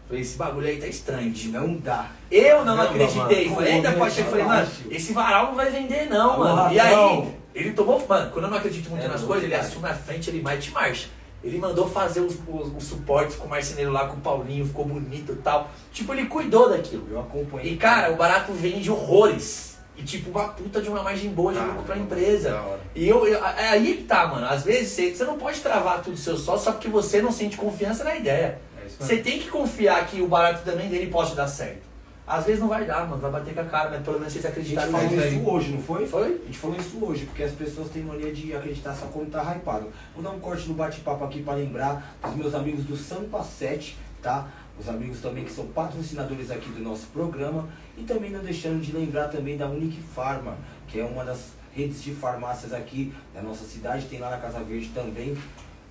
[0.06, 1.50] Falei, esse bagulho aí tá estranho, tio.
[1.52, 2.10] Não dá.
[2.30, 3.44] Eu não Caramba, acreditei.
[3.46, 3.56] mano.
[3.56, 4.22] Falei, ainda Como pode.
[4.22, 6.72] Falei, mano, esse varal não vai vender, não, mano.
[6.72, 7.08] E Rafael.
[7.22, 8.04] aí, ele tomou.
[8.08, 9.64] Mano, quando eu não acredito muito É, nas não coisas, ele vai.
[9.66, 11.08] assume a frente, ele mete marcha.
[11.42, 14.84] Ele mandou fazer os, os, os suportes com o marceneiro lá, com o Paulinho, ficou
[14.84, 15.70] bonito e tal.
[15.92, 17.06] Tipo, ele cuidou daquilo.
[17.10, 17.72] Eu acompanhei.
[17.72, 19.78] E, cara, o barato vende horrores.
[19.96, 22.50] E, tipo, uma puta de uma margem boa de Ah, lucro pra empresa.
[22.94, 24.46] E eu, eu- é aí que tá, mano.
[24.46, 27.56] Às vezes você, você não pode travar tudo seu sócio só porque você não sente
[27.56, 28.60] confiança na ideia.
[28.78, 31.89] É Você tem que confiar que o barato também dele pode dar certo.
[32.30, 34.46] Às vezes não vai dar, mano, vai bater com a cara, mas pelo menos vocês
[34.46, 36.06] A gente acreditaram falou isso hoje, não foi?
[36.06, 36.26] Foi?
[36.26, 39.42] A gente falou isso hoje, porque as pessoas têm mania de acreditar só quando tá
[39.42, 39.88] hypado.
[40.14, 43.98] Vou dar um corte no bate-papo aqui para lembrar dos meus amigos do Sampa 7,
[44.22, 44.46] tá?
[44.78, 47.68] Os amigos também que são patrocinadores aqui do nosso programa.
[47.98, 50.56] E também não deixando de lembrar também da Unique Pharma,
[50.86, 54.60] que é uma das redes de farmácias aqui da nossa cidade, tem lá na Casa
[54.60, 55.36] Verde também.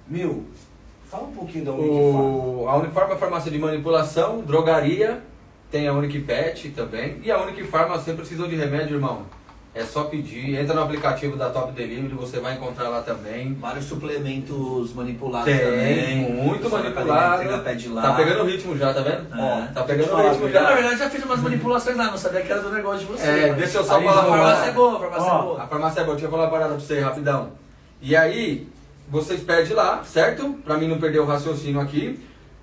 [0.08, 0.46] Meu,
[1.04, 2.30] fala um pouquinho da Unique Pharma.
[2.30, 5.22] O, a Unifarma é farmácia de manipulação, drogaria,
[5.72, 7.20] tem a Uniquipet também.
[7.24, 9.24] E a Unifarma, você precisou de remédio, irmão?
[9.74, 13.54] É só pedir, entra no aplicativo da Top Delivery, você vai encontrar lá também.
[13.54, 16.32] Vários suplementos manipulados Tem, também.
[16.34, 17.12] muito manipulado.
[17.12, 18.02] academia entrega pede lá.
[18.02, 19.28] Tá pegando o ritmo já, tá vendo?
[19.32, 19.40] É.
[19.40, 20.74] Ó, tá pegando o ritmo Eu, na já.
[20.74, 23.28] verdade, já fiz umas manipulações lá, não sabia que era do negócio de você.
[23.28, 25.44] É, mas- deixa eu só Aí, falar A farmácia é boa, a farmácia Ó, é
[25.44, 25.64] boa.
[25.64, 27.52] A farmácia é boa, deixa eu falar uma parada pra você rapidão.
[28.02, 28.68] E aí,
[29.08, 30.50] vocês pedem lá, certo?
[30.66, 32.20] Pra mim não perder o raciocínio aqui.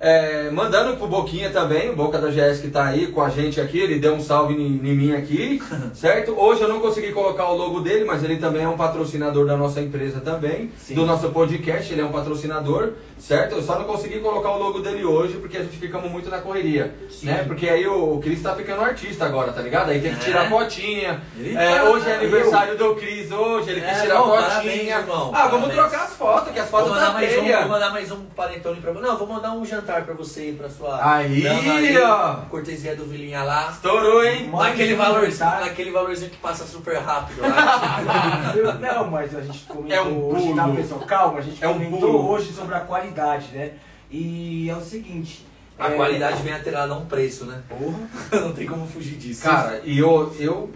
[0.09, 3.61] É, mandando pro Boquinha também, o Boca da GS que tá aí com a gente
[3.61, 5.61] aqui, ele deu um salve em, em mim aqui,
[5.95, 6.33] certo?
[6.39, 9.57] Hoje eu não consegui colocar o logo dele, mas ele também é um patrocinador da
[9.57, 10.95] nossa empresa também, Sim.
[10.95, 13.57] do nosso podcast, ele é um patrocinador, certo?
[13.57, 16.39] Eu só não consegui colocar o logo dele hoje porque a gente ficamos muito na
[16.39, 17.27] correria, Sim.
[17.27, 17.43] né?
[17.45, 19.91] Porque aí o, o Cris tá ficando artista agora, tá ligado?
[19.91, 20.49] Aí tem que tirar É.
[20.49, 21.21] fotinha.
[21.57, 24.97] É, hoje é aniversário do Cris, hoje ele quis É, tirar bom, parabéns, fotinha.
[24.99, 25.75] irmão, ah, vamos parabéns.
[25.91, 28.21] trocar as fotos, que as Vou fotos mandar, tá mais um, vou mandar mais um
[28.37, 29.01] panetone pra você.
[29.01, 32.49] Não, vou mandar um jantar pra você e pra sua Aí, dama ó.
[32.51, 33.71] Cortesia do Vilinha lá.
[33.73, 34.49] Estourou, hein?
[34.49, 35.61] Mais Naquele valorzinho, jantar.
[35.61, 37.41] naquele valorzinho que passa super rápido.
[37.43, 38.53] lá.
[38.57, 41.01] Eu- Não, mas a gente comentou É um hoje, tá, pessoal?
[41.01, 42.29] Calma, a gente É um comentou pulo.
[42.31, 43.73] hoje sobre a qualidade, né?
[44.11, 45.47] E é o seguinte.
[45.79, 47.61] A é- qualidade vem atrelada a um preço, né?
[47.69, 47.99] Porra.
[48.41, 49.43] Não tem como fugir disso.
[49.43, 50.71] Cara, e eu, eu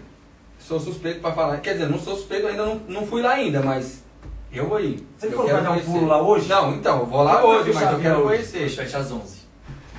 [0.59, 1.57] sou suspeito pra falar.
[1.57, 4.03] Quer dizer, não sou suspeito, ainda não, não fui lá ainda, mas
[4.57, 5.05] eu vou ir.
[5.17, 6.49] Você eu falou que vai dar um pulo lá hoje?
[6.49, 8.69] Não, então, eu vou lá vai hoje, mas eu quero conhecer.
[8.69, 9.41] fecha às 11.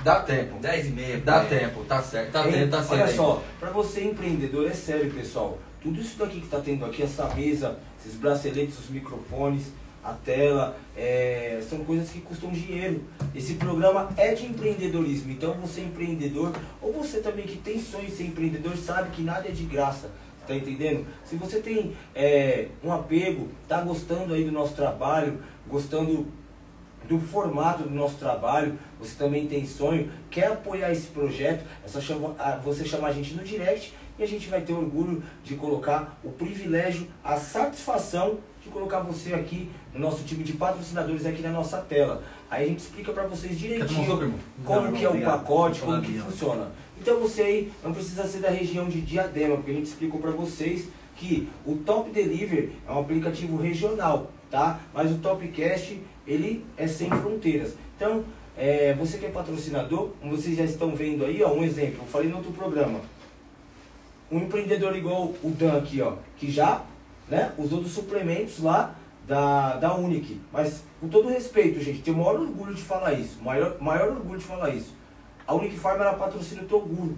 [0.03, 0.59] Dá tempo.
[0.59, 1.17] 10 e meia.
[1.17, 1.47] Dá aí.
[1.47, 2.31] tempo, tá certo.
[2.31, 2.91] Tá tempo, tá certo.
[2.93, 3.15] Olha aí.
[3.15, 5.57] só, pra você empreendedor é sério, pessoal.
[5.81, 9.71] Tudo isso daqui que tá tendo aqui, essa mesa, esses braceletes, os microfones,
[10.03, 13.03] a tela, é, são coisas que custam dinheiro.
[13.33, 15.31] Esse programa é de empreendedorismo.
[15.31, 16.51] Então você é empreendedor,
[16.81, 20.11] ou você também que tem sonho de ser empreendedor, sabe que nada é de graça.
[20.47, 21.05] Tá entendendo?
[21.23, 26.27] Se você tem é, um apego, tá gostando aí do nosso trabalho, gostando
[27.07, 31.99] do formato do nosso trabalho, você também tem sonho, quer apoiar esse projeto, é só
[31.99, 32.33] chama,
[32.63, 36.31] você chamar a gente no direct e a gente vai ter orgulho de colocar o
[36.31, 41.77] privilégio, a satisfação de colocar você aqui no nosso time de patrocinadores aqui na nossa
[41.79, 42.23] tela.
[42.49, 44.33] Aí a gente explica pra vocês direitinho
[44.63, 46.71] como Não, que é o pacote, como que funciona.
[46.99, 50.31] Então você aí não precisa ser da região de Diadema, porque a gente explicou pra
[50.31, 50.87] vocês
[51.17, 54.79] que o Top Deliver é um aplicativo regional, tá?
[54.93, 57.75] Mas o Topcast, ele é sem fronteiras.
[57.95, 58.23] Então,
[58.57, 62.07] é, você que é patrocinador, como vocês já estão vendo aí, ó, um exemplo, eu
[62.07, 63.01] falei no outro programa.
[64.31, 66.83] Um empreendedor igual o Dan aqui, ó, que já
[67.33, 68.93] né, dos suplementos lá
[69.27, 70.39] da, da Unic.
[70.51, 73.41] Mas, com todo respeito, gente, tenho o maior orgulho de falar isso.
[73.41, 74.93] Maior, maior orgulho de falar isso.
[75.47, 77.17] A Unic Farm, ela patrocina o Toguro.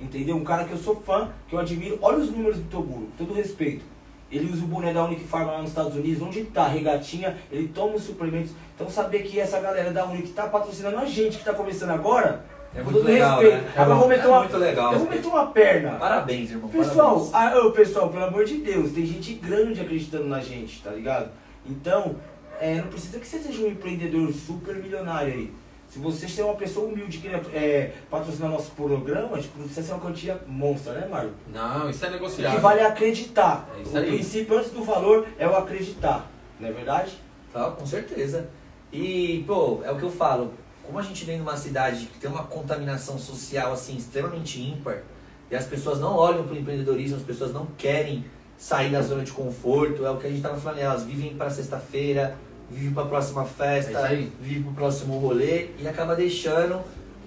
[0.00, 0.36] Entendeu?
[0.36, 1.96] Um cara que eu sou fã, que eu admiro.
[2.02, 3.84] Olha os números do Toguro, com todo respeito.
[4.32, 7.68] Ele usa o boné da Unic Farm lá nos Estados Unidos, onde tá, regatinha, ele
[7.68, 8.52] toma os suplementos.
[8.74, 12.44] Então saber que essa galera da Unic tá patrocinando a gente que tá começando agora,
[12.74, 13.64] É muito legal, respeito.
[13.64, 13.72] né?
[13.76, 14.92] Agora eu vou meter É uma, muito legal.
[14.94, 15.90] Eu vou meter uma perna.
[15.92, 16.68] Parabéns, irmão.
[16.70, 17.54] Pessoal, parabéns.
[17.62, 21.30] ah, ô, pessoal, pelo amor de Deus, tem gente grande acreditando na gente, tá ligado?
[21.66, 22.16] Então,
[22.60, 25.52] é, não precisa que você seja um empreendedor super milionário aí.
[25.88, 29.86] Se você ser uma pessoa humilde que queira é, patrocinar nosso programa, tipo, não precisa
[29.88, 31.32] ser uma quantia monstra, né, Mário?
[31.52, 32.56] Não, isso é O negociável.
[32.56, 33.68] que vale é acreditar.
[33.76, 34.06] É isso o aí.
[34.06, 37.12] princípio antes do valor é o acreditar, não é verdade?
[37.52, 38.48] Tá, com certeza.
[38.90, 40.54] E, pô, é o que eu falo.
[40.84, 45.02] Como a gente vem numa cidade que tem uma contaminação social assim extremamente ímpar,
[45.50, 48.24] e as pessoas não olham para o empreendedorismo, as pessoas não querem
[48.56, 51.50] sair da zona de conforto, é o que a gente tava falando, elas vivem para
[51.50, 52.36] sexta-feira,
[52.70, 54.32] vivem para a próxima É festa, aí.
[54.40, 56.80] vivem para o próximo rolê e acaba deixando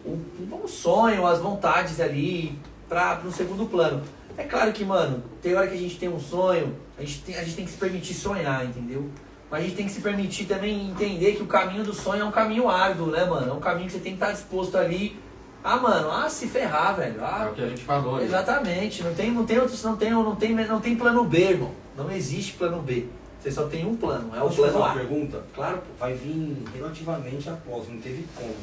[0.06, 0.18] o,
[0.64, 2.57] o sonho, as vontades ali
[2.88, 4.02] para um segundo plano.
[4.38, 7.36] É claro que, mano, tem hora que a gente tem um sonho, a gente tem,
[7.36, 9.10] a gente tem que se permitir sonhar, entendeu?
[9.49, 12.26] Mas a gente tem que se permitir também entender que o caminho do sonho é
[12.26, 13.51] um caminho árduo, né, mano?
[13.51, 15.17] É um caminho que você tem que estar disposto ali
[15.63, 17.19] a, mano, a se ferrar, velho.
[17.22, 18.22] É A, o que a gente falou.
[18.22, 19.03] exatamente.
[19.03, 21.72] Não tem, não tem outros, não tem, não tem, não tem plano B, irmão.
[21.97, 23.07] Não existe plano B.
[23.39, 24.95] Você só tem um plano, é o Posso fazer plano uma A.
[24.95, 25.43] pergunta?
[25.53, 25.84] Claro, pô.
[25.99, 28.55] Vai vir relativamente após, não teve como.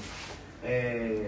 [0.64, 1.26] É...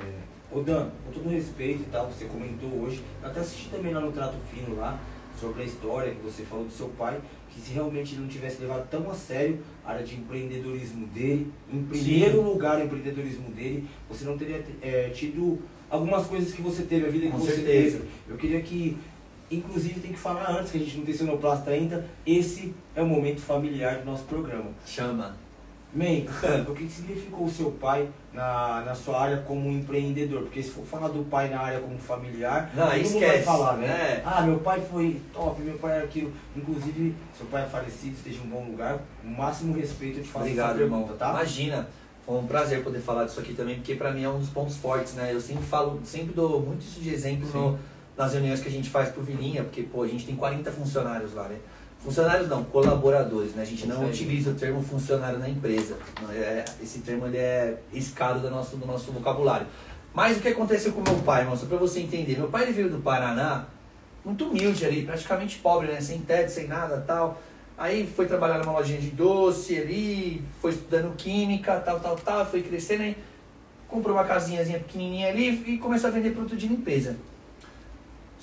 [0.51, 4.13] Ô Dan, com todo respeito e tal, você comentou hoje, até assisti também lá no
[4.13, 4.99] Trato Fino lá,
[5.41, 7.21] sobre a história que você falou do seu pai,
[7.55, 11.51] que se realmente ele não tivesse levado tão a sério a área de empreendedorismo dele,
[11.73, 16.83] em primeiro lugar o empreendedorismo dele, você não teria é, tido algumas coisas que você
[16.83, 17.99] teve, a vida que Com você certeza.
[17.99, 18.09] teve.
[18.29, 18.97] Eu queria que,
[19.51, 23.07] inclusive, tem que falar antes, que a gente não tem sonoplasta ainda, esse é o
[23.07, 24.71] momento familiar do nosso programa.
[24.85, 25.37] Chama.
[25.95, 26.25] Man,
[26.69, 30.43] o que significou o seu pai na, na sua área como empreendedor?
[30.43, 33.45] Porque se for falar do pai na área como familiar, Não, todo mundo vai esquece,
[33.45, 33.87] falar, né?
[33.87, 34.23] né?
[34.27, 36.33] Ah, meu pai foi top, meu pai era aquilo.
[36.57, 38.99] Inclusive, seu pai é falecido, esteja em um bom lugar.
[39.23, 41.01] O máximo respeito eu te faço Obrigado, essa irmão.
[41.03, 41.31] pergunta, tá?
[41.31, 41.89] Imagina.
[42.27, 44.77] Foi um prazer poder falar disso aqui também, porque pra mim é um dos pontos
[44.79, 45.31] fortes, né?
[45.33, 47.79] Eu sempre falo, sempre dou muito isso de exemplo no-
[48.17, 51.35] nas reuniões que a gente faz pro Vilinha, porque, pô, a gente tem 40 funcionários
[51.35, 51.57] lá, né?
[52.05, 53.63] Funcionários não, colaboradores, né?
[53.63, 55.97] A gente não utiliza o termo funcionário na empresa.
[56.35, 59.67] É- esse termo ele é riscado do nosso, do nosso vocabulário.
[60.13, 61.57] Mas o que aconteceu com meu pai, irmão?
[61.57, 62.37] Só pra você entender.
[62.37, 63.65] Meu pai ele veio do Paraná,
[64.23, 66.01] muito humilde ali, praticamente pobre, né?
[66.03, 67.41] Sem teto, sem nada tal.
[67.77, 72.63] Aí foi trabalhar numa lojinha de doce ali, foi estudando química, tal, tal, tal, foi
[72.63, 73.17] crescendo aí.
[73.89, 77.17] Comprou uma casinhazinha pequenininha ali e começou a vender produto de limpeza.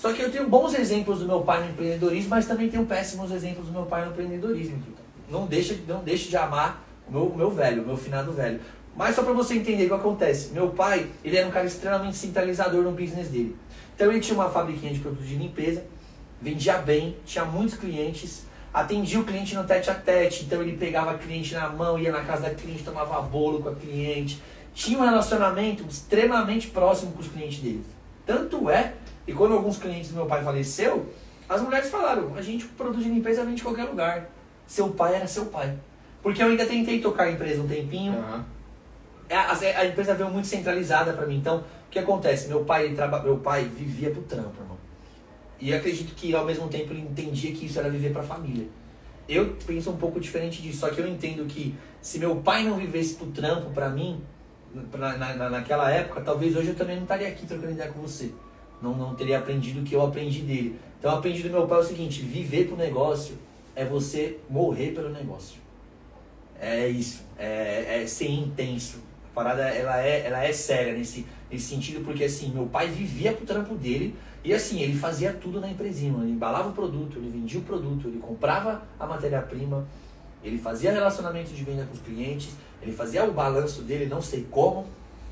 [0.01, 3.31] Só que eu tenho bons exemplos do meu pai no empreendedorismo, mas também tenho péssimos
[3.31, 4.81] exemplos do meu pai no empreendedorismo.
[5.29, 8.59] Não deixa, não deixa de amar o meu, meu velho, o meu finado velho.
[8.95, 10.53] Mas só pra você entender o que acontece.
[10.53, 13.55] Meu pai, ele era um cara extremamente centralizador no business dele.
[13.95, 15.83] Então ele tinha uma fabriquinha de produtos de limpeza,
[16.41, 21.11] vendia bem, tinha muitos clientes, atendia o cliente no tete a tete, então ele pegava
[21.11, 24.41] a cliente na mão, ia na casa da cliente, tomava bolo com a cliente.
[24.73, 27.85] Tinha um relacionamento extremamente próximo com os clientes deles.
[28.25, 28.93] Tanto é,
[29.27, 31.05] e quando alguns clientes do meu pai faleceu,
[31.47, 34.29] as mulheres falaram, a gente produto de limpeza vende em qualquer lugar.
[34.65, 35.77] Seu pai era seu pai.
[36.21, 38.13] Porque eu ainda tentei tocar a empresa um tempinho.
[39.27, 41.37] É, a, a empresa veio muito centralizada pra mim.
[41.37, 42.47] Então, o que acontece?
[42.47, 44.77] Meu pai, ele traba, meu pai vivia pro trampo, irmão.
[45.59, 48.67] E acredito que ao mesmo tempo ele entendia que isso era viver pra família.
[49.27, 52.77] Eu penso um pouco diferente disso, só que eu entendo que se meu pai não
[52.77, 54.21] vivesse pro trampo pra mim,
[54.91, 58.01] pra, na, na, naquela época, talvez hoje eu também não estaria aqui trocando ideia com
[58.01, 58.31] você.
[58.81, 60.79] Não, não teria aprendido o que eu aprendi dele.
[60.99, 63.37] Então eu aprendi do meu pai o seguinte, viver pro negócio
[63.75, 65.59] é você morrer pelo negócio.
[66.59, 68.99] É isso, é, é ser intenso.
[69.31, 73.33] A parada ela é, ela é séria nesse, nesse sentido, porque assim, meu pai vivia
[73.33, 77.29] pro trampo dele e assim, ele fazia tudo na empresinha, ele embalava o produto, ele
[77.29, 79.87] vendia o produto, ele comprava a matéria-prima,
[80.43, 82.49] ele fazia relacionamento de venda com os clientes,
[82.81, 84.87] ele fazia o balanço dele, não sei como,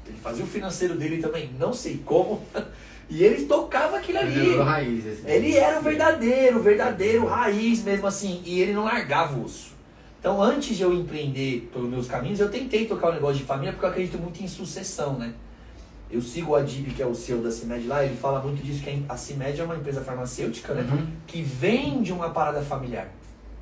[0.08, 2.42] ele fazia o financeiro dele também, não sei como,
[3.10, 4.32] e ele tocava aquilo ali.
[4.32, 5.06] Verdadeiro raiz.
[5.06, 9.44] Esse Ele era o verdadeiro, o verdadeiro raiz mesmo assim, e ele não largava o
[9.46, 9.72] osso.
[10.20, 13.72] Então, antes de eu empreender pelos meus caminhos, eu tentei tocar o negócio de família
[13.72, 15.34] porque eu acredito muito em sucessão, né?
[16.12, 18.84] Eu sigo o Adib, que é o CEO da CIMED lá, ele fala muito disso,
[18.84, 20.82] que a CIMED é uma empresa farmacêutica, né?
[20.92, 21.08] Uhum.
[21.26, 23.10] Que vem de uma parada familiar,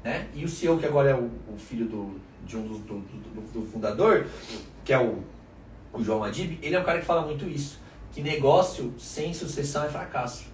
[0.04, 0.28] né?
[0.34, 3.60] E o CEO, que agora é o, o filho do, de um dos, do, do-
[3.62, 4.26] do fundador,
[4.86, 5.18] que é o,
[5.94, 7.80] o João Adib, ele é um cara que fala muito isso,
[8.18, 10.46] que negócio sem sucessão é fracasso.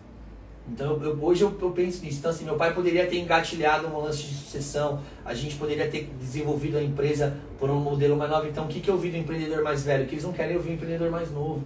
[0.69, 2.19] Então eu- hoje eu, eu penso nisso.
[2.19, 6.14] Então assim, meu pai poderia ter engatilhado um lance de sucessão, a gente poderia ter
[6.19, 8.48] desenvolvido a empresa por um modelo mais novo.
[8.48, 10.06] Então o que, que eu vi do empreendedor mais velho?
[10.06, 11.64] Que eles não querem ouvir o empreendedor mais novo.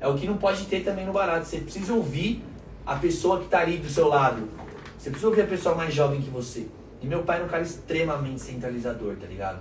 [0.00, 1.44] É o que não pode ter também no barato.
[1.44, 2.44] Você precisa ouvir
[2.86, 4.48] a pessoa que está ali do seu lado.
[4.96, 6.68] Você precisa ouvir a pessoa mais jovem que você.
[7.02, 9.58] E meu pai era um cara extremamente centralizador, tá ligado?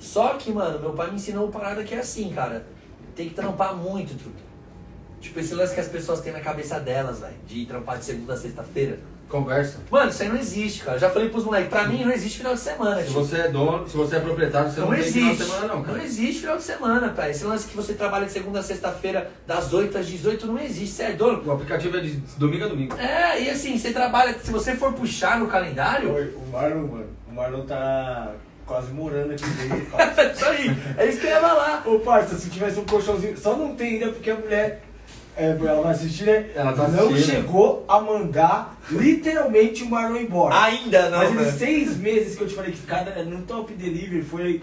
[0.00, 2.66] Só que, mano, meu pai me ensinou uma parada que é assim, cara.
[3.14, 4.47] Tem que trampar muito, truta.
[5.20, 7.34] Tipo, esse lance que as pessoas têm na cabeça delas, velho.
[7.46, 8.98] De trampar de segunda a sexta-feira.
[9.28, 9.80] Conversa.
[9.90, 10.98] Mano, isso aí não existe, cara.
[10.98, 13.02] Já falei pros moleques, pra mim não existe final de semana.
[13.02, 13.14] Se tio.
[13.14, 15.52] você é dono, se você é proprietário, você não, Não tem final de existe.
[15.52, 15.98] semana não, cara.
[15.98, 17.30] Não existe final de semana, pai.
[17.32, 20.94] Esse lance que você trabalha de segunda a sexta-feira, das 8 às 18, não existe.
[20.94, 21.42] Você é dono.
[21.44, 22.96] O aplicativo é de domingo a domingo.
[22.96, 27.06] É, e assim, você trabalha, se você for puxar no calendário, Oi, o Marlon, mano.
[27.30, 28.32] O Marlon tá
[28.64, 29.88] quase morando aqui dentro.
[30.34, 30.76] isso aí.
[30.96, 31.82] É isso que eu ia falar.
[31.86, 33.36] Ô, parça, se tivesse um colchãozinho.
[33.36, 34.84] Só não tem ainda porque a mulher.
[35.38, 36.46] É, ela vai assistir, né?
[36.54, 37.34] Ela tá não assistindo.
[37.36, 40.60] chegou a mandar literalmente o Marlon embora.
[40.64, 41.52] Ainda não, Mas né?
[41.52, 44.60] seis meses que eu te falei que cada no top delivery foi.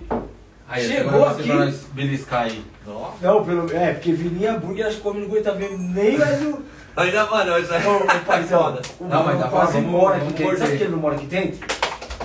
[0.68, 1.48] Aí, Chegou aqui.
[1.94, 2.62] beliscar aí.
[2.86, 3.14] Nossa.
[3.22, 3.72] Não, pelo.
[3.74, 6.60] É, porque Vininha Hambúrguer acho que come não aguenta ver nem mais o.
[6.98, 10.18] Ainda, mano, isso aí Ô, ô, paizão, o Não, mas dá pra- quase vamos- mora
[10.18, 10.58] vamos aqui dentro.
[10.58, 11.68] Sabe por que ele não mora aqui dentro?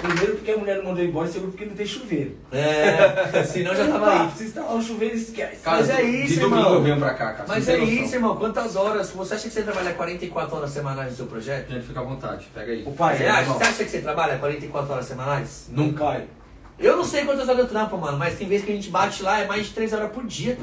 [0.01, 2.37] Primeiro porque a mulher não mandou embora e segundo porque não tem chuveiro.
[2.53, 4.31] É, senão já tava aí.
[4.37, 5.57] Se instalar um chuveiro, esquece.
[5.63, 6.75] Cara, Mas é de isso, domingo irmão.
[6.75, 7.45] eu venho pra cá, cara.
[7.47, 7.95] Mas é noção.
[7.95, 8.37] isso, irmão.
[8.37, 9.11] Quantas horas?
[9.11, 11.71] Você acha que você trabalha 44 horas semanais no seu projeto?
[11.71, 12.49] Gente, fica à vontade.
[12.55, 12.83] Pega aí.
[12.87, 15.67] O pai, Você é, acha, você acha que você trabalha 44 horas semanais?
[15.71, 16.05] Nunca.
[16.05, 16.25] Pai.
[16.79, 19.23] Eu não sei quantas horas eu trampo, mano, mas tem vezes que a gente bate
[19.23, 20.57] lá, é mais de 3 horas por dia.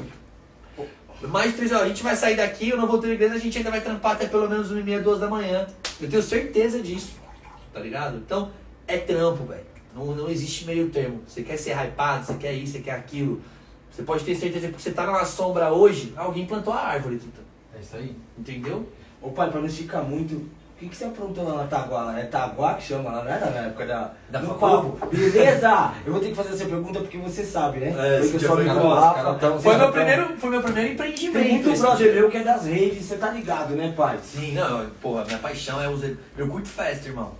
[1.22, 1.84] mais de três horas.
[1.84, 4.12] A gente vai sair daqui, eu não vou ter igreja, a gente ainda vai trampar
[4.12, 5.66] até pelo menos uma e meia, duas da manhã.
[6.00, 7.12] Eu tenho certeza disso.
[7.72, 8.16] Tá ligado?
[8.16, 8.50] Então,
[8.88, 9.66] é trampo, velho.
[9.94, 11.20] Não, não existe meio termo.
[11.26, 13.40] Você quer ser hypado, você quer isso, você quer aquilo.
[13.90, 17.40] Você pode ter certeza que você tá numa sombra hoje, alguém plantou a árvore, Tuta.
[17.76, 18.16] É isso aí.
[18.38, 18.88] Entendeu?
[19.20, 20.48] Ô pai, pra não esticar muito, o
[20.78, 22.04] que, que você aprontou lá na Taguá?
[22.04, 22.20] lá?
[22.20, 24.96] É Taguá que chama lá, não era na época da, Da do papo?
[25.08, 25.92] Beleza!
[26.06, 27.88] Eu vou ter que fazer essa pergunta porque você sabe, né?
[27.88, 29.34] É, Porque eu sou amigo foi- do Rafa.
[29.34, 31.42] tão- Foi meu primeiro, foi meu primeiro empreendimento.
[31.44, 34.18] Tem muito brother meu que é das redes, você tá ligado, né, pai?
[34.22, 36.04] Sim, não, porra, minha paixão é os.
[36.36, 37.32] Eu curto festa, irmão.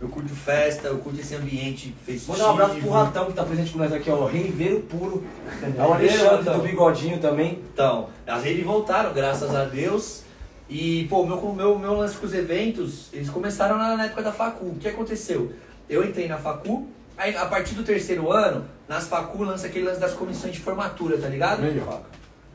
[0.00, 2.32] Eu curto festa, eu curto esse ambiente festivo.
[2.32, 4.26] Mandar um abraço pro Ratão que tá presente com nós aqui, ó.
[4.26, 5.24] Reiveiro puro.
[5.76, 7.60] É o Alexandre do Bigodinho também.
[7.72, 10.22] Então, as redes voltaram, graças a Deus.
[10.68, 14.32] E, pô, meu, meu, meu lance com os eventos, eles começaram na, na época da
[14.32, 14.66] facu.
[14.66, 15.52] O que aconteceu?
[15.88, 20.00] Eu entrei na facu, aí a partir do terceiro ano, nas facu lança aquele lance
[20.00, 21.62] das comissões de formatura, tá ligado?
[21.62, 22.02] Melhor.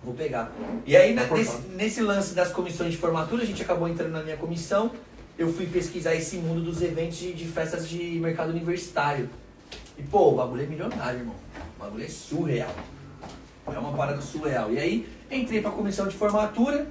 [0.04, 0.52] Vou pegar.
[0.86, 4.12] E aí, Tá na- nesse, nesse lance das comissões de formatura, a gente acabou entrando
[4.12, 4.92] na minha comissão.
[5.40, 9.30] Eu fui pesquisar esse mundo dos eventos de, de festas de mercado universitário.
[9.98, 11.36] E, pô, o bagulho é milionário, irmão.
[11.78, 12.76] O bagulho é surreal.
[13.66, 14.70] É uma parada surreal.
[14.74, 16.86] E aí, entrei pra comissão de formatura.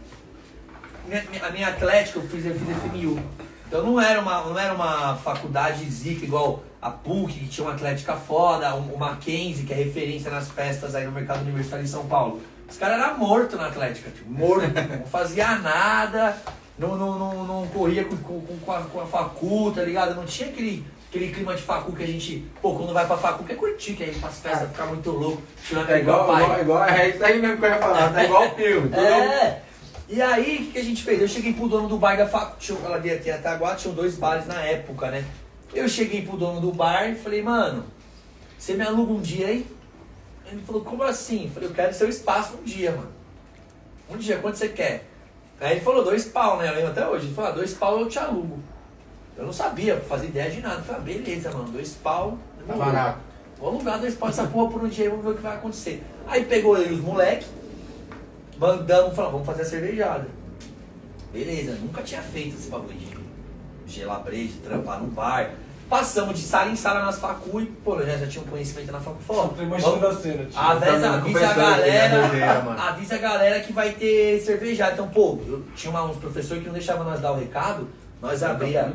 [1.07, 3.23] Minha- a minha atlética, eu fiz, eu fiz FMU.
[3.67, 7.75] Então não era, uma, não era uma faculdade zica igual a PUC, que tinha uma
[7.75, 11.89] atlética foda, o o Mackenzie, que é referência nas festas aí no mercado universitário em
[11.89, 12.41] São Paulo.
[12.67, 14.69] Os caras eram mortos na atlética, tipo, morto,
[14.99, 16.35] não fazia nada,
[16.79, 20.15] não, não, não, não corria com, com, com, a, com a facu, tá ligado?
[20.15, 23.43] Não tinha aquele, aquele clima de facu que a gente, pô, quando vai pra facu
[23.45, 26.43] quer curtir, quer ir pras festas, ficar muito louco, tirando É igual, pai.
[26.45, 28.91] igual, igual, é isso aí mesmo que eu ia falar, tá igual o filme.
[28.97, 29.63] É.
[30.11, 31.21] E aí, o que, que a gente fez?
[31.21, 34.47] Eu cheguei pro dono do bar da facu, ela tinha tinha Taguá, tinham dois bares
[34.47, 35.23] na época, né?
[35.75, 37.85] Eu cheguei pro dono do bar e falei, mano,
[38.57, 39.67] você me aluga um dia aí?
[40.51, 41.45] Ele falou, como assim?
[41.45, 43.13] Eu falei, eu quero seu espaço um dia, mano.
[44.09, 45.05] Um dia, quanto você quer?
[45.61, 46.69] Aí ele falou, dois pau, né?
[46.69, 47.27] Eu lembro até hoje.
[47.27, 48.59] Ele falou, ah, dois pau eu te alugo.
[49.37, 50.77] Eu não sabia, fazia ideia de nada.
[50.77, 52.39] Eu falei, ah, beleza, mano, dois pau.
[52.67, 53.19] Tá barato.
[53.59, 55.57] Vou alugar dois pau essa porra por um dia e vamos ver o que vai
[55.57, 56.03] acontecer.
[56.27, 57.49] Aí pegou ele e os moleques,
[58.57, 60.29] mandamos, falamos, vamos fazer a cervejada.
[61.33, 63.19] Beleza, nunca tinha feito esse bagulho de
[63.87, 65.51] gelar breja, trampar no bar.
[65.89, 68.93] Passamos de sala em sala nas facu e, pô, eu já, já tinha um conhecimento
[68.93, 69.17] na facu.
[69.27, 70.61] Falou, Tô imaginando a cena, tio.
[70.61, 74.93] Avisa, Tá avisa a né, galera, doideira, avisa a galera que vai ter cervejada.
[74.93, 77.89] Então, pô, eu tinha uma- uns professores que não deixavam nós dar o recado,
[78.21, 78.93] nós abria,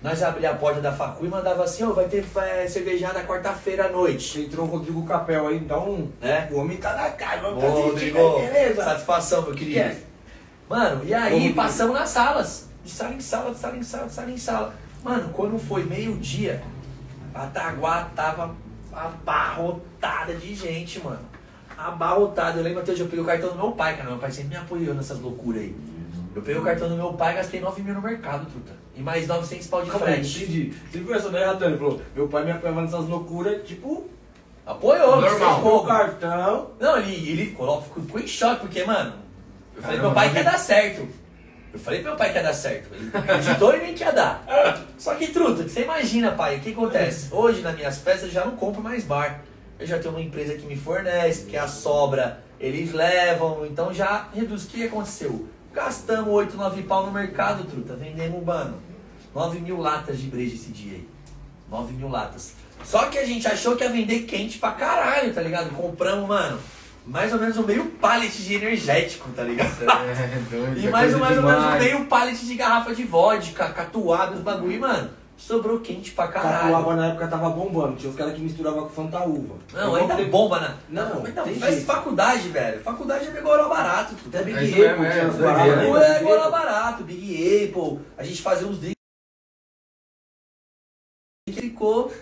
[0.00, 3.86] nós abria a porta da facu e mandava assim, ó, vai ter é, cervejada quarta-feira
[3.86, 4.42] à noite.
[4.42, 6.10] Entrou o Rodrigo Capel aí, dá um.
[6.20, 6.48] Né?
[6.52, 8.84] O homem tá na casa, vamos Ô, fazer Rodrigo, time, beleza?
[8.84, 9.74] satisfação, meu querido.
[9.80, 9.96] Quer?
[10.68, 12.68] Mano, e aí passamos nas salas.
[12.84, 14.74] De sala em sala, de sala em sala, de sala em sala.
[15.02, 16.62] Mano, quando foi meio-dia,
[17.34, 18.54] a Taguá tava
[18.92, 21.20] abarrotada de gente, mano.
[21.76, 22.58] Abarrotada.
[22.58, 24.10] Eu lembro até hoje, eu peguei o cartão do meu pai, cara.
[24.10, 25.74] Meu pai sempre me apoiou nessas loucuras aí.
[26.34, 28.72] Eu peguei o cartão do meu pai e gastei 9 mil no mercado, truta.
[28.94, 30.44] E mais 900 pau de Calma frete.
[30.44, 30.74] entendi.
[30.92, 31.68] Você essa daí, Ratão?
[31.68, 34.08] Ele falou, meu pai me apoiava nessas loucuras, tipo,
[34.66, 35.76] Apoiou, Normal.
[35.76, 36.70] o cartão.
[36.78, 39.14] Não, ele, ele ficou, ficou, ficou em choque, porque, mano,
[39.74, 41.08] eu falei, Caramba, meu pai quer dar certo.
[41.72, 42.92] Eu falei pro meu pai que ia dar certo.
[42.92, 44.44] Ele acreditou em mim que ia dar.
[44.98, 47.28] Só que, truta, você imagina, pai, o que acontece?
[47.32, 49.42] Hoje, nas minhas festas, eu já não compro mais bar.
[49.78, 54.28] Eu já tenho uma empresa que me fornece, que a sobra eles levam, então já
[54.34, 54.64] reduz.
[54.64, 55.48] O que aconteceu?
[55.72, 57.94] Gastamos 8, 9 pau no mercado, truta.
[57.94, 58.78] Vendemos, mano,
[59.34, 61.08] 9 mil latas de breja esse dia aí.
[61.70, 62.54] 9 mil latas.
[62.84, 65.70] Só que a gente achou que ia vender quente pra caralho, tá ligado?
[65.70, 66.58] Compramos, mano,
[67.06, 69.70] mais ou menos um meio pallet de energético, tá ligado?
[69.82, 72.94] É, doido, E é mais, coisa ou mais ou menos um meio pallet de garrafa
[72.94, 76.72] de vodka, catuaba, os bagulho, e, mano, sobrou quente pra caralho.
[76.72, 79.54] Catuaba na época tava bombando, tinha os caras que misturavam com Fantaúva.
[79.72, 80.74] Não, ainda comprei- bomba, né?
[80.90, 81.86] Não, ainda tem faz jeito.
[81.86, 82.80] faculdade, velho.
[82.82, 84.14] Faculdade é megoró barato.
[84.26, 85.52] Até Big É Apple é, tinha as doideira.
[85.54, 86.06] paradas, Bagulho né?
[86.06, 86.52] é Big megoró Apple.
[86.52, 87.98] barato, Big Apple.
[88.18, 88.99] A gente fazia uns drinks
[91.80, 92.12] ficou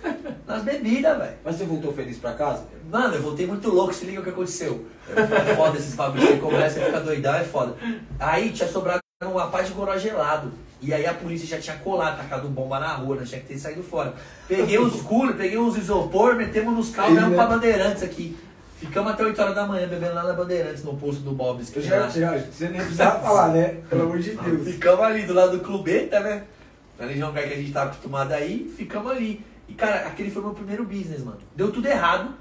[0.46, 1.32] nas bebidas, velho.
[1.44, 2.62] Mas você voltou feliz pra casa?
[2.90, 4.86] Mano, eu voltei muito louco, se liga o que aconteceu.
[5.14, 7.74] É foda esses bagulhos, você começa a ficar doidão, é foda.
[8.20, 10.52] Aí tinha sobrado uma paz de goró gelado.
[10.80, 13.58] E aí a polícia já tinha colado, tacado bomba na rua, nós tinha que ter
[13.58, 14.14] saído fora.
[14.46, 17.44] Peguei os coolers, peguei uns isopor, metemos nos carros, Aí, viemos né?
[17.44, 18.38] pra Bandeirantes aqui.
[18.78, 21.68] Ficamos até 8 horas da manhã bebendo lá na Bandeirantes, no posto do Bob's.
[21.68, 23.78] que Eu já, já, você nem precisava falar, né?
[23.90, 24.68] Pelo amor de Deus.
[24.68, 26.44] Ficamos ali do lado do clubeta, né?
[26.96, 29.44] Na região que a gente tava acostumado aí, ficamos ali.
[29.68, 31.38] E cara, aquele foi meu primeiro business, mano.
[31.54, 32.34] Deu tudo errado.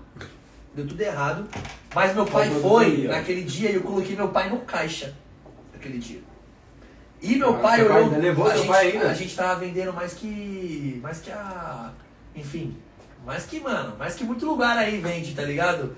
[0.74, 1.48] Deu tudo errado.
[1.94, 5.14] Mas meu pai foi naquele dia e eu coloquei meu pai no caixa.
[5.74, 6.22] Naquele dia.
[7.22, 7.98] E meu pai olhou.
[7.98, 9.10] ainda levou a, gente, pai ainda?
[9.10, 11.00] a gente tava vendendo mais que.
[11.02, 11.92] Mais que a.
[12.36, 12.78] Enfim.
[13.26, 15.96] Mais que, mano, mais que muito lugar aí vende, tá ligado?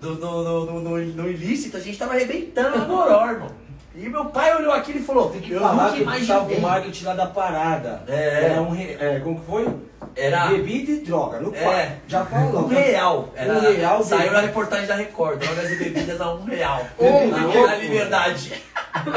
[0.00, 3.50] do, no, no, no, no- no ilícito, a gente tava arrebentando na Goró, irmão.
[3.94, 6.60] E meu pai olhou aquilo e falou, Tem que eu falar que ele tava o
[6.60, 8.02] marketing lá da parada.
[8.06, 8.44] É.
[8.52, 8.70] Era um.
[8.70, 9.68] re- É, como que foi?
[10.16, 11.40] Era Bebida e droga.
[11.40, 11.96] No É.
[12.06, 12.64] Já falou.
[12.64, 13.28] um real.
[13.34, 14.40] Era, Um real, Saiu bebida.
[14.40, 16.86] na reportagem da Record, drogas e bebidas a um real.
[16.98, 17.76] Ô, na, louco.
[17.80, 18.62] liberdade.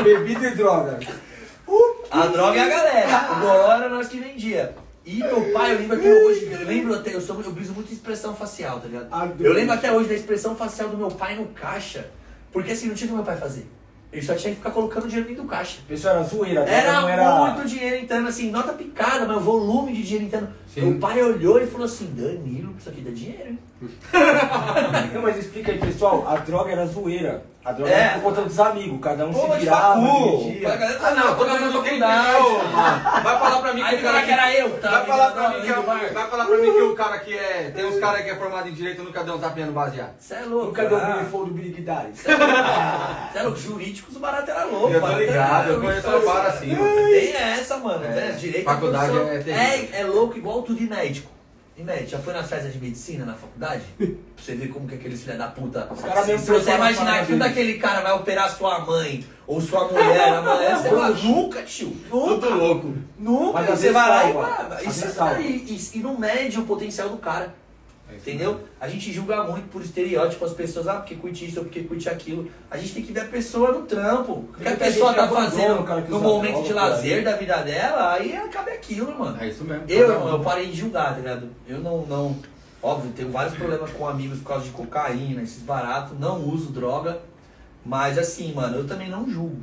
[0.04, 1.00] Bebida e droga.
[2.12, 3.32] A droga é a galera.
[3.34, 4.76] O goró era nós que vendia.
[5.06, 7.92] E meu pai, eu lembro até hoje, eu lembro até, eu, sou, eu briso muito
[7.92, 9.08] em expressão facial, tá ligado?
[9.12, 12.08] Ah, Eu lembro até hoje da expressão facial do meu pai no caixa.
[12.54, 13.68] Porque assim, não tinha o que meu pai fazer.
[14.14, 15.80] Ele só tinha que ficar colocando dinheiro dentro do caixa.
[15.88, 16.62] Pessoal, era zoeira.
[16.62, 17.36] droga Era, não era...
[17.56, 20.50] muito dinheiro entrando, assim, nota picada, mas o volume de dinheiro entrando.
[20.72, 20.82] Sim.
[20.82, 23.60] Meu pai olhou e falou assim, Danilo, isso aqui dá dinheiro, hein?
[25.14, 26.26] Não, mas explica aí, pessoal.
[26.28, 27.44] A droga era zoeira.
[27.66, 28.00] A droga É.
[28.02, 29.00] era por conta dos amigos.
[29.02, 30.06] Cada um Pô, se virava, facu.
[30.76, 32.00] galera Ah, não, todo mundo tem
[33.24, 34.90] Vai falar pra mim que Aí o cara que era eu, tá?
[34.92, 37.38] Vai falar pra mim que é o- vai falar pra mim que o cara que
[37.38, 37.72] é.
[37.76, 40.14] Tem uns caras que é formado em direito nunca deu um tapinha no baseado.
[40.20, 41.18] Você é louco, Nunca deu cara.
[41.18, 42.18] um for do Big Daddy.
[42.18, 44.94] Você é louco, jurídicos, o barato era louco.
[44.94, 46.76] Eu tô ligado, eu conheço a vara assim.
[46.76, 48.04] Tem essa, mano.
[48.06, 48.32] É, né?
[48.40, 49.90] Direito faculdade é terrível.
[49.94, 50.88] é, é louco igual tudo de
[51.76, 53.84] E médico, já foi nas festas de medicina na faculdade?
[53.98, 55.90] pra você ver como que aqueles filha da puta.
[56.02, 59.88] caras Se, se você imaginar que um daquele cara vai operar sua mãe ou sua
[59.88, 61.14] mulher, amanhã, você vai.
[61.14, 61.98] Nunca, tio.
[62.12, 62.48] Nunca.
[62.48, 62.94] Tudo louco.
[63.18, 63.62] Nunca.
[63.62, 64.88] Mas você vai lá e,
[65.42, 67.56] e, e- e não mede o potencial do cara.
[68.18, 68.62] Entendeu?
[68.80, 72.08] A gente julga muito por estereótipo as pessoas, ah, porque curte isso ou porque curte
[72.10, 72.50] aquilo.
[72.70, 74.32] A gente tem que ver a pessoa no trampo.
[74.34, 78.32] O que a pessoa tá fazendo no momento droga, de lazer da vida dela, aí
[78.52, 79.38] cabe aquilo, mano.
[79.42, 79.84] É isso mesmo.
[79.88, 81.50] Eu, irmão, eu parei de julgar, tá ligado?
[81.68, 82.36] Eu não, não.
[82.82, 87.20] Óbvio, tenho vários problemas com amigos por causa de cocaína, esses baratos, não uso droga.
[87.86, 89.58] Mas assim, mano, eu também não julgo.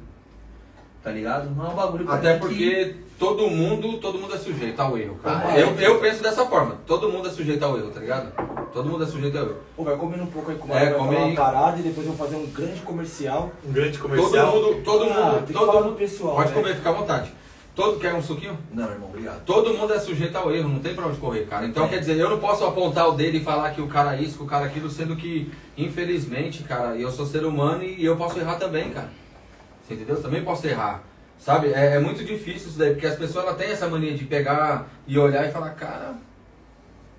[1.02, 1.48] Tá ligado?
[1.54, 4.80] Não é um bagulho pra Até mim que- porque todo mundo, todo mundo é sujeito
[4.80, 5.42] ao erro, cara.
[5.48, 5.62] Ah, é.
[5.62, 6.78] eu, eu penso dessa forma.
[6.86, 8.32] Todo mundo é sujeito ao erro, tá ligado?
[8.72, 9.56] Todo mundo é sujeito ao erro.
[9.76, 12.06] Pô, vai comendo um pouco aí com É, vai come falar uma parada e depois
[12.06, 13.52] eu vou fazer um grande comercial.
[13.64, 14.56] Um grande Todo comercial.
[14.56, 15.90] mundo, todo Ah, mundo, tem que todo falar mundo.
[15.92, 16.54] do pessoal, Pode né?
[16.54, 17.32] comer, fica à vontade.
[17.76, 18.58] Todo, quer um suquinho?
[18.72, 19.44] Não, irmão, obrigado.
[19.44, 21.66] Todo mundo é sujeito ao erro, não tem pra onde correr, cara.
[21.66, 21.88] Então, É.
[21.88, 24.38] quer dizer, eu não posso apontar o dedo e falar que o cara é isso,
[24.38, 28.16] que o cara é aquilo, sendo que, infelizmente, cara, eu sou ser humano e eu
[28.16, 29.08] posso errar também, cara.
[29.86, 30.16] Você entendeu?
[30.16, 31.02] Eu também posso errar.
[31.40, 31.72] Sabe?
[31.72, 34.88] É, é muito difícil isso daí, porque as pessoas elas têm essa mania de pegar
[35.06, 36.14] e olhar e falar, cara.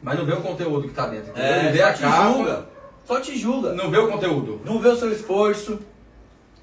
[0.02, 1.32] Mas não vê o conteúdo que tá dentro.
[1.32, 1.52] Entendeu?
[1.52, 2.66] É, vê só a te capa, julga.
[3.04, 3.74] Só te julga.
[3.74, 4.62] não vê o conteúdo.
[4.64, 5.80] Não vê o seu esforço,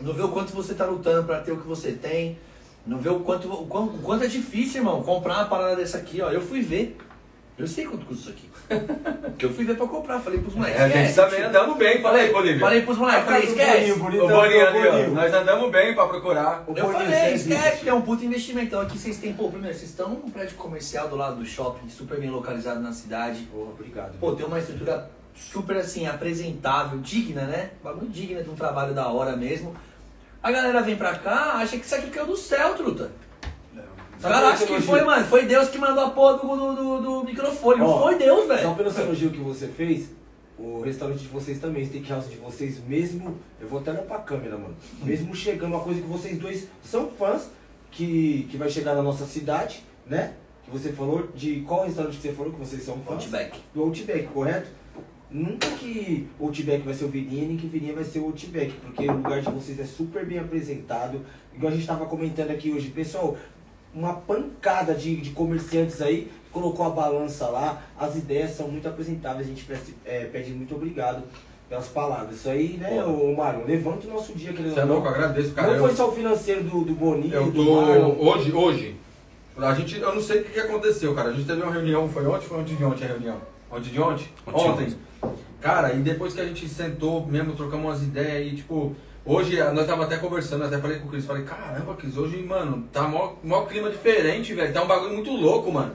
[0.00, 2.38] não vê o quanto você tá lutando pra ter o que você tem,
[2.86, 5.98] não vê o quanto, o quanto, o quanto é difícil, irmão, comprar uma parada dessa
[5.98, 6.30] aqui, ó.
[6.30, 6.96] Eu fui ver.
[7.58, 8.48] Eu sei quanto custa isso aqui.
[9.30, 10.80] Porque eu fui ver pra comprar, falei pros moleques.
[10.80, 12.60] É, a gente também andamos bem, fala aí, Bolívia.
[12.60, 13.92] Falei pros moleques, falei, esquece.
[13.92, 15.08] O Boninho ali, ó.
[15.08, 16.64] Nós andamos bem pra procurar.
[16.68, 18.66] O Eu Boninho, falei, você esquece, é um puto investimento.
[18.68, 21.88] Então aqui vocês têm, pô, primeiro, vocês estão num prédio comercial do lado do shopping,
[21.88, 23.40] super bem localizado na cidade.
[23.50, 24.18] Pô, obrigado.
[24.20, 27.70] Pô, tem uma estrutura super assim, apresentável, digna, né?
[27.82, 29.74] Bagulho digna de um trabalho da hora mesmo.
[30.40, 33.10] A galera vem pra cá, acha que isso aqui caiu do céu, truta.
[34.22, 35.24] É acham que foi, mano.
[35.26, 37.78] Foi Deus que mandou a porra do, do, do- do microfone.
[37.80, 38.74] Não Ó, foi Deus, Só velho.
[38.74, 40.08] pelo seu elogio que você fez,
[40.58, 43.36] o restaurante de vocês também, o steakhouse de vocês, mesmo.
[43.60, 44.74] Eu vou até olhar pra câmera, mano.
[45.02, 47.48] Mesmo chegando, uma coisa que vocês dois são fãs,
[47.90, 50.34] que, que vai chegar na nossa cidade, né?
[50.64, 53.14] Que você falou de qual restaurante que você falou que vocês são fãs?
[53.22, 53.60] Outback.
[53.74, 54.68] Do Outback, correto?
[55.30, 58.24] Nunca que o Outback vai ser o Virinha, nem que o Virinha vai ser o
[58.24, 61.20] Outback, porque o lugar de vocês é super bem apresentado.
[61.54, 63.36] Igual a gente tava comentando aqui hoje, pessoal,
[63.98, 69.46] uma pancada de, de comerciantes aí, colocou a balança lá, as ideias são muito apresentáveis,
[69.46, 71.24] a gente pede, é, pede muito obrigado
[71.68, 72.36] pelas palavras.
[72.36, 75.68] Isso aí, né, ô Mário, levanta o nosso dia, Você é louco, eu agradeço, cara.
[75.68, 77.80] Não Eu- foi só o financeiro do, do Boninho, Eu do tô.
[77.82, 78.16] Marlon.
[78.18, 78.96] Hoje, hoje.
[79.56, 79.98] A gente.
[79.98, 81.30] Eu não sei o que aconteceu, cara.
[81.30, 83.36] A gente teve uma reunião, foi ontem foi ontem de ontem a reunião?
[83.70, 84.28] Ontem de ontem?
[84.46, 84.94] Ontem.
[85.60, 88.94] Cara, e depois que a gente sentou mesmo, trocamos umas ideias e tipo.
[89.28, 92.88] Hoje nós tava até conversando, até falei com o Cris, falei, caramba, Cris, hoje, mano,
[92.90, 94.72] tá mó, mó clima diferente, velho.
[94.72, 95.92] Tá um bagulho muito louco, mano.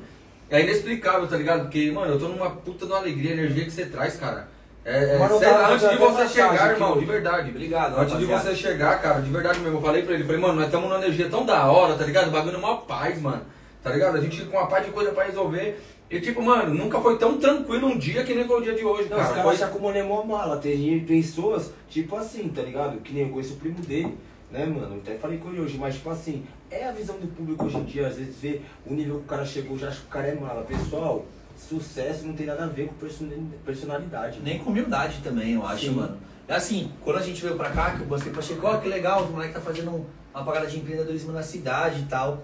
[0.52, 1.62] É inexplicável, tá ligado?
[1.62, 4.48] Porque, mano, eu tô numa puta de uma alegria, energia que você traz, cara.
[4.86, 7.00] É, é, Mano, tá- antes tá de você chegar, aqui irmão, hoje.
[7.00, 7.50] de verdade.
[7.50, 10.56] Obrigado, Antes de você chegar, cara, de verdade mesmo, eu falei pra ele, falei, mano,
[10.56, 12.28] nós estamos numa energia tão da hora, tá ligado?
[12.28, 13.42] O bagulho é uma paz, mano.
[13.82, 14.18] Tá ligado?
[14.18, 15.82] A gente com uma paz de coisa pra resolver.
[16.10, 18.86] E tipo, mano, nunca foi tão tranquilo um dia que nem foi o dia de
[18.86, 19.28] hoje, Não, os cara.
[19.36, 20.58] caras Foi- acham que o Monet é mó mala.
[20.58, 22.98] Tem pessoas, tipo assim, tá ligado?
[23.02, 24.16] Que nem eu conheço o primo dele,
[24.52, 24.96] né, mano?
[24.96, 27.78] Eu até falei com ele hoje, mas tipo assim, é a visão do público hoje
[27.78, 30.10] em dia, às vezes vê o nível que o cara chegou, já acha que o
[30.10, 30.62] cara é mala.
[30.64, 31.26] Pessoal,
[31.58, 33.28] sucesso não tem nada a ver com person-
[33.66, 34.40] personalidade.
[34.44, 35.92] Nem com humildade também, eu acho, Sim.
[35.96, 36.18] mano.
[36.48, 38.88] É assim, quando a gente veio pra cá, que eu mostrei pra Chico, ó, que
[38.88, 40.06] legal, os moleques tá fazendo um-
[40.36, 42.44] uma pagada de empreendedorismo na cidade e tal.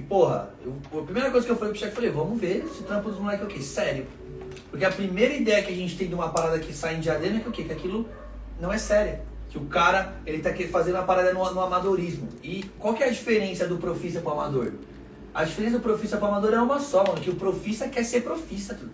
[0.00, 2.80] E porra, eu- a primeira coisa que eu falei pro chefe, falei, vamos ver se
[2.80, 3.60] o trampo dos moleques é o quê?
[3.60, 4.06] Sério.
[4.70, 7.36] Porque a primeira ideia que a gente tem de uma parada que sai em diadema
[7.36, 7.64] é que o quê?
[7.64, 8.08] Que aquilo
[8.58, 9.20] não é séria.
[9.50, 12.28] Que o cara, ele tá fazendo a parada no, no amadorismo.
[12.42, 14.72] E qual que é a diferença do profissa pro amador?
[15.34, 17.20] A diferença do profissa pro amador é uma só, mano.
[17.20, 18.92] Que o profissa quer ser profissa, tudo.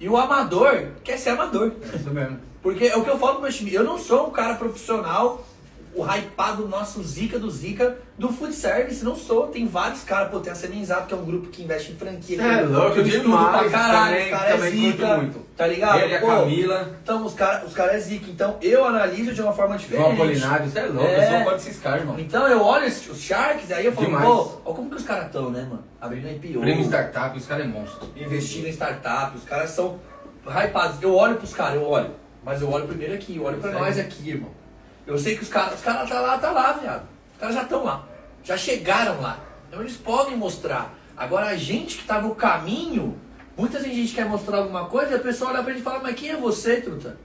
[0.00, 1.72] E o amador quer ser amador.
[1.92, 2.38] É isso mesmo.
[2.62, 5.44] Porque é o que eu falo pro meu time, eu não sou um cara profissional,
[5.94, 9.48] o hypado nosso Zica do Zica do food service, não sou.
[9.48, 12.36] Tem vários caras, pô, tem a Semenzato, que é um grupo que investe em franquia.
[12.38, 15.38] Cê é louco demais, pra caralho, também- os caras é zica, muito.
[15.56, 15.98] tá ligado?
[16.00, 16.96] Ele e a Camila.
[17.02, 18.30] Então, os caras os cara é zica.
[18.30, 20.02] Então, eu analiso de uma forma diferente.
[20.02, 21.40] João Apolinário, você é louco, É.
[21.40, 22.18] eu fã desses caras, irmão.
[22.18, 24.24] Então, eu olho os Sharks, aí eu falo, Demais.
[24.24, 25.84] pô, ó como que os caras estão, né, mano?
[26.00, 26.60] Abrindo IPO.
[26.60, 28.08] Prêmio Startup, os caras é monstro.
[28.16, 29.98] investindo em startup, os caras são
[30.46, 31.02] hypados.
[31.02, 32.10] Eu olho pros caras, eu olho.
[32.44, 34.50] Mas eu olho primeiro aqui, eu olho pra Isso nós aqui, irmão.
[35.06, 37.02] Eu sei que os caras, os caras tá lá, tá lá, viado.
[37.34, 38.06] Os caras já estão lá.
[38.44, 39.38] Já chegaram lá.
[39.68, 40.94] Então eles podem mostrar.
[41.16, 43.18] Agora a gente que tá no caminho,
[43.56, 45.84] muitas vezes a gente quer mostrar alguma coisa e a pessoa olha pra gente e
[45.84, 47.16] fala, mas quem é você, truta?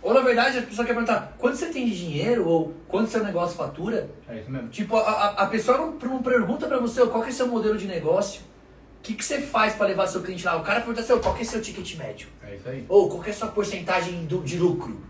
[0.00, 2.46] Ou na verdade a pessoa quer perguntar, quanto você tem de dinheiro?
[2.46, 4.08] Ou quanto seu negócio fatura?
[4.28, 4.68] É isso mesmo.
[4.68, 7.86] Tipo, a, a- pessoa não, não pergunta pra você qual que é seu modelo de
[7.86, 8.40] negócio.
[8.98, 10.56] O que, que você faz pra levar seu cliente lá?
[10.56, 12.28] O cara pergunta assim, qual que é seu ticket médio?
[12.42, 12.84] É isso aí.
[12.88, 15.00] Ou qual que é a sua porcentagem do- de lucro?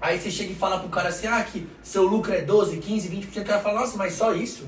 [0.00, 3.08] Aí você chega e fala pro cara assim, ah, que seu lucro é 12, 15,
[3.08, 3.42] 20%.
[3.42, 4.66] O cara fala, nossa, mas só isso?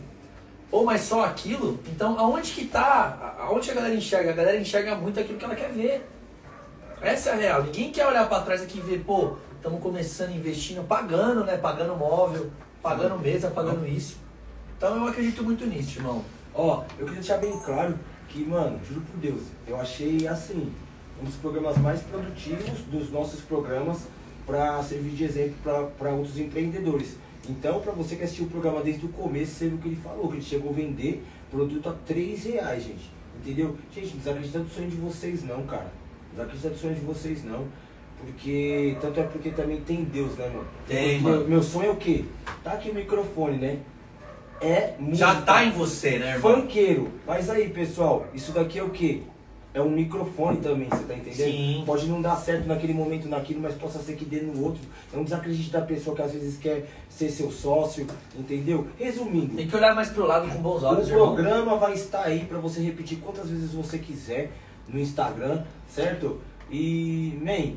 [0.73, 1.79] Ou mas só aquilo?
[1.87, 3.37] Então, aonde que tá?
[3.39, 4.31] Aonde a galera enxerga?
[4.31, 6.09] A galera enxerga muito aquilo que ela quer ver.
[7.01, 7.63] Essa é a real.
[7.65, 11.57] Ninguém quer olhar pra trás aqui e ver, pô, estamos começando investindo, pagando, né?
[11.57, 12.51] Pagando móvel,
[12.83, 14.19] pagando mesa, pagando isso.
[14.77, 16.25] Então eu acredito muito nisso, irmão.
[16.55, 17.99] Ó, eu queria deixar bem claro
[18.29, 20.73] que, mano, juro por Deus, eu achei assim,
[21.21, 24.07] um dos programas mais produtivos dos nossos programas
[24.51, 25.55] para servir de exemplo
[25.97, 27.17] para outros empreendedores.
[27.49, 29.97] Então, para você que assistiu o programa desde o começo, você viu o que ele
[29.97, 33.11] falou, que ele chegou a vender produto a 3 reais, gente.
[33.41, 33.77] Entendeu?
[33.95, 35.91] Gente, não desacredita do sonho de vocês não, cara.
[36.37, 37.65] Não desacredita do sonho de vocês não.
[38.19, 40.67] Porque, tanto é porque também tem Deus, né, mano?
[40.87, 41.49] Tem, meu, mano.
[41.49, 42.25] meu sonho é o quê?
[42.63, 43.79] Tá aqui o microfone, né?
[44.61, 45.35] É Já música.
[45.43, 46.61] tá em você, né, irmão?
[46.61, 47.09] Funkeiro.
[47.27, 49.23] Mas aí, pessoal, isso daqui é o quê?
[49.73, 51.37] É um microfone também, você tá entendendo?
[51.37, 51.83] Sim.
[51.87, 54.81] Pode não dar certo naquele momento naquilo, mas possa ser que dê no outro.
[55.15, 58.05] Não desacredite da pessoa que às vezes quer ser seu sócio,
[58.37, 58.89] entendeu?
[58.99, 61.35] Resumindo, Tem que olhar mais pro lado com bons o olhos, irmão.
[61.37, 64.51] programa vai estar aí pra você repetir quantas vezes você quiser
[64.89, 66.41] no Instagram, certo?
[66.69, 67.75] E, man,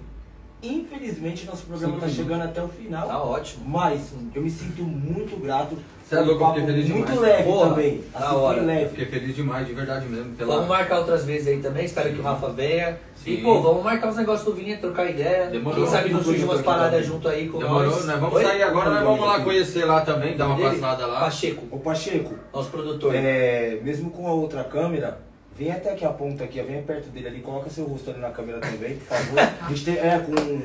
[0.64, 2.16] infelizmente nosso programa tá minutos.
[2.16, 3.08] chegando até o final.
[3.08, 3.64] Tá ótimo.
[3.68, 5.78] Mas eu me sinto muito grato.
[6.10, 7.20] Cê é louco, um feliz Muito demais.
[7.22, 8.04] leve Porra, também.
[8.12, 8.54] da Assim, hora.
[8.56, 8.90] foi Eu leve.
[8.90, 10.36] fiquei feliz demais, de verdade mesmo.
[10.36, 10.56] Pela...
[10.56, 12.98] Vamos marcar outras vezes aí também, espero que o Rafa venha.
[13.26, 13.42] E Sim.
[13.42, 15.48] pô, vamos marcar os negócios do Vinha, trocar ideia.
[15.48, 15.82] Demorou.
[15.82, 18.06] Quem sabe não surge umas paradas junto aí com Demorou, nós.
[18.06, 18.44] nós vamos Oi?
[18.44, 20.70] sair agora, nós vamos lá conhecer lá também, dar uma Dele?
[20.72, 21.22] passada lá.
[21.22, 23.16] Pacheco, Ô Pacheco, nosso produtor.
[23.16, 25.20] é, mesmo com a outra câmera,
[25.58, 28.20] vem até aqui a ponta aqui, ó, vem perto dele ali, coloca seu rosto ali
[28.20, 29.40] na câmera também, por favor.
[29.66, 30.62] A gente tem, é, com,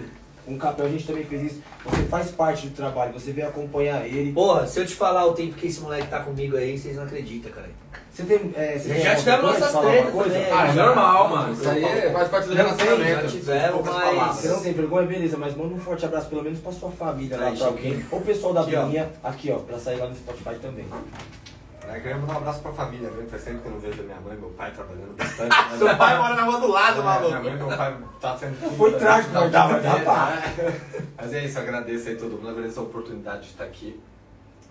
[0.47, 1.63] com o Capel a gente também fez isso.
[1.85, 4.33] Você faz parte do trabalho, você vem acompanhar ele.
[4.33, 7.03] Porra, se eu te falar o tempo que esse moleque tá comigo aí, vocês não
[7.05, 7.69] acreditam, cara.
[8.11, 8.53] Você tem.
[8.57, 10.53] É, você Já tivemos nossas tretas também.
[10.53, 11.53] Ah, é normal, mano.
[11.53, 13.23] Isso aí é- faz parte do relacionamento.
[13.23, 14.37] já tivemos, mas-.
[14.37, 17.37] Você não tem vergonha, beleza, mas manda um forte abraço pelo menos pra sua família
[17.37, 18.05] lá, pra alguém.
[18.11, 18.71] Ou o pessoal da Aqui.
[18.75, 20.87] Vininha, aqui ó, pra sair lá no Spotify também.
[21.95, 23.27] Eu queria mandar um abraço pra família, viu?
[23.29, 25.49] Faz tempo que eu não vejo a minha mãe e meu pai trabalhando bastante.
[25.73, 25.79] né?
[25.79, 27.29] Seu pai mora na rua do lado, É, maluco.
[27.29, 28.99] Minha mãe e meu pai tá sendo tudo, Foi né?
[28.99, 30.81] trágico, Tá mas dá, tudo mas né?
[31.17, 34.01] Mas é isso, agradeço aí todo mundo, agradeço a oportunidade de estar aqui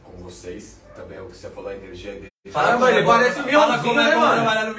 [0.03, 0.79] com vocês.
[0.95, 2.27] Também o que você falou, a energia dele.
[2.51, 4.75] Fala é bom- parece fala Mionzinho, como é né, bom mano?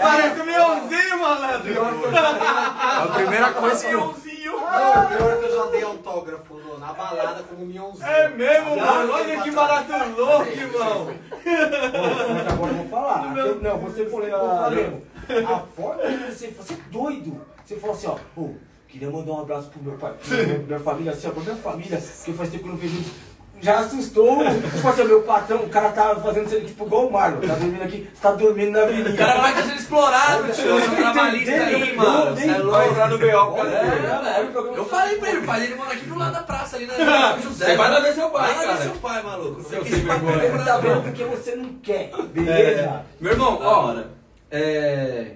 [0.00, 1.74] Parece o Mionzinho, malandro!
[3.02, 4.00] A primeira coisa que eu.
[4.06, 4.52] Mionzinho!
[4.52, 6.59] Não, pior que eu já dei autógrafo
[6.94, 8.06] balada como Mionzinho.
[8.06, 9.12] É mesmo, mano?
[9.12, 11.14] Olha que barato louco, irmão!
[11.44, 13.36] Mas agora eu vou falar.
[13.36, 14.32] Eu- não, você eu falei.
[15.44, 17.40] A forma que você, você é doido.
[17.64, 18.54] Você falou assim, ó, ô,
[18.88, 21.56] queria mandar um abraço pro meu pai, pra minha, minha família, assim, ó, pra minha
[21.56, 23.04] família, que faz tempo que eu não vejo.
[23.62, 24.38] Já assustou,
[24.72, 28.08] tipo assim, meu patrão, o cara tá fazendo tipo igual o Marlon, tá dormindo aqui,
[28.14, 29.12] você tá dormindo na O avenida.
[29.12, 30.54] cara vai estar sendo explorado, tio.
[30.54, 32.36] Seu Você trabalhista aí, mano.
[32.36, 32.82] Você é Eu louco.
[32.90, 33.52] entrar no B.O.
[33.52, 34.76] o.
[34.76, 36.94] Eu falei pra ele, o pai dele mora aqui do lado da praça, ali na
[36.94, 37.66] São José.
[37.66, 38.82] Você vai lá ver seu pai, Vai lá ver cara.
[38.82, 39.62] seu pai, maluco.
[39.62, 40.44] Seu Você vergonha.
[40.44, 43.02] Ele tá vendo porque você não quer, beleza?
[43.20, 44.10] Meu irmão, ó, hora.
[44.50, 45.32] é.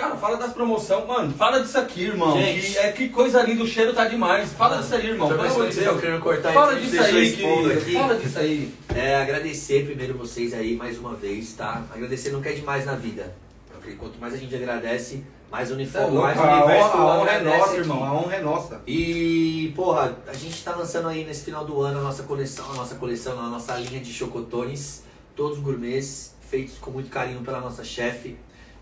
[0.00, 1.30] Cara, fala das promoções, mano.
[1.34, 2.32] Fala disso aqui, irmão.
[2.40, 2.72] Gente.
[2.72, 4.50] Que, é que coisa linda, o cheiro tá demais.
[4.54, 5.30] Fala disso aí, irmão.
[5.30, 6.00] Eu Pelo amor de Deus.
[6.00, 7.72] querendo cortar Fala isso, disso eu aí, querido.
[7.72, 7.92] aqui.
[7.92, 8.74] Fala disso aí.
[8.94, 11.84] É, agradecer primeiro vocês aí mais uma vez, tá?
[11.94, 13.34] Agradecer não quer demais na vida.
[13.72, 17.30] Porque quanto mais a gente agradece, mais é uniforme, louco, mais a universo a honra
[17.30, 17.76] é nossa, aqui.
[17.76, 18.04] irmão.
[18.04, 18.80] A honra é nossa.
[18.86, 22.74] E, porra, a gente tá lançando aí nesse final do ano a nossa coleção, a
[22.74, 25.02] nossa coleção, a nossa linha de chocotones,
[25.34, 28.36] todos gourmets, feitos com muito carinho pela nossa chefe.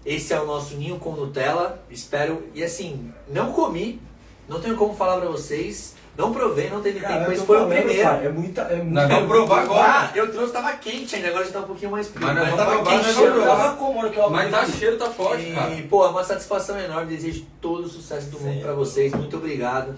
[0.09, 2.43] Esse é o nosso ninho com Nutella, espero.
[2.55, 4.01] E assim, não comi,
[4.49, 7.63] não tenho como falar pra vocês, Não provei, não teve Cara, tempo, eu mas foi
[7.63, 8.03] o primeiro.
[8.03, 8.63] pai, É muita.
[8.63, 9.93] É muita Nós vamos provar agora.
[9.93, 12.27] Ah, eu trouxe, tava quente ainda, agora já tá um pouquinho mais frio.
[12.27, 14.51] Mas nós Mas tava provar, quente, nós cheiro vamos tava a hora que eu Mas
[14.51, 15.75] tá cheiro, tá forte, cara.
[15.75, 17.15] E, pô, é uma satisfação enorme.
[17.15, 18.61] Desejo todo o sucesso do mundo Sim.
[18.63, 19.13] pra vocês.
[19.13, 19.95] Muito obrigado.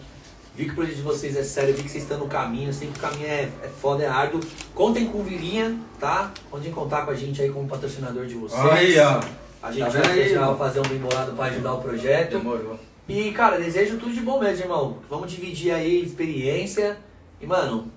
[0.54, 2.70] Vi que o projeto de vocês é sério, vi que vocês estão no caminho.
[2.74, 4.40] Sei que o caminho é, é foda, é árduo.
[4.74, 6.32] Contem com o Virinha, tá?
[6.50, 8.60] Podem contar com a gente aí como patrocinador de vocês.
[8.72, 9.20] Aí, ó.
[9.62, 12.30] A gente Tá vai aí, vai fazer um bem bolado pra ajudar o projeto.
[12.38, 12.78] Demorou.
[13.08, 14.98] E, cara, desejo tudo de bom mesmo, irmão.
[15.08, 16.96] Vamos dividir aí experiência.
[17.40, 17.90] E, mano,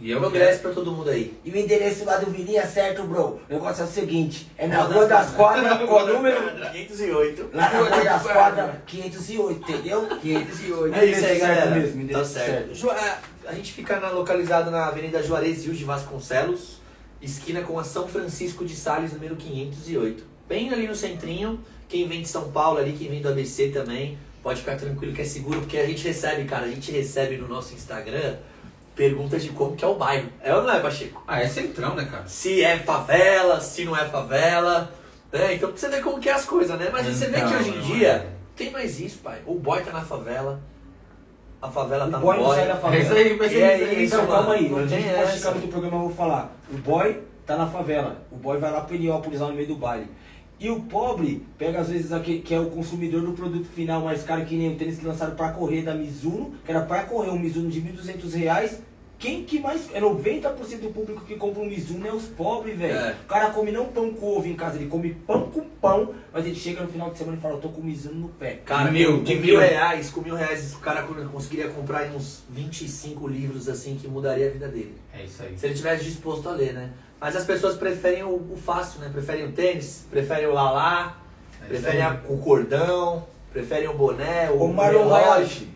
[0.00, 1.38] E eu progresso pra todo mundo aí.
[1.44, 3.40] E o endereço lá do Virinha é certo, bro.
[3.48, 6.70] O negócio é o seguinte: é na Rua Rua das das Quadras, com o número.
[6.72, 7.50] 508.
[7.54, 10.06] Lá na Rua das Quadras, 508, entendeu?
[10.20, 10.94] 508.
[10.94, 11.70] É isso aí, Certo galera.
[11.70, 12.90] mesmo, tá certo.
[12.90, 13.18] é,
[13.48, 16.80] A gente fica na- localizado na Avenida Juarez Rios de Vasconcelos,
[17.22, 20.24] esquina com a São Francisco de Sales, número 508.
[20.48, 21.60] Bem ali no centrinho.
[21.88, 25.22] Quem vem de São Paulo ali, quem vem do ABC também, pode ficar tranquilo que
[25.22, 28.36] é seguro, porque a gente recebe, cara, a gente recebe no nosso Instagram
[28.94, 30.28] perguntas de como que é o bairro.
[30.42, 31.22] É ou não é, Pacheco?
[31.28, 32.26] Ah, é centrão, né, cara?
[32.26, 34.90] Se é favela, se não é favela.
[35.32, 35.54] Né?
[35.54, 36.88] Então pra você ver como que é as coisas, né?
[36.90, 38.26] Mas você vê que Então, hoje em não dia é.
[38.56, 39.40] tem mais isso, pai.
[39.46, 40.60] O boy tá na favela,
[41.60, 42.56] a favela tá O no boy não boy.
[42.56, 43.02] sai da É favela.
[43.04, 44.32] isso aí, vai ser É isso Então, mano.
[44.32, 44.68] calma aí.
[44.68, 46.56] Não A gente pode ficar no programa, eu vou falar.
[46.72, 48.22] O boy tá na favela.
[48.32, 50.06] O boy vai lá pro Heliópolis, lá no meio do baile.
[50.58, 54.22] E o pobre pega, às vezes, aquele que é o consumidor do produto final mais
[54.22, 57.30] caro, que nem o tênis que lançaram pra correr da Mizuno, que era pra correr
[57.30, 58.80] um Mizuno de 1.200 reais.
[59.18, 59.88] Quem que mais.
[59.94, 62.94] É 90% do público que compra um Mizuno é os pobres, velho.
[62.94, 63.16] É.
[63.24, 66.44] O cara come não pão com ovo em casa, ele come pão com pão, mas
[66.44, 68.60] ele chega no final de semana e fala: Eu tô com o Mizuno no pé.
[68.64, 69.58] Cara, Mil, de mil mil.
[69.58, 74.48] reais, com mil reais o cara conseguiria comprar aí uns 25 livros assim que mudaria
[74.48, 74.94] a vida dele.
[75.14, 75.58] É isso aí.
[75.58, 76.90] Se ele tivesse disposto a ler, né?
[77.20, 79.08] Mas as pessoas preferem o, o fácil, né?
[79.12, 81.16] Preferem o tênis, preferem o lalá,
[81.62, 82.18] É preferem a- aí.
[82.28, 85.68] o cordão, preferem o boné, o, O Marlon relógio.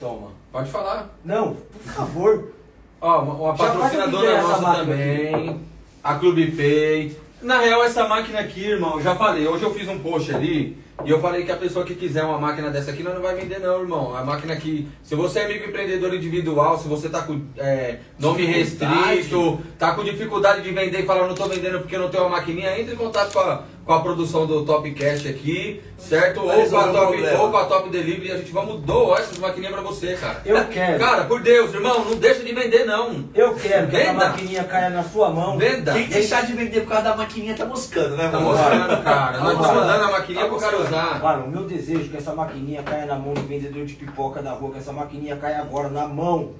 [0.00, 0.28] Toma.
[0.50, 1.08] Pode falar.
[1.24, 2.52] Não, por favor.
[3.00, 5.60] Ó, uma, uma patrocinadora nossa também.
[6.02, 7.16] A Clube Pay.
[7.40, 9.46] Na real, essa máquina aqui, irmão, eu já falei.
[9.46, 12.38] Hoje eu fiz um post ali e eu falei que a pessoa que quiser uma
[12.38, 14.14] máquina dessa aqui, não vai vender não, irmão.
[14.16, 19.60] A máquina aqui, se você é microempreendedor individual, se você tá com é, nome restrito,
[19.78, 22.78] tá com dificuldade de vender e fala, não tô vendendo porque não tenho uma maquininha,
[22.78, 26.46] entre em contato com a, com a produção do Top Cash aqui, certo?
[26.46, 29.38] Vai Ou com, a top, ou com a Top Delivery a gente vamos doar essas
[29.38, 30.40] maquininhas pra você, cara.
[30.44, 30.98] Eu quero.
[31.00, 33.24] Cara, por Deus, irmão, não deixa de vender não.
[33.34, 34.12] Eu quero que Venda.
[34.12, 35.58] maquininha caia na sua mão.
[35.58, 35.92] Venda.
[35.94, 38.56] Quem deixar de vender por causa da maquininha tá moscando, né, Tá mano?
[38.56, 39.38] mostrando, cara.
[39.38, 39.86] Nós Tá estamos mostrando.
[39.88, 40.76] dando a maquininha Tá pro cara.
[40.82, 41.22] Usar.
[41.22, 44.42] Mano, o meu desejo é que essa maquininha caia na mão do vendedor de pipoca
[44.42, 46.52] da rua, que essa maquininha caia agora na mão.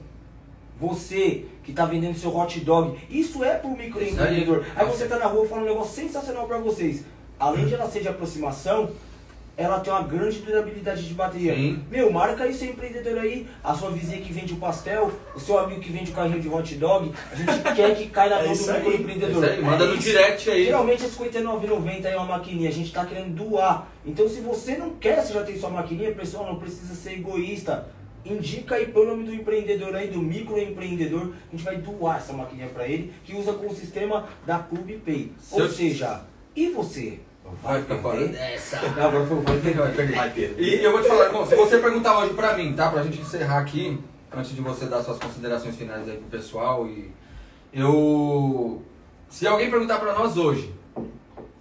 [0.81, 4.65] Você que tá vendendo seu hot dog, isso é pro microempreendedor.
[4.75, 7.05] Aí você tá na rua falando um negócio sensacional pra vocês.
[7.39, 8.91] Além de ela ser de aproximação,
[9.63, 11.55] ela tem uma grande durabilidade de bateria.
[11.55, 11.83] Sim.
[11.91, 15.59] Meu, marca aí seu empreendedor aí, a sua vizinha que vende o pastel, o seu
[15.59, 17.13] amigo que vende o carrinho de hot dog.
[17.31, 19.63] A gente quer que caia na É mão isso do microempreendedor.
[19.63, 20.03] Manda É no isso.
[20.03, 20.65] direct aí.
[20.65, 23.89] Geralmente é R$59,90 é uma maquininha, a gente tá querendo doar.
[24.05, 27.89] Então se você não quer, você já tem sua maquininha, pessoal, não precisa ser egoísta.
[28.25, 32.69] Indica aí pelo nome do empreendedor aí, do microempreendedor, a gente vai doar essa maquininha
[32.69, 35.33] pra ele, que usa com o sistema da Clube Pay.
[35.51, 36.23] Ou seja,
[36.55, 37.19] e você?
[37.63, 38.29] Vai ficar fora?
[38.29, 38.81] Dessa.
[38.97, 39.75] Não, agora foi perder.
[40.15, 40.33] Vai.
[40.59, 42.91] E eu vou te falar, irmão, se você perguntar hoje pra mim, tá?
[42.91, 44.01] Pra gente encerrar aqui,
[44.35, 47.11] antes de você dar suas considerações finais aí pro pessoal e
[47.73, 48.83] eu
[49.29, 50.73] se alguém perguntar pra nós hoje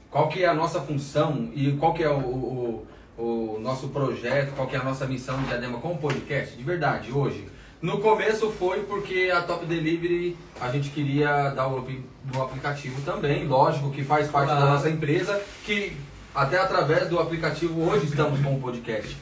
[0.10, 2.88] qual que é a nossa função e qual que é o, o,
[3.18, 6.64] o nosso projeto, qual que é a nossa missão de Adema com o podcast, de
[6.64, 7.48] verdade, hoje.
[7.82, 13.02] No começo foi porque a Top Delivery a gente queria dar o up do aplicativo
[13.02, 14.72] também, lógico que faz parte da Claro.
[14.74, 15.94] nossa empresa, que
[16.36, 19.18] até através do aplicativo hoje estamos com o podcast.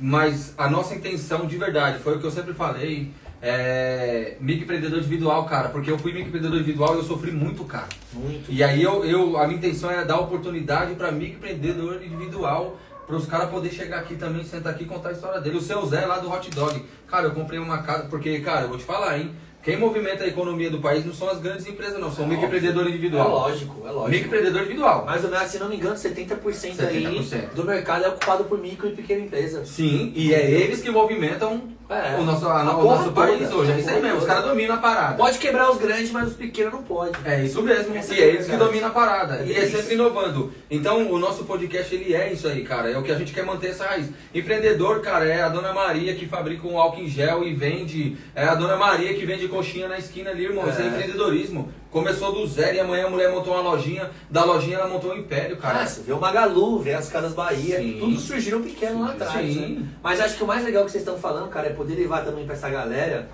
[0.00, 3.10] Mas a nossa intenção de verdade, foi o que eu sempre falei,
[3.42, 7.88] é microempreendedor individual, cara, porque eu fui microempreendedor individual e eu sofri muito, cara.
[8.14, 8.50] Muito.
[8.50, 12.78] E aí eu, eu a minha intenção era dar oportunidade para microempreendedor individual,
[13.08, 15.56] para os caras poderem chegar aqui também, sentar aqui e contar a história dele.
[15.56, 16.84] O seu Zé lá do Hot Dog.
[17.06, 19.34] Cara, eu comprei uma casa, porque, cara, eu vou te falar, hein?
[19.68, 22.86] Quem movimenta a economia do país não são as grandes empresas, não, são o microempreendedor
[22.86, 23.28] É individual.
[23.30, 24.08] lógico, é lógico.
[24.10, 25.04] Microempreendedor individual.
[25.04, 27.54] Mais ou menos, se não me engano, 70%, aí 70%.
[27.54, 29.66] do mercado é ocupado por micro e pequena empresa.
[29.66, 32.16] Sim, e é eles que movimentam É.
[32.18, 33.72] o nosso, a- A o nosso país toda, hoje.
[33.72, 34.34] É isso aí mesmo, os toda.
[34.34, 35.14] caras dominam a parada.
[35.16, 37.12] Pode quebrar os grandes, mas os pequenos não pode.
[37.24, 39.42] É isso mesmo, Essa e é é eles que dominam a parada.
[39.44, 39.76] E é Isso.
[39.76, 40.52] sempre inovando.
[40.70, 42.90] Então o nosso podcast ele é isso aí, cara.
[42.90, 44.06] É o que a gente quer manter essa raiz.
[44.34, 48.16] Empreendedor, cara, é a dona Maria que fabrica um álcool em gel e vende.
[48.34, 50.68] É a dona Maria que vende coxinhas na esquina ali, irmão.
[50.68, 50.88] Isso é É.
[50.88, 51.72] empreendedorismo.
[51.90, 54.10] Começou do zero e amanhã a mulher montou uma lojinha.
[54.30, 55.80] Da lojinha ela montou um império, cara.
[55.80, 57.96] Ah, você vê o Magalu, vê as Casas Bahia, Sim.
[57.98, 59.52] tudo surgiram pequeno lá atrás.
[59.52, 59.76] Sim.
[59.80, 59.88] né?
[60.02, 62.44] Mas acho que o mais legal que vocês estão falando, cara, é poder levar também
[62.44, 63.28] pra essa galera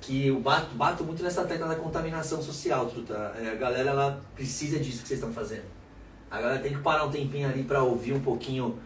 [0.00, 3.32] que eu bato, bato muito nessa tecla da contaminação social, truta.
[3.40, 5.62] É, a galera ela precisa disso que vocês estão fazendo.
[6.30, 8.78] A galera tem que parar um tempinho ali pra ouvir um pouquinho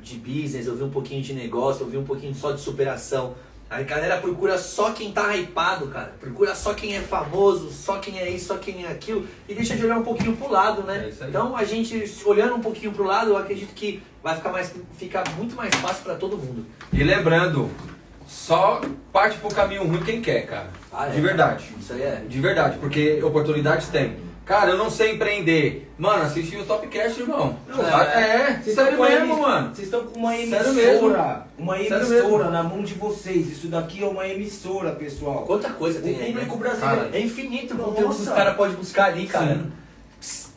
[0.00, 3.34] de business, ouvir um pouquinho de negócio, ouvir um pouquinho só de superação.
[3.68, 6.14] A galera procura só quem tá hypado, cara.
[6.20, 9.26] Procura só quem é famoso, só quem é isso, só quem é aquilo.
[9.48, 11.10] E deixa de olhar um pouquinho pro lado, né?
[11.20, 11.28] É.
[11.28, 15.24] Então a gente, olhando um pouquinho pro lado, eu acredito que vai ficar, mais, ficar
[15.36, 16.64] muito mais fácil pra todo mundo.
[16.92, 17.70] E lembrando,
[18.26, 18.80] só
[19.12, 20.68] parte pro caminho ruim quem quer, cara.
[20.92, 21.10] Ah, é?
[21.10, 21.74] De verdade.
[21.78, 22.24] Isso aí é.
[22.28, 24.16] De verdade, porque oportunidades tem.
[24.44, 25.90] Cara, eu não sei empreender.
[25.98, 27.56] Mano, assisti o Topcast, irmão.
[27.66, 29.68] Não, é, Vocês sério estão com uma mesmo, mano.
[29.74, 31.46] Vocês estão com uma Sério emissora, mesmo.
[31.58, 33.50] uma Sério emissora na mão de vocês.
[33.52, 35.44] Isso daqui é uma emissora, pessoal.
[35.46, 36.26] Quanta coisa O tem né?
[36.26, 39.62] público brasileiro Cara, É infinito o conteúdo que os caras podem buscar ali, cara.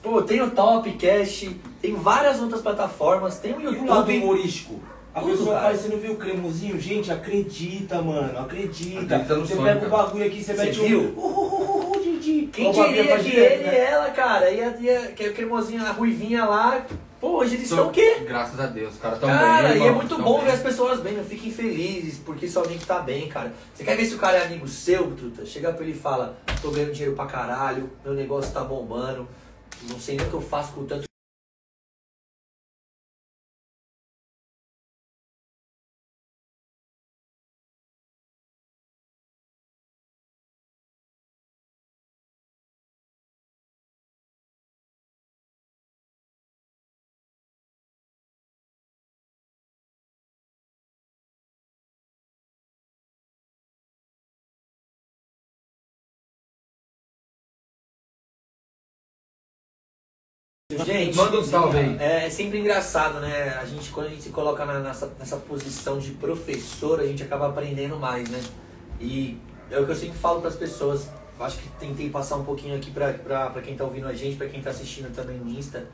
[0.04, 1.50] Pô, tem o Topcast,
[1.82, 4.18] tem várias outras plataformas, tem o E o lado YouTube.
[4.18, 4.80] humorístico?
[5.14, 5.76] A Tudo, pessoa cara.
[5.76, 6.80] você não viu o cremosinho?
[6.80, 9.00] Gente, acredita, mano, acredita.
[9.16, 10.04] Acredita você sonho, pega o cara.
[10.04, 11.00] bagulho aqui, você, Você mete viu?
[11.18, 11.97] um...
[12.28, 12.48] Didi.
[12.48, 13.74] Quem diria que ele né?
[13.74, 16.86] e ela, cara, ia, ia, que a cremosinha, a ruivinha lá,
[17.20, 18.18] pô, hoje eles estão o quê?
[18.28, 19.84] Graças a Deus, os caras tão Cara, bem.
[19.84, 20.46] e é muito bom bem.
[20.46, 23.54] ver as pessoas bem, não fiquem felizes, porque seu amigo tá bem, cara.
[23.74, 25.46] Você quer ver se o cara é amigo seu, truta?
[25.46, 29.28] Chega pra ele e fala, tô ganhando dinheiro pra caralho, meu negócio tá bombando,
[29.90, 31.07] não sei nem o que eu faço com tanto
[60.86, 61.98] Gente, Manda um salve aí.
[62.00, 63.58] É, é sempre engraçado, né?
[63.62, 67.24] A gente, quando a gente se coloca na- nessa, nessa posição de professor, a gente
[67.24, 68.42] acaba aprendendo mais, né?
[69.00, 69.38] E
[69.72, 71.10] é o que eu sempre falo para as pessoas.
[71.40, 73.14] Acho que tentei passar um pouquinho aqui pra
[73.64, 75.86] quem tá ouvindo a gente, pra quem tá assistindo também no Insta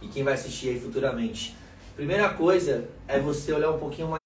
[0.00, 1.56] e quem vai assistir aí futuramente.
[1.96, 4.23] Primeira coisa é você olhar um pouquinho mais.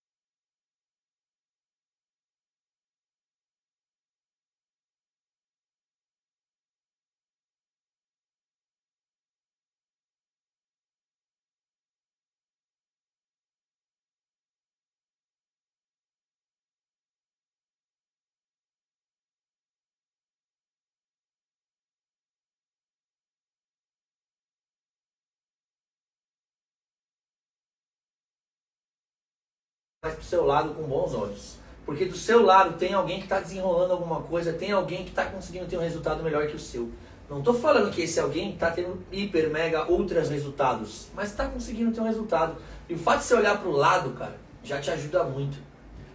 [30.29, 31.59] Seu lado com bons olhos.
[31.85, 35.25] Porque do seu lado tem alguém que está desenrolando alguma coisa, tem alguém que está
[35.25, 36.91] conseguindo ter um resultado melhor que o seu.
[37.31, 41.93] Não estou falando que esse alguém está tendo hiper, mega, ultras resultados, mas está conseguindo
[41.93, 42.57] ter um resultado.
[42.89, 45.59] E o fato de você olhar para o lado, cara, já te ajuda muito.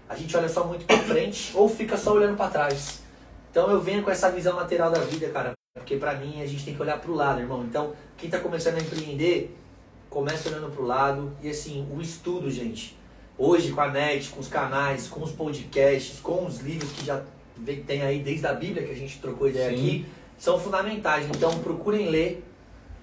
[0.07, 3.01] A gente olha só muito para frente ou fica só olhando para trás.
[3.49, 6.65] Então eu venho com essa visão lateral da vida, cara, porque para mim a gente
[6.65, 7.63] tem que olhar para o lado, irmão.
[7.63, 9.55] Então quem está começando a empreender,
[10.09, 12.97] começa olhando para o lado e assim o estudo, gente.
[13.37, 17.21] Hoje com a net, com os canais, com os podcasts, com os livros que já
[17.87, 19.75] tem aí desde a Bíblia que a gente trocou ideia Sim.
[19.75, 20.05] aqui,
[20.37, 21.27] são fundamentais.
[21.29, 22.43] Então procurem ler,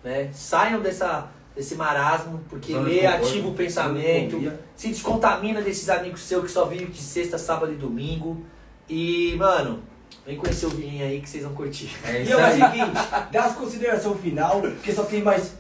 [0.05, 0.31] né?
[0.33, 6.45] Saiam dessa, desse marasmo, porque de ler ativa o pensamento, se descontamina desses amigos seus
[6.45, 8.45] que só vivem de sexta, sábado e domingo.
[8.89, 9.83] E, mano,
[10.25, 11.91] vem conhecer o Vilinho aí que vocês vão curtir.
[12.05, 12.93] É E é o seguinte,
[13.33, 15.55] dá as considerações final, porque só tem mais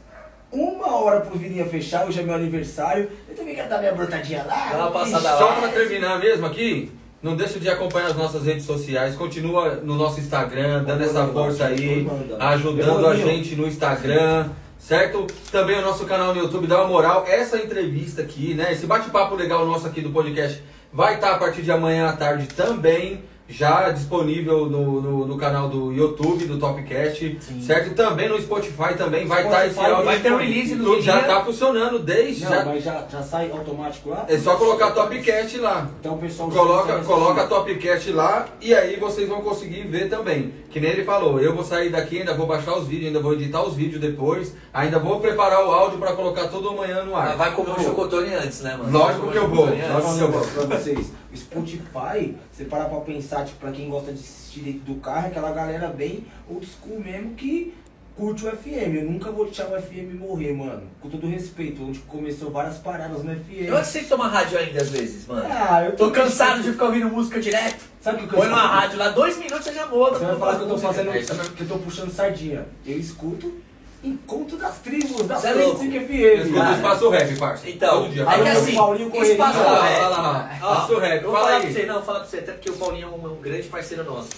[0.52, 3.08] uma hora pro Virinha fechar, hoje é meu aniversário.
[3.28, 4.70] Eu também quero dar minha brotadinha lá.
[4.72, 5.54] Dá uma passada Só lá.
[5.60, 6.90] pra terminar mesmo aqui,
[7.22, 11.66] não deixa de acompanhar as nossas redes sociais, continua no nosso Instagram, dando essa força
[11.66, 12.06] aí,
[12.38, 14.48] ajudando a gente no Instagram,
[14.78, 15.26] certo?
[15.52, 17.24] Também o nosso canal no YouTube, dá uma moral.
[17.28, 18.72] Essa entrevista aqui, né?
[18.72, 20.62] Esse bate-papo legal nosso aqui do podcast
[20.92, 23.22] vai estar a partir de amanhã à tarde também.
[23.50, 27.60] Já disponível no, no, no canal do YouTube, do Topcast, Sim.
[27.60, 27.94] certo?
[27.94, 30.06] Também no Spotify também vai estar esse Spotify áudio.
[30.06, 31.20] vai ter um release no Tudo já dia.
[31.22, 32.44] está funcionando desde.
[32.44, 34.24] Não, já, mas já, já sai automático lá?
[34.28, 35.88] é só colocar Topcast lá.
[36.00, 36.48] Então o pessoal...
[36.50, 40.54] Coloca, já- coloca a Topcast lá e aí vocês vão conseguir ver também.
[40.70, 43.32] Que nem ele falou, eu vou sair daqui, ainda vou baixar os vídeos, ainda vou
[43.32, 47.36] editar os vídeos depois, ainda vou preparar o áudio pra colocar todo amanhã no ar.
[47.36, 48.96] Vai comer um chocotone antes, né, mano?
[48.96, 49.66] Lógico que eu vou.
[49.66, 50.08] Só antes.
[50.10, 51.12] um negócio pra vocês.
[51.36, 55.28] Spotify, você parar pra pensar, tipo, pra quem gosta de assistir dentro do carro, é
[55.28, 57.74] aquela galera bem old school mesmo que
[58.16, 58.94] curte o FM.
[58.96, 60.82] Eu nunca vou deixar o FM morrer, mano.
[61.00, 63.66] Com todo respeito, onde começou várias paradas no FM.
[63.66, 65.42] Eu aceito tomar rádio ainda às vezes, mano.
[65.48, 67.84] Ah, eu Tô cansado de ficar ouvindo música direto.
[68.00, 70.18] Sabe o que eu Põe numa rádio lá, dois minutos você já muda.
[70.18, 72.66] Você vai falar que eu tô fazendo, É que eu tô puxando sardinha.
[72.86, 73.54] Eu escuto
[74.02, 75.78] Encontro das Tribos, da louco.
[75.80, 76.70] 105 Escuta FM.
[76.70, 76.72] o.
[76.74, 77.68] Espaço Rap, parça.
[77.70, 78.22] Então, Todo dia.
[78.22, 79.32] é que assim, Paulinho Correia.
[79.32, 80.00] espaço lá, rap.
[80.10, 80.58] lá.
[80.62, 81.62] Ó, Espaço Rap, eu vou fala falar aí.
[81.62, 83.68] pra você, não, vou falar pra você, até porque o Paulinho é um, um grande
[83.68, 84.28] parceiro nosso.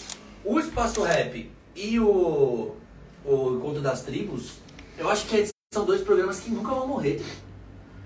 [0.45, 2.75] O Espaço Rap e o,
[3.25, 4.55] o Encontro das Tribos,
[4.99, 7.25] eu acho que são dois programas que nunca vão morrer.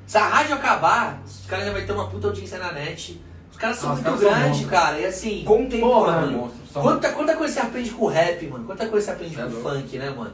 [0.06, 3.20] Se a rádio acabar, os caras já vão ter uma puta audiência na net.
[3.50, 5.00] Os caras são os muito grandes, cara.
[5.00, 6.50] E assim, Contemporâneo.
[6.74, 8.66] Quanta, quanta coisa você aprende com o rap, mano?
[8.66, 10.32] Quanta coisa você aprende É com o funk, né, mano?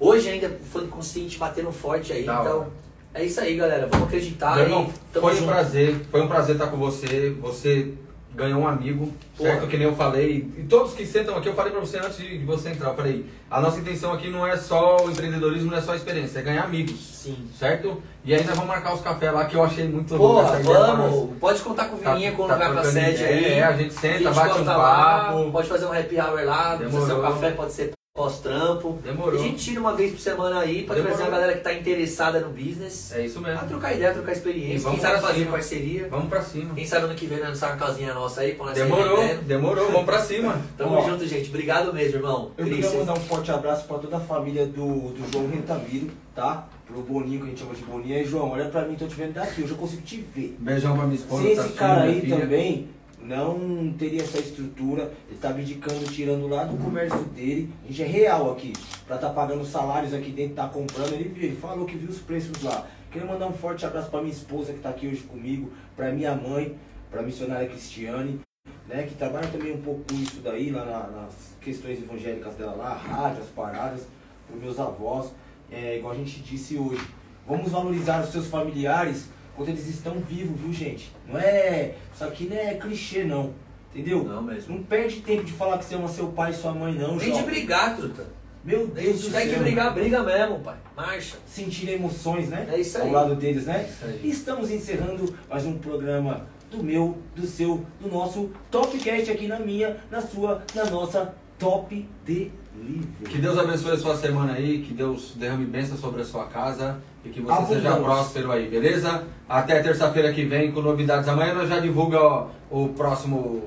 [0.00, 2.58] Hoje ainda o funk consciente batendo forte aí, Da então.
[2.60, 2.68] hora.
[3.14, 3.88] É isso aí, galera.
[3.90, 4.70] Vamos acreditar Meu aí.
[4.70, 5.48] irmão, foi um junto.
[5.48, 7.34] prazer, foi um prazer estar com você.
[7.40, 7.94] Você
[8.34, 9.50] ganhou um amigo, Porra.
[9.50, 9.66] certo?
[9.66, 10.48] Que nem eu falei.
[10.56, 12.90] E todos que sentam aqui, eu falei pra você antes de você entrar.
[12.90, 15.96] Eu falei, a nossa intenção aqui não é só o empreendedorismo, não é só a
[15.96, 17.00] experiência, é ganhar amigos.
[17.00, 17.48] Sim.
[17.58, 18.00] Certo?
[18.24, 20.66] E ainda vamos marcar os cafés lá que eu achei muito Porra, vamos.
[20.68, 21.28] maravilhosa.
[21.40, 23.44] Pode contar com o Tá- Vininha quando tá vai pra sede aí.
[23.54, 25.50] É, a gente senta, gente bate um gosta lá, papo.
[25.50, 27.22] Pode fazer um happy hour lá, pode ser um Demorou.
[27.32, 28.98] café, pode ser pós-trampo.
[29.02, 29.40] Demorou.
[29.40, 31.16] A gente tira uma vez por semana aí pra Demorou.
[31.16, 33.12] trazer a galera que tá interessada no business.
[33.12, 33.68] É isso Pra mesmo.
[33.68, 34.80] trocar ideia, trocar E experiência.
[34.80, 35.50] vamos Quem sabe pra fazer cima.
[35.52, 36.08] parceria.
[36.10, 36.74] Vamos pra cima.
[36.74, 40.04] Quem sabe ano que vem nós uma casinha nossa aí, pra nós Demorou, demorou, vamos
[40.04, 40.60] pra cima.
[40.76, 41.08] Tamo Ó.
[41.08, 41.48] junto, gente.
[41.48, 42.50] Obrigado mesmo, irmão.
[42.58, 46.08] Eu Cris, queria mandar um forte abraço pra toda a família do, do João Rentamiro,
[46.34, 46.66] tá?
[46.86, 48.16] Pro Boninho, que a gente chama de Boninho.
[48.16, 50.56] Aí, João, olha pra mim, tô te vendo daqui, hoje eu consigo te ver.
[50.58, 51.42] Beijão pra minha esposa.
[51.42, 52.36] Se tá esse assistindo, cara aí filha.
[52.40, 52.88] também
[53.22, 58.06] não teria essa estrutura, ele tá abdicando, tirando lá do comércio dele, a gente é
[58.06, 58.72] real aqui,
[59.06, 62.62] pra tá pagando salários aqui dentro, tá comprando, ele ele falou que viu os preços
[62.62, 62.86] lá.
[63.10, 66.34] Queria mandar um forte abraço pra minha esposa que tá aqui hoje comigo, pra minha
[66.34, 66.76] mãe,
[67.10, 68.40] pra missionária Cristiane,
[68.86, 72.72] né, que trabalha também um pouco com isso daí, lá na- nas questões evangélicas dela
[72.74, 74.02] lá, rádio, as paradas,
[74.46, 75.32] pros meus avós,
[75.70, 77.02] é, igual a gente disse hoje.
[77.46, 79.28] Vamos valorizar os seus familiares
[79.58, 81.12] quando eles estão vivos, viu gente?
[81.26, 81.94] Não é.
[82.14, 83.52] Isso aqui não é clichê não.
[83.92, 84.22] Entendeu?
[84.22, 84.76] Não mesmo.
[84.76, 87.18] Não perde tempo de falar que você ama seu pai e sua mãe, não, Nem
[87.18, 87.42] de João.
[87.42, 88.24] brigar, truta.
[88.64, 89.62] Meu Deus de do tem que céu.
[89.62, 90.76] brigar, briga mesmo, pai.
[90.96, 91.38] Marcha.
[91.44, 92.68] Sentir emoções, né?
[92.70, 93.08] É isso aí.
[93.08, 93.88] Ao lado deles, né?
[93.90, 94.20] Isso aí.
[94.22, 99.58] E estamos encerrando mais um programa do meu, do seu, do nosso Topcast aqui na
[99.58, 103.08] minha, na sua, na nossa Top Delivery.
[103.28, 107.00] Que Deus abençoe a sua semana aí, que Deus derrame bênção sobre a sua casa
[107.24, 109.24] e que você seja próspero aí, beleza?
[109.48, 111.28] Até terça-feira que vem com novidades.
[111.28, 113.64] Amanhã nós já divulga ó, o próximo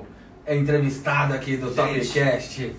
[0.48, 2.72] entrevistado aqui do Topcast.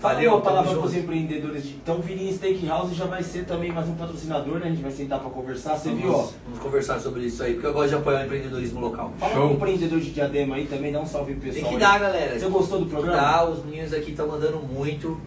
[0.00, 1.62] Valeu, Valeu, a palavra para os empreendedores.
[1.64, 4.66] de- Então, o Vininho Steakhouse já vai ser também mais um patrocinador, né?
[4.66, 5.76] A gente vai sentar para conversar.
[5.76, 6.16] Você viu, ó?
[6.16, 9.12] Vamos, vamos conversar sobre isso aí, porque eu gosto de apoiar o empreendedorismo local.
[9.20, 9.42] Fala Show.
[9.48, 11.68] com o empreendedor de diadema aí também, dá um salve pro Tem pessoal.
[11.68, 11.80] que aí.
[11.80, 12.38] dar, galera.
[12.38, 13.20] Você gostou do Tem que programa?
[13.22, 15.20] dar, os meninos aqui estão mandando muito.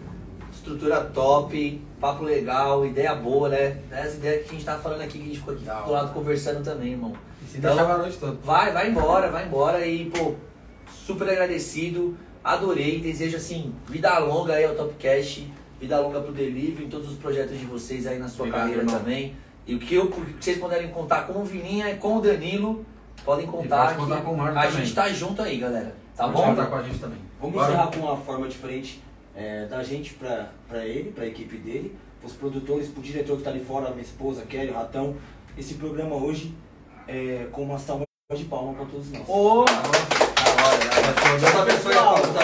[0.64, 3.76] Estrutura top, papo legal, ideia boa, né?
[3.92, 6.14] As ideias que a gente tá falando aqui, que a gente ficou aqui do lado
[6.14, 7.12] conversando também, irmão.
[7.42, 8.32] E se Então, deixava a noite toda.
[8.42, 10.32] Vai, vai embora, vai embora e, pô,
[10.90, 16.88] super agradecido, adorei, desejo assim, vida longa aí ao Topcast, vida longa pro Delivery, em
[16.88, 18.98] todos os projetos de vocês aí na sua Obrigado, carreira irmão.
[18.98, 19.36] também.
[19.66, 22.86] E o que, eu, que vocês puderem contar com o Vininha e com o Danilo,
[23.22, 24.78] podem pode contar contar que com o Marco a também.
[24.80, 25.94] gente tá junto aí, galera.
[26.16, 26.42] Tá Pode bom?
[26.44, 27.18] contar com a gente também.
[27.38, 27.68] Vamos Bora.
[27.68, 29.02] encerrar com uma forma diferente
[29.34, 33.50] é, da gente pra, pra ele, pra equipe dele, pros produtores, pro diretor que tá
[33.50, 35.16] ali fora, minha esposa, Kelly, o Ratão.
[35.56, 36.54] Esse programa hoje
[37.06, 38.04] é com uma salva
[38.34, 39.26] de palma pra todos nós.
[39.26, 41.38] Tá da hora, da hora.
[41.38, 42.34] Deus abençoe a todos aí.